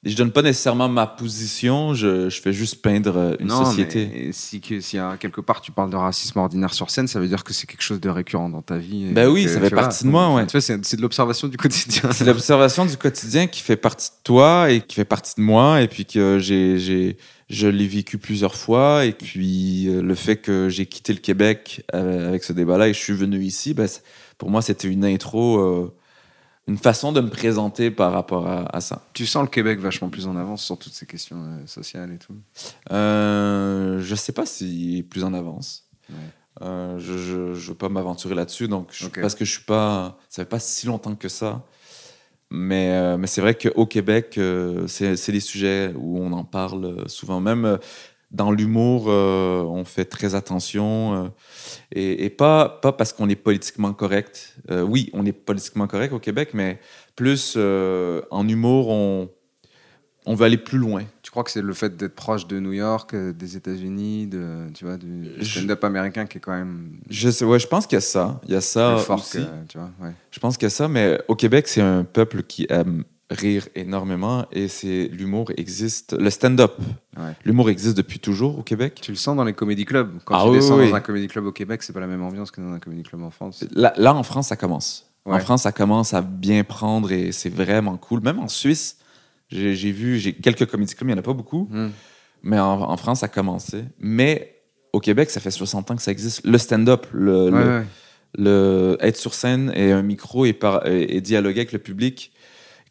Et 0.05 0.09
je 0.09 0.17
donne 0.17 0.31
pas 0.31 0.43
nécessairement 0.43 0.87
ma 0.87 1.07
position, 1.07 1.95
je, 1.95 2.29
je 2.29 2.39
fais 2.39 2.53
juste 2.53 2.83
peindre 2.83 3.17
euh, 3.17 3.35
une 3.39 3.47
non, 3.47 3.65
société. 3.65 4.07
mais 4.13 4.31
si, 4.33 4.61
que, 4.61 4.79
si 4.79 4.99
à 4.99 5.17
quelque 5.19 5.41
part 5.41 5.61
tu 5.61 5.71
parles 5.71 5.89
de 5.89 5.95
racisme 5.95 6.37
ordinaire 6.37 6.75
sur 6.75 6.91
scène, 6.91 7.07
ça 7.07 7.19
veut 7.19 7.27
dire 7.27 7.43
que 7.43 7.53
c'est 7.53 7.65
quelque 7.65 7.81
chose 7.81 7.99
de 7.99 8.09
récurrent 8.09 8.49
dans 8.49 8.61
ta 8.61 8.77
vie. 8.77 9.07
Ben 9.11 9.27
oui, 9.27 9.45
que, 9.45 9.49
ça 9.49 9.59
fait 9.59 9.69
vois, 9.69 9.81
partie 9.81 10.03
de 10.03 10.09
moi, 10.09 10.31
ouais. 10.35 10.45
Tu 10.45 10.51
vois, 10.51 10.61
c'est 10.61 10.85
c'est 10.85 10.97
de 10.97 11.01
l'observation 11.01 11.47
du 11.47 11.57
quotidien. 11.57 12.11
C'est 12.11 12.25
l'observation 12.25 12.85
du 12.85 12.97
quotidien 12.97 13.47
qui 13.47 13.61
fait 13.61 13.77
partie 13.77 14.09
de 14.09 14.23
toi 14.23 14.69
et 14.69 14.81
qui 14.81 14.93
fait 14.93 15.05
partie 15.05 15.33
de 15.37 15.41
moi, 15.41 15.81
et 15.81 15.87
puis 15.87 16.05
que 16.05 16.37
j'ai, 16.37 16.77
j'ai, 16.77 17.17
je 17.49 17.67
l'ai 17.67 17.87
vécu 17.87 18.19
plusieurs 18.19 18.55
fois, 18.55 19.05
et 19.05 19.13
puis 19.13 19.87
euh, 19.87 20.03
le 20.03 20.13
fait 20.13 20.35
que 20.35 20.69
j'ai 20.69 20.85
quitté 20.85 21.13
le 21.13 21.19
Québec 21.19 21.83
avec 21.93 22.43
ce 22.43 22.53
débat-là 22.53 22.89
et 22.89 22.93
je 22.93 22.99
suis 22.99 23.13
venu 23.13 23.41
ici, 23.41 23.73
ben, 23.73 23.87
pour 24.37 24.49
moi, 24.49 24.61
c'était 24.61 24.87
une 24.87 25.05
intro, 25.05 25.59
euh, 25.59 25.93
une 26.67 26.77
façon 26.77 27.11
de 27.11 27.21
me 27.21 27.29
présenter 27.29 27.91
par 27.91 28.11
rapport 28.11 28.47
à, 28.47 28.75
à 28.75 28.81
ça. 28.81 29.03
Tu 29.13 29.25
sens 29.25 29.43
le 29.43 29.49
Québec 29.49 29.79
vachement 29.79 30.09
plus 30.09 30.27
en 30.27 30.35
avance 30.35 30.63
sur 30.63 30.77
toutes 30.77 30.93
ces 30.93 31.05
questions 31.05 31.37
euh, 31.37 31.67
sociales 31.67 32.11
et 32.11 32.17
tout. 32.17 32.33
Euh, 32.91 33.99
je 34.01 34.15
sais 34.15 34.31
pas 34.31 34.45
s'il 34.45 34.97
est 34.97 35.03
plus 35.03 35.23
en 35.23 35.33
avance. 35.33 35.83
Ouais. 36.09 36.15
Je, 36.99 37.53
je 37.53 37.69
veux 37.69 37.75
pas 37.75 37.89
m'aventurer 37.89 38.33
là-dessus, 38.35 38.67
donc 38.67 38.87
je- 38.91 39.07
parce 39.21 39.35
que 39.35 39.43
je 39.45 39.51
suis 39.51 39.63
pas, 39.63 40.17
ça 40.29 40.43
fait 40.43 40.49
pas 40.49 40.59
si 40.59 40.87
longtemps 40.87 41.15
que 41.15 41.27
ça. 41.29 41.63
Mais, 42.51 42.91
euh, 42.91 43.17
mais 43.17 43.27
c'est 43.27 43.41
vrai 43.41 43.55
qu'au 43.55 43.85
Québec, 43.85 44.35
euh, 44.37 44.87
c'est 44.87 45.31
des 45.31 45.39
sujets 45.39 45.93
où 45.97 46.19
on 46.19 46.31
en 46.31 46.43
parle 46.45 47.03
souvent. 47.09 47.41
Même 47.41 47.65
euh, 47.65 47.77
dans 48.35 48.51
l'humour, 48.51 49.05
euh, 49.07 49.63
on 49.63 49.85
fait 49.85 50.05
très 50.05 50.35
attention. 50.35 51.25
euh, 51.25 51.27
et 51.91 52.25
et 52.25 52.29
pas, 52.29 52.67
pas 52.67 52.91
parce 52.91 53.13
qu'on 53.13 53.29
est 53.29 53.35
politiquement 53.35 53.93
correct. 53.93 54.57
Euh, 54.69 54.81
oui, 54.81 55.09
on 55.13 55.25
est 55.25 55.31
politiquement 55.31 55.87
correct 55.87 56.11
au 56.11 56.19
Québec, 56.19 56.49
mais 56.53 56.79
plus 57.15 57.57
en 57.57 58.47
humour, 58.47 58.89
on, 58.89 59.29
on 60.25 60.35
veut 60.35 60.45
aller 60.45 60.57
plus 60.57 60.77
loin. 60.77 61.03
Tu 61.21 61.31
crois 61.31 61.43
que 61.43 61.51
c'est 61.51 61.61
le 61.61 61.73
fait 61.73 61.95
d'être 61.95 62.15
proche 62.15 62.45
de 62.45 62.59
New 62.59 62.73
York, 62.73 63.15
des 63.15 63.55
États-Unis, 63.55 64.27
de, 64.27 64.67
tu 64.73 64.83
vois, 64.85 64.97
du 64.97 65.31
stand-up 65.43 65.83
américain 65.85 66.25
qui 66.25 66.39
est 66.39 66.41
quand 66.41 66.57
même 66.57 66.97
Je, 67.09 67.29
sais, 67.29 67.45
ouais, 67.45 67.59
je 67.59 67.67
pense 67.67 67.87
qu'il 67.87 67.95
y 67.95 67.97
a 67.97 68.01
ça. 68.01 68.41
Il 68.45 68.53
y 68.53 68.55
a 68.55 68.61
ça 68.61 68.95
plus 68.95 69.05
fort 69.05 69.19
aussi. 69.19 69.37
que, 69.37 69.67
tu 69.69 69.77
vois, 69.77 69.91
ouais. 70.01 70.11
Je 70.31 70.39
pense 70.39 70.57
qu'il 70.57 70.65
y 70.65 70.67
a 70.67 70.71
ça, 70.71 70.87
mais 70.89 71.21
au 71.29 71.35
Québec, 71.35 71.67
c'est 71.69 71.81
un 71.81 72.03
peuple 72.03 72.43
qui 72.43 72.67
aime 72.69 73.05
rire 73.35 73.67
énormément 73.75 74.45
et 74.51 74.67
c'est 74.67 75.07
l'humour 75.11 75.51
existe. 75.57 76.13
Le 76.19 76.29
stand-up, 76.29 76.73
Ouais. 77.17 77.33
l'humour 77.45 77.69
existe 77.69 77.95
depuis 77.95 78.19
toujours 78.19 78.57
au 78.59 78.63
Québec. 78.63 78.99
Tu 79.01 79.11
le 79.11 79.17
sens 79.17 79.35
dans 79.37 79.43
les 79.43 79.53
comédie 79.53 79.85
clubs. 79.85 80.11
Quand 80.25 80.35
Ah 80.35 80.43
tu 80.45 80.49
oui, 80.49 80.55
descends 80.57 80.77
oui. 80.79 80.89
dans 80.89 80.95
un 80.95 81.01
comédie 81.01 81.27
club 81.27 81.45
au 81.45 81.51
Québec, 81.51 81.83
c'est 81.83 81.93
pas 81.93 81.99
la 81.99 82.07
même 82.07 82.21
ambiance 82.23 82.51
que 82.51 82.59
dans 82.61 82.71
un 82.73 82.79
comédie 82.79 83.03
club 83.03 83.21
en 83.23 83.29
France. 83.31 83.63
Là, 83.73 83.93
là, 83.97 84.13
en 84.15 84.23
France, 84.23 84.47
ça 84.47 84.55
commence. 84.55 85.11
En. 85.25 85.39
France, 85.39 85.63
ça 85.63 85.71
commence 85.71 86.13
à 86.13 86.21
bien 86.21 86.63
prendre 86.63 87.11
et 87.11 87.31
c'est 87.31 87.49
vraiment 87.49 87.97
cool. 87.97 88.21
Même 88.21 88.39
en 88.39 88.47
Suisse, 88.47 88.97
j'ai 89.49 89.91
vu, 89.91 90.17
j'ai 90.19 90.33
quelques 90.33 90.65
comédies 90.67 90.93
clubs, 90.95 91.09
il 91.09 91.13
n'y 91.13 91.17
en 91.17 91.21
a 91.21 91.25
pas 91.25 91.33
beaucoup, 91.33 91.67
Hmm. 91.71 91.89
mais 92.43 92.59
en, 92.59 92.81
en 92.81 92.97
France, 92.97 93.19
ça 93.21 93.25
a 93.25 93.29
commencé. 93.29 93.85
Mais 93.99 94.61
au 94.93 94.99
Québec, 94.99 95.29
ça 95.31 95.39
fait 95.39 95.51
60 95.51 95.89
ans 95.91 95.95
que 95.95 96.01
ça 96.01 96.11
existe. 96.11 96.45
Le 96.45 96.57
stand-up, 96.57 97.07
le, 97.11 97.49
Ouais, 97.49 97.63
le- 97.63 97.83
le 98.37 98.97
être 98.99 99.17
sur 99.17 99.33
scène 99.33 99.71
et 99.75 99.91
un 99.91 100.01
micro 100.01 100.45
et, 100.45 100.53
par, 100.53 100.85
et, 100.87 101.15
et 101.17 101.21
dialoguer 101.21 101.61
avec 101.61 101.71
le 101.71 101.79
public. 101.79 102.31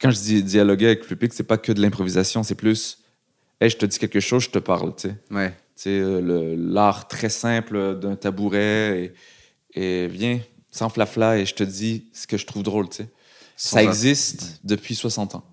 Quand 0.00 0.10
je 0.10 0.18
dis 0.18 0.42
dialoguer 0.42 0.86
avec 0.86 1.00
le 1.00 1.06
public, 1.06 1.32
c'est 1.32 1.44
pas 1.44 1.56
que 1.58 1.72
de 1.72 1.80
l'improvisation, 1.80 2.42
c'est 2.42 2.54
plus 2.54 2.98
hey, 3.60 3.70
je 3.70 3.76
te 3.76 3.86
dis 3.86 3.98
quelque 3.98 4.20
chose, 4.20 4.44
je 4.44 4.50
te 4.50 4.58
parle, 4.58 4.94
tu 4.96 5.08
sais. 5.08 5.14
Ouais. 5.30 5.50
Tu 5.76 5.82
sais, 5.84 5.90
euh, 6.00 6.54
l'art 6.58 7.08
très 7.08 7.28
simple 7.28 7.98
d'un 7.98 8.14
tabouret 8.16 9.12
et, 9.74 10.04
et 10.04 10.06
viens, 10.08 10.40
sans 10.70 10.88
flafla, 10.88 11.38
et 11.38 11.46
je 11.46 11.54
te 11.54 11.64
dis 11.64 12.06
ce 12.12 12.26
que 12.26 12.36
je 12.36 12.46
trouve 12.46 12.62
drôle, 12.62 12.88
tu 12.88 12.96
sais. 12.98 13.08
Ça 13.56 13.82
existe 13.82 14.60
depuis 14.64 14.94
60 14.94 15.36
ans. 15.36 15.44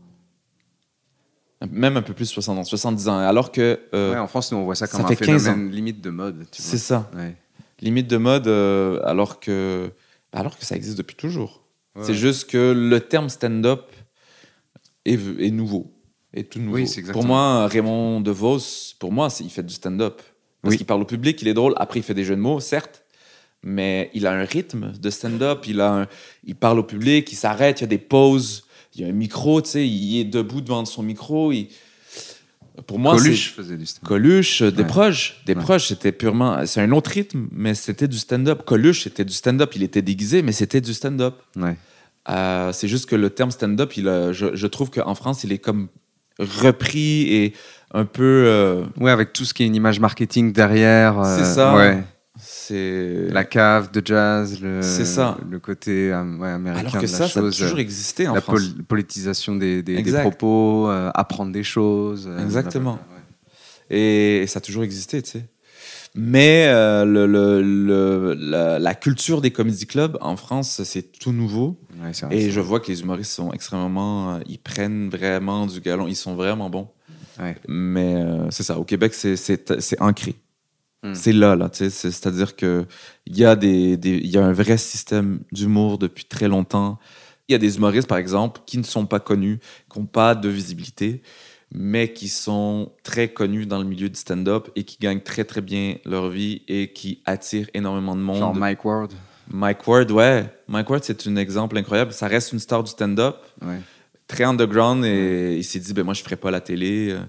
Même 1.70 1.96
un 1.96 2.02
peu 2.02 2.14
plus 2.14 2.26
de 2.26 2.34
60 2.34 2.58
ans, 2.58 2.64
70 2.64 3.08
ans. 3.08 3.18
Alors 3.20 3.52
que 3.52 3.80
euh, 3.94 4.14
Ouais, 4.14 4.18
en 4.18 4.28
France, 4.28 4.52
nous, 4.52 4.58
on 4.58 4.64
voit 4.64 4.74
ça 4.74 4.88
ça 4.88 4.98
comme 4.98 5.06
un 5.06 5.10
fait 5.10 5.16
15 5.24 5.44
phénomène 5.44 5.70
limite 5.72 6.02
de 6.02 6.10
mode. 6.10 6.46
c'est 6.52 6.80
ça, 6.80 7.10
Ouais. 7.16 7.36
limite 7.82 8.08
de 8.08 8.18
mode, 8.18 8.48
euh, 8.48 9.00
alors, 9.04 9.40
que, 9.40 9.92
alors 10.34 10.58
que 10.58 10.66
ça 10.66 10.76
existe 10.76 10.98
depuis 10.98 11.16
toujours. 11.16 11.62
C'est 12.02 12.14
juste 12.16 12.50
que 12.50 12.72
le 12.72 13.00
terme 13.02 13.28
stand-up 13.30 13.84
est, 15.06 15.20
est 15.40 15.52
nouveau. 15.52 15.94
Est 16.34 16.50
tout 16.50 16.60
nouveau. 16.60 16.78
Oui. 16.78 16.88
Pour 17.12 17.26
moi, 17.26 17.68
Raymond 17.68 18.22
DeVos, 18.22 18.60
pour 19.00 19.12
moi, 19.12 19.28
il 19.42 19.50
fait 19.50 19.64
du 19.64 19.74
stand-up. 19.74 20.22
Parce 20.62 20.72
Oui. 20.74 20.78
qu'il 20.78 20.86
parle 20.86 21.02
au 21.02 21.06
public, 21.06 21.42
il 21.42 21.48
est 21.48 21.54
drôle. 21.54 21.74
Après, 21.78 22.00
il 22.00 22.04
fait 22.04 22.14
des 22.14 22.24
jeux 22.24 22.36
de 22.36 22.42
mots, 22.42 22.60
certes. 22.60 23.04
Mais 23.64 24.10
il 24.14 24.26
a 24.28 24.32
un 24.32 24.44
rythme 24.46 24.94
de 25.00 25.10
stand-up. 25.10 25.66
Il, 25.68 25.82
a 25.82 25.92
un- 26.04 26.08
il 26.46 26.56
parle 26.56 26.80
au 26.80 26.84
public, 26.84 27.32
il 27.32 27.36
s'arrête, 27.36 27.80
il 27.80 27.84
y 27.84 27.86
a 27.86 27.88
des 27.88 27.98
pauses. 27.98 28.64
Il 28.96 29.02
y 29.02 29.04
a 29.04 29.08
un 29.08 29.12
micro, 29.12 29.62
tu 29.62 29.70
sais. 29.72 29.88
Il 29.88 30.20
est 30.20 30.24
debout 30.26 30.62
devant 30.62 30.84
son 30.86 31.04
micro. 31.04 31.52
il- 31.52 31.68
Pour 32.88 32.98
moi. 33.00 33.16
Coluche 33.18 33.54
faisait 33.54 33.78
du 33.78 33.86
stand-up. 33.86 34.08
Coluche, 34.08 34.62
des 34.64 34.82
Ouais. 34.82 34.88
proches. 34.88 35.42
Des 35.46 35.54
Ouais. 35.54 35.62
proches, 35.62 35.88
c'était 35.90 36.12
purement. 36.12 36.66
C'est 36.66 36.82
un 36.82 36.92
autre 36.94 37.12
rythme, 37.12 37.48
mais 37.52 37.76
c'était 37.76 38.08
du 38.08 38.18
stand-up. 38.18 38.64
Coluche, 38.66 39.04
c'était 39.04 39.26
du 39.26 39.34
stand-up. 39.34 39.72
Il 39.76 39.84
était 39.84 40.02
déguisé, 40.02 40.42
mais 40.42 40.54
c'était 40.54 40.82
du 40.82 40.94
stand-up. 40.94 41.36
Ouais. 41.58 41.76
Euh, 42.30 42.72
c'est 42.72 42.88
juste 42.88 43.08
que 43.10 43.16
le 43.16 43.30
terme 43.30 43.52
stand-up, 43.52 43.92
je, 43.96 44.52
je 44.54 44.68
trouve 44.68 44.90
qu'en 44.92 45.16
France, 45.16 45.44
il 45.44 45.52
est 45.52 45.58
comme 45.58 45.88
repris 46.40 47.34
et 47.34 47.54
un 47.94 48.06
peu. 48.06 48.46
euh, 48.48 48.84
Ouais, 49.00 49.12
avec 49.12 49.34
tout 49.34 49.46
ce 49.46 49.54
qui 49.54 49.64
est 49.64 49.68
une 49.68 49.76
image 49.76 50.00
marketing 50.00 50.54
derrière. 50.54 51.20
euh, 51.20 51.38
C'est 51.38 51.46
ça. 51.54 51.76
Ouais. 51.76 52.04
c'est. 52.40 53.28
La 53.32 53.44
cave 53.44 53.92
de 53.92 54.02
jazz, 54.06 54.60
le, 54.62 54.82
C'est 54.82 55.06
ça. 55.06 55.38
le 55.50 55.60
côté 55.60 56.12
euh, 56.12 56.38
ouais, 56.38 56.50
américain 56.50 56.80
Alors 56.82 56.94
que 56.94 56.98
de 57.08 57.12
la 57.12 57.18
ça, 57.18 57.28
ça 57.28 57.40
a 57.40 57.52
toujours 57.52 57.80
existé 57.80 58.28
en 58.28 58.34
la 58.36 58.42
France. 58.42 58.68
pol- 58.70 58.84
politisation 58.86 59.56
des, 59.56 59.82
des- 59.84 59.94
des 59.94 60.00
Exact. 60.00 60.22
propos, 60.22 60.88
apprendre 61.14 61.52
des 61.52 61.64
choses. 61.64 62.30
Exactement. 62.42 62.94
blablabla, 62.94 63.16
ouais. 63.90 63.98
Et 64.44 64.48
ça 64.48 64.58
a 64.60 64.62
toujours 64.62 64.84
existé, 64.84 65.22
tu 65.22 65.32
sais. 65.32 65.46
Mais 66.14 66.66
euh, 66.68 67.06
le, 67.06 67.26
le- 67.26 67.62
le- 67.62 68.34
la, 68.34 68.80
la 68.80 68.96
culture 68.96 69.40
des 69.42 69.52
comédie 69.52 69.88
clubs 69.88 70.18
en 70.22 70.36
France, 70.36 70.82
c'est 70.84 71.12
tout 71.20 71.32
nouveau. 71.32 71.80
Ouais, 72.02 72.12
c'est 72.14 72.26
vrai, 72.26 72.36
Et 72.38 72.52
je 72.52 72.60
vois 72.60 72.80
que 72.82 72.92
les 72.92 73.02
humoristes 73.02 73.32
sont 73.32 73.52
extrêmement. 73.54 74.36
euh, 74.36 74.40
ils 74.48 74.60
prennent 74.60 75.10
vraiment 75.10 75.66
du 75.68 75.80
galon. 75.80 76.08
Ils 76.08 76.16
sont 76.18 76.36
vraiment 76.36 76.70
bons. 76.70 76.90
Ouais. 77.40 77.56
Mais 77.68 78.16
euh, 78.16 78.50
c'est 78.52 78.64
ça. 78.64 78.78
Au 78.78 78.84
Québec, 78.84 79.14
c'est- 79.14 80.02
ancré. 80.02 80.36
Hmm. 81.04 81.14
C'est 81.16 81.34
là, 81.34 81.56
là. 81.56 81.70
C'est-à-dire 81.72 82.56
qu'il 82.58 82.86
y, 83.28 83.46
a 83.46 83.56
des, 83.56 83.96
des- 83.98 84.18
il 84.18 84.30
y 84.30 84.38
a 84.38 84.46
un 84.46 84.54
vrai 84.54 84.78
système 84.78 85.40
d'humour 85.52 85.98
depuis 85.98 86.26
très 86.26 86.48
longtemps. 86.50 87.00
Il 87.48 87.54
y 87.54 87.56
a 87.56 87.58
des 87.58 87.78
humoristes, 87.78 88.08
par 88.08 88.18
exemple, 88.18 88.62
qui 88.66 88.78
ne 88.78 88.84
sont 88.84 89.06
pas 89.06 89.20
connus, 89.20 89.60
qui 89.92 90.00
n'ont 90.00 90.06
pas 90.06 90.36
de 90.36 90.48
visibilité, 90.48 91.22
mais 91.74 92.12
qui 92.14 92.28
sont 92.28 92.92
très 93.04 93.30
connus 93.30 93.66
dans 93.66 93.78
le 93.80 93.86
milieu 93.86 94.10
du 94.10 94.20
stand-up 94.20 94.70
et 94.76 94.84
qui 94.84 94.98
gagnent 95.00 95.22
très, 95.22 95.44
très 95.46 95.62
bien 95.62 95.96
leur 96.06 96.30
vie 96.30 96.64
et 96.68 96.92
qui 96.92 97.22
attirent 97.26 97.70
énormément 97.74 98.16
de 98.16 98.22
monde. 98.22 98.38
Genre 98.40 98.56
Mike 98.56 98.84
Ward. 98.86 99.14
Mike 99.50 99.88
Ward, 99.88 100.12
ouais. 100.12 100.46
Mike 100.68 100.90
Ward, 100.90 101.04
c'est 101.04 101.28
un 101.28 101.36
exemple 101.36 101.78
incroyable. 101.78 102.14
Ça 102.14 102.28
reste 102.28 102.54
une 102.54 102.60
star 102.60 102.84
du 102.84 102.92
stand-up, 102.92 103.38
Ouais. 103.62 103.80
très 104.28 104.44
underground, 104.46 105.04
et 105.06 105.58
il 105.58 105.64
s'est 105.64 105.80
dit, 105.80 105.94
ben 105.94 106.04
moi, 106.04 106.14
je 106.14 106.24
ferai 106.24 106.36
pas 106.38 106.52
la 106.52 106.62
télé. 106.62 107.10
euh, 107.12 107.20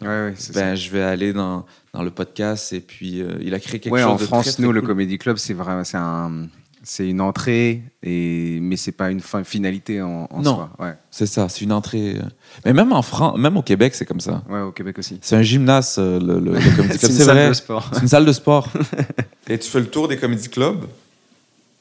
Ouais, 0.00 0.34
ben, 0.54 0.74
je 0.76 0.90
vais 0.90 1.02
aller 1.02 1.32
dans, 1.32 1.66
dans 1.92 2.02
le 2.02 2.10
podcast. 2.10 2.72
Et 2.72 2.80
puis, 2.80 3.20
euh, 3.20 3.36
il 3.40 3.52
a 3.54 3.60
créé 3.60 3.80
quelque 3.80 3.96
chose 3.98 4.06
en 4.06 4.16
de 4.16 4.22
France, 4.22 4.44
très, 4.46 4.52
très 4.54 4.62
nous, 4.62 4.72
le. 4.72 4.80
Comedy 4.80 5.18
Club, 5.18 5.36
c'est 5.36 5.52
vraiment, 5.54 5.84
c'est 5.84 5.96
un, 5.98 6.48
c'est 6.90 7.06
une 7.06 7.20
entrée, 7.20 7.82
et 8.02 8.58
mais 8.62 8.76
c'est 8.78 8.92
pas 8.92 9.10
une 9.10 9.20
fin, 9.20 9.44
finalité 9.44 10.00
en, 10.00 10.26
en 10.30 10.40
Non. 10.40 10.54
soi. 10.54 10.70
Ouais. 10.78 10.94
C'est 11.10 11.26
ça, 11.26 11.46
c'est 11.50 11.62
une 11.66 11.72
entrée. 11.72 12.16
euh. 12.16 12.22
Mais 12.64 12.72
même 12.72 12.92
en 12.92 13.02
France, 13.02 13.36
même 13.38 13.58
au 13.58 13.62
Québec, 13.62 13.94
c'est 13.94 14.06
comme 14.06 14.20
ça. 14.20 14.42
ouais, 14.48 14.60
au 14.62 14.72
Québec 14.72 14.98
aussi. 14.98 15.18
C'est 15.20 15.36
un 15.36 15.42
gymnase, 15.42 15.96
euh, 15.98 16.18
le, 16.18 16.40
le, 16.40 16.52
le 16.54 16.76
comedy 16.76 16.98
club. 16.98 17.10
une 17.10 17.16
C'est 17.16 17.24
salle 17.24 17.36
vrai. 17.36 17.48
de 17.50 17.52
sport. 17.52 17.90
C'est 17.92 18.00
une 18.02 18.08
salle 18.08 18.24
de 18.24 18.32
sport. 18.32 18.68
et 19.48 19.58
tu 19.58 19.68
fais 19.68 19.80
le 19.80 19.86
tour 19.90 20.08
des 20.08 20.16
comédie 20.16 20.48
clubs? 20.48 20.86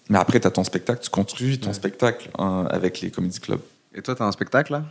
Mais 0.09 0.17
après, 0.17 0.39
tu 0.41 0.47
as 0.47 0.51
ton 0.51 0.63
spectacle, 0.65 1.01
tu 1.03 1.09
construis 1.09 1.57
ton 1.57 1.71
spectacle 1.73 2.29
hein, 2.37 2.67
avec 2.69 2.99
les 3.01 3.09
comédie 3.09 3.39
clubs. 3.39 3.61
Et 3.95 4.01
toi, 4.01 4.13
t'as 4.13 4.25
un 4.25 4.31
spectacle 4.33 4.73
là? 4.73 4.83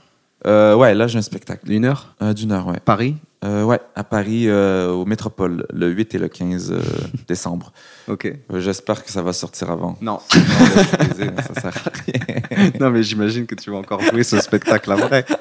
Euh, 0.47 0.75
ouais, 0.77 0.95
là, 0.95 1.07
j'ai 1.07 1.19
un 1.19 1.23
spectacle. 1.23 1.67
D'une 1.67 1.85
heure? 1.87 2.14
Euh, 2.23 2.33
D'une 2.35 2.53
heure, 2.53 2.67
ouais. 2.69 2.81
Paris? 2.85 3.17
Euh, 3.47 3.63
ouais, 3.63 3.79
à 3.95 4.03
Paris, 4.03 4.49
euh, 4.49 4.91
au 4.91 5.05
Métropole, 5.05 5.67
le 5.73 5.89
8 5.89 6.15
et 6.17 6.19
le 6.19 6.29
15 6.29 6.73
euh, 6.73 6.81
décembre. 7.29 7.73
Ok. 8.09 8.27
Euh, 8.27 8.61
J'espère 8.61 9.05
que 9.05 9.11
ça 9.13 9.23
va 9.23 9.33
sortir 9.33 9.71
avant. 9.71 9.97
Non. 10.01 10.15
Non, 10.15 10.21
je 10.35 10.39
suis 10.83 11.09
désolé, 11.09 11.31
mais 11.37 11.43
ça 11.43 11.61
sert 11.61 11.77
à 11.87 11.91
rien. 12.57 12.71
non, 12.81 12.91
mais 12.91 13.03
j'imagine 13.03 13.47
que 13.47 13.55
tu 13.55 13.71
vas 13.71 13.77
encore 13.77 14.01
jouer 14.03 14.25
ce 14.25 14.41
spectacle 14.41 14.91
après. 14.93 15.25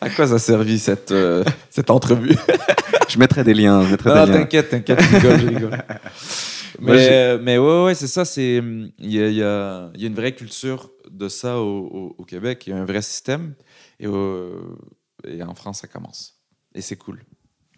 À 0.00 0.10
quoi 0.10 0.26
ça 0.26 0.34
a 0.34 0.38
servi 0.40 0.80
cette, 0.80 1.12
euh, 1.12 1.44
cette 1.70 1.88
entrevue? 1.88 2.34
Je 3.08 3.16
mettrai 3.20 3.44
des 3.44 3.54
liens. 3.54 3.84
Je 3.84 3.92
mettrai 3.92 4.10
Non, 4.12 4.26
t'inquiète, 4.26 4.70
t'inquiète, 4.70 5.00
je 5.00 5.14
rigole, 5.16 5.38
je 5.40 5.46
rigole. 5.46 5.78
Mais, 6.80 7.38
mais 7.38 7.56
ouais, 7.58 7.84
ouais, 7.84 7.94
c'est 7.94 8.08
ça. 8.08 8.24
c'est 8.24 8.60
Il 8.98 9.10
y 9.12 9.18
y, 9.18 9.36
y 9.36 9.42
a 9.44 9.90
une 9.96 10.14
vraie 10.14 10.32
culture 10.32 10.90
de 11.08 11.28
ça 11.28 11.58
au, 11.60 11.86
au- 11.86 12.14
au 12.18 12.24
Québec. 12.24 12.64
Il 12.66 12.70
y 12.70 12.72
a 12.72 12.78
un 12.78 12.84
vrai 12.84 13.00
système. 13.00 13.54
Et, 14.00 14.08
et 15.26 15.42
en 15.42 15.54
France, 15.54 15.80
ça 15.80 15.88
commence. 15.88 16.34
Et 16.74 16.80
c'est 16.80 16.96
cool. 16.96 17.22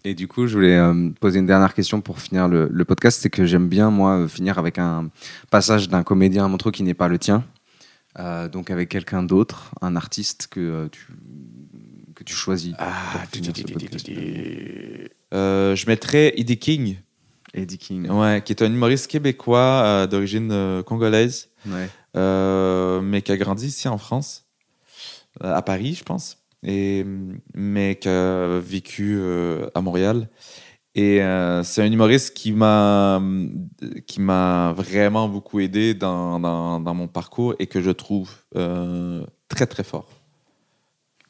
Et 0.04 0.14
du 0.14 0.28
coup, 0.28 0.46
je 0.46 0.54
voulais 0.54 0.76
euh, 0.76 1.10
poser 1.20 1.38
une 1.38 1.46
dernière 1.46 1.72
question 1.72 2.00
pour 2.02 2.18
finir 2.20 2.46
le, 2.46 2.68
le 2.70 2.84
podcast. 2.84 3.20
C'est 3.22 3.30
que 3.30 3.46
j'aime 3.46 3.68
bien, 3.68 3.90
moi, 3.90 4.18
euh, 4.18 4.28
finir 4.28 4.58
avec 4.58 4.78
un 4.78 5.10
passage 5.50 5.88
d'un 5.88 6.02
comédien 6.02 6.44
à 6.44 6.48
Montreux 6.48 6.72
qui 6.72 6.82
n'est 6.82 6.92
pas 6.94 7.08
le 7.08 7.18
tien. 7.18 7.44
Euh, 8.18 8.48
donc 8.48 8.70
avec 8.70 8.90
quelqu'un 8.90 9.22
d'autre, 9.22 9.72
un 9.80 9.96
artiste 9.96 10.46
que, 10.48 10.60
euh, 10.60 10.88
tu, 10.88 11.06
que 12.14 12.22
tu 12.22 12.34
choisis. 12.34 12.74
Ah, 12.78 12.92
finir 13.32 13.52
ce 13.56 13.62
podcast. 13.62 14.08
Euh, 15.32 15.74
je 15.74 15.86
mettrais 15.86 16.32
Eddie 16.38 16.58
King, 16.58 16.98
Eddie 17.54 17.78
King. 17.78 18.08
ouais, 18.10 18.42
qui 18.44 18.52
est 18.52 18.62
un 18.62 18.66
humoriste 18.72 19.08
québécois 19.08 20.06
d'origine 20.08 20.82
congolaise, 20.86 21.48
Ouais. 21.66 21.88
mais 23.02 23.22
qui 23.22 23.32
a 23.32 23.36
grandi 23.36 23.66
ici 23.66 23.88
en 23.88 23.98
France, 23.98 24.44
à 25.40 25.62
Paris, 25.62 25.94
je 25.98 26.04
pense, 26.04 26.43
mais 26.64 27.96
qui 27.96 28.08
a 28.08 28.58
vécu 28.60 29.16
euh, 29.18 29.68
à 29.74 29.80
Montréal. 29.80 30.28
Et 30.94 31.22
euh, 31.22 31.64
c'est 31.64 31.82
un 31.82 31.90
humoriste 31.90 32.34
qui 32.34 32.52
m'a 32.52 33.20
qui 34.06 34.20
m'a 34.20 34.72
vraiment 34.76 35.28
beaucoup 35.28 35.58
aidé 35.58 35.92
dans, 35.92 36.38
dans, 36.38 36.78
dans 36.78 36.94
mon 36.94 37.08
parcours 37.08 37.54
et 37.58 37.66
que 37.66 37.80
je 37.80 37.90
trouve 37.90 38.30
euh, 38.56 39.26
très 39.48 39.66
très 39.66 39.82
fort. 39.82 40.06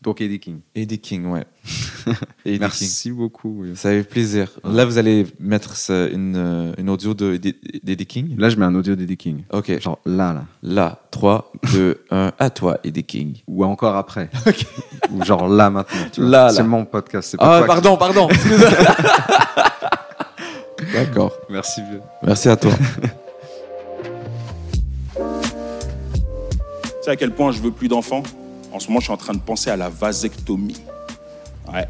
Donc 0.04 0.20
Eddie 0.20 0.38
King. 0.38 0.60
Eddie 0.74 0.98
King, 0.98 1.24
ouais. 1.26 1.44
Eddie 2.44 2.54
King. 2.58 2.60
Merci 2.60 3.10
beaucoup. 3.10 3.62
oui. 3.62 3.70
Ça 3.74 3.88
fait 3.88 4.04
plaisir. 4.04 4.50
Là, 4.62 4.84
vous 4.84 4.98
allez 4.98 5.26
mettre 5.40 5.76
ça- 5.76 6.08
une, 6.08 6.36
euh, 6.36 6.72
une 6.76 6.90
audio 6.90 7.14
de- 7.14 7.38
d'Eddie 7.38 8.04
King? 8.06 8.34
Là, 8.38 8.50
je 8.50 8.56
mets 8.56 8.66
un 8.66 8.74
audio 8.74 8.94
d'Eddie 8.94 9.16
King. 9.16 9.44
Ok. 9.50 9.80
Genre 9.80 9.98
là, 10.04 10.34
là. 10.34 10.44
Là, 10.62 10.98
3, 11.10 11.50
2, 11.72 12.04
1, 12.10 12.32
à 12.38 12.50
toi, 12.50 12.78
Eddie 12.84 13.04
King. 13.04 13.36
Ou 13.48 13.64
encore 13.64 13.96
après. 13.96 14.28
Ou 15.10 15.24
genre 15.24 15.48
là 15.48 15.70
maintenant. 15.70 16.06
tu 16.12 16.20
vois. 16.20 16.30
Là, 16.30 16.50
C'est 16.50 16.62
mon 16.62 16.84
podcast. 16.84 17.30
c'est 17.30 17.38
pas 17.38 17.60
Ah, 17.60 17.64
toi 17.64 17.76
qui- 17.76 17.82
pardon, 17.82 17.96
pardon. 17.96 18.28
D'accord. 20.92 21.32
Merci 21.48 21.80
vieux. 21.90 22.00
Merci 22.22 22.48
à 22.50 22.56
toi. 22.56 22.72
Tu 25.14 25.20
sais 27.00 27.10
à 27.10 27.16
quel 27.16 27.34
point 27.34 27.52
je 27.52 27.62
veux 27.62 27.70
plus 27.70 27.88
d'enfants? 27.88 28.22
En 28.74 28.80
ce 28.80 28.88
moment, 28.88 28.98
je 28.98 29.04
suis 29.04 29.12
en 29.12 29.16
train 29.16 29.34
de 29.34 29.38
penser 29.38 29.70
à 29.70 29.76
la 29.76 29.88
vasectomie. 29.88 30.82
Ouais. 31.72 31.86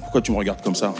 Pourquoi 0.00 0.20
tu 0.20 0.30
me 0.30 0.36
regardes 0.36 0.62
comme 0.62 0.76
ça? 0.76 0.94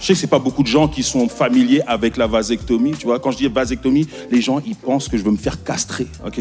Je 0.00 0.06
sais 0.06 0.12
que 0.14 0.18
c'est 0.18 0.26
pas 0.26 0.40
beaucoup 0.40 0.64
de 0.64 0.68
gens 0.68 0.88
qui 0.88 1.04
sont 1.04 1.28
familiers 1.28 1.80
avec 1.86 2.16
la 2.16 2.26
vasectomie. 2.26 2.92
Tu 2.92 3.06
vois, 3.06 3.20
quand 3.20 3.30
je 3.30 3.36
dis 3.38 3.46
vasectomie, 3.46 4.08
les 4.30 4.40
gens 4.40 4.60
ils 4.66 4.74
pensent 4.74 5.08
que 5.08 5.16
je 5.16 5.22
veux 5.22 5.30
me 5.30 5.36
faire 5.36 5.62
castrer. 5.62 6.08
Ok? 6.26 6.40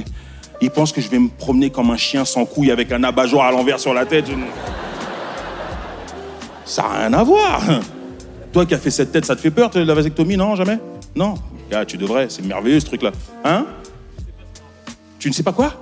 Ils 0.60 0.72
pensent 0.72 0.92
que 0.92 1.02
je 1.02 1.10
vais 1.10 1.20
me 1.20 1.30
promener 1.30 1.70
comme 1.70 1.92
un 1.92 1.98
chien 1.98 2.26
sans 2.26 2.46
couille 2.46 2.72
avec 2.72 2.92
un 2.92 3.04
abat-jour 3.04 3.44
à 3.44 3.52
l'envers 3.52 3.80
sur 3.80 3.94
la 3.94 4.08
tête. 4.08 4.26
Ça 6.66 6.82
n'a 6.82 6.90
rien 6.90 7.14
à 7.14 7.24
voir. 7.24 7.62
Toi 8.52 8.66
qui 8.66 8.74
as 8.74 8.80
fait 8.80 8.92
cette 8.92 9.12
tête, 9.12 9.26
ça 9.26 9.36
te 9.36 9.42
fait 9.42 9.52
peur, 9.52 9.70
la 9.76 9.94
vasectomie 9.94 10.36
Non, 10.36 10.56
jamais? 10.56 10.80
Non. 11.16 11.36
Gars, 11.70 11.86
tu 11.86 11.98
devrais. 11.98 12.28
C'est 12.30 12.44
merveilleux 12.44 12.80
ce 12.80 12.88
truc-là. 12.88 13.12
Hein? 13.46 13.68
Tu 15.20 15.30
ne 15.30 15.34
sais 15.34 15.44
pas 15.44 15.54
quoi? 15.54 15.76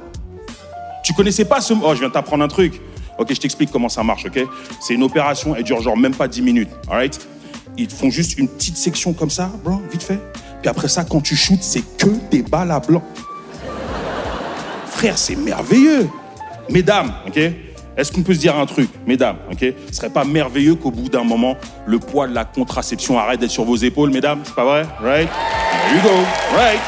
Tu 1.12 1.16
connaissais 1.16 1.44
pas 1.44 1.60
ce... 1.60 1.74
Oh, 1.74 1.94
je 1.94 2.00
viens 2.00 2.10
t'apprendre 2.10 2.42
un 2.42 2.48
truc. 2.48 2.80
Ok, 3.18 3.34
je 3.34 3.40
t'explique 3.42 3.70
comment 3.70 3.90
ça 3.90 4.02
marche, 4.02 4.24
ok? 4.26 4.48
C'est 4.80 4.94
une 4.94 5.04
opération, 5.04 5.54
elle 5.54 5.66
dure 5.66 5.82
genre 5.82 5.98
même 5.98 6.16
pas 6.16 6.30
10 6.30 6.42
minutes, 6.42 6.70
alright? 6.90 7.20
Ils 7.78 7.90
font 7.90 8.10
juste 8.10 8.38
une 8.38 8.48
petite 8.48 8.78
section 8.78 9.12
comme 9.12 9.30
ça, 9.30 9.52
bro, 9.62 9.82
vite 9.92 10.04
fait. 10.04 10.22
Puis 10.62 10.70
après 10.70 10.88
ça, 10.88 11.04
quand 11.04 11.20
tu 11.20 11.36
shootes, 11.36 11.64
c'est 11.64 11.84
que 11.98 12.08
des 12.32 12.44
balles 12.44 12.72
à 12.72 12.80
blanc. 12.80 13.04
Frère, 14.86 15.18
c'est 15.18 15.36
merveilleux. 15.36 16.08
Mesdames, 16.70 17.12
ok? 17.28 17.38
Est-ce 17.98 18.10
qu'on 18.14 18.24
peut 18.24 18.34
se 18.34 18.40
dire 18.40 18.56
un 18.56 18.66
truc, 18.66 18.90
mesdames, 19.06 19.36
ok? 19.52 19.66
Ce 19.90 19.98
serait 19.98 20.12
pas 20.12 20.24
merveilleux 20.24 20.76
qu'au 20.76 20.92
bout 20.92 21.10
d'un 21.10 21.26
moment, 21.26 21.58
le 21.86 22.00
poids 22.00 22.30
de 22.30 22.34
la 22.34 22.46
contraception 22.46 23.20
arrête 23.20 23.42
d'être 23.42 23.52
sur 23.52 23.66
vos 23.66 23.76
épaules, 23.76 24.12
mesdames? 24.12 24.40
C'est 24.46 24.56
pas 24.56 24.64
vrai? 24.64 24.88
Right? 25.04 25.28
There 25.30 25.94
you 25.94 26.02
go, 26.04 26.16
right? 26.56 26.80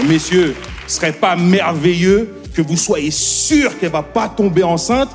Et 0.00 0.04
messieurs, 0.04 0.54
serait 0.88 1.12
pas 1.12 1.36
merveilleux 1.36 2.34
que 2.54 2.62
vous 2.62 2.76
soyez 2.76 3.10
sûr 3.10 3.78
qu'elle 3.78 3.92
va 3.92 4.02
pas 4.02 4.28
tomber 4.28 4.64
enceinte 4.64 5.10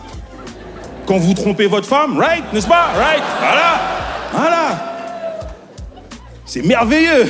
quand 1.05 1.17
vous 1.17 1.34
trompez 1.34 1.67
votre 1.67 1.88
femme, 1.88 2.17
right 2.17 2.43
N'est-ce 2.53 2.67
pas? 2.67 2.93
Right 2.93 3.24
Voilà. 3.39 3.82
Voilà. 4.32 4.93
C'est 6.45 6.61
merveilleux. 6.61 7.26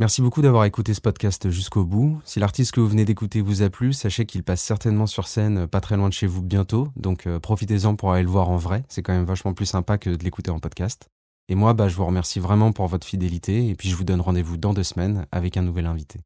Merci 0.00 0.22
beaucoup 0.22 0.42
d'avoir 0.42 0.64
écouté 0.64 0.94
ce 0.94 1.00
podcast 1.00 1.50
jusqu'au 1.50 1.84
bout. 1.84 2.20
Si 2.24 2.38
l'artiste 2.38 2.70
que 2.70 2.80
vous 2.80 2.86
venez 2.86 3.04
d'écouter 3.04 3.40
vous 3.40 3.62
a 3.62 3.68
plu, 3.68 3.92
sachez 3.92 4.26
qu'il 4.26 4.44
passe 4.44 4.62
certainement 4.62 5.06
sur 5.06 5.26
scène 5.26 5.66
pas 5.66 5.80
très 5.80 5.96
loin 5.96 6.08
de 6.08 6.14
chez 6.14 6.28
vous 6.28 6.40
bientôt, 6.40 6.88
donc 6.94 7.26
euh, 7.26 7.40
profitez-en 7.40 7.96
pour 7.96 8.12
aller 8.12 8.22
le 8.22 8.28
voir 8.28 8.48
en 8.48 8.58
vrai, 8.58 8.84
c'est 8.88 9.02
quand 9.02 9.12
même 9.12 9.24
vachement 9.24 9.54
plus 9.54 9.66
sympa 9.66 9.98
que 9.98 10.10
de 10.10 10.22
l'écouter 10.22 10.52
en 10.52 10.60
podcast. 10.60 11.08
Et 11.48 11.54
moi, 11.54 11.72
bah, 11.72 11.88
je 11.88 11.96
vous 11.96 12.04
remercie 12.04 12.40
vraiment 12.40 12.72
pour 12.72 12.86
votre 12.88 13.06
fidélité, 13.06 13.68
et 13.68 13.74
puis 13.74 13.88
je 13.88 13.96
vous 13.96 14.04
donne 14.04 14.20
rendez-vous 14.20 14.56
dans 14.56 14.74
deux 14.74 14.84
semaines 14.84 15.26
avec 15.32 15.56
un 15.56 15.62
nouvel 15.62 15.86
invité. 15.86 16.20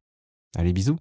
Allez, 0.55 0.73
bisous 0.73 0.97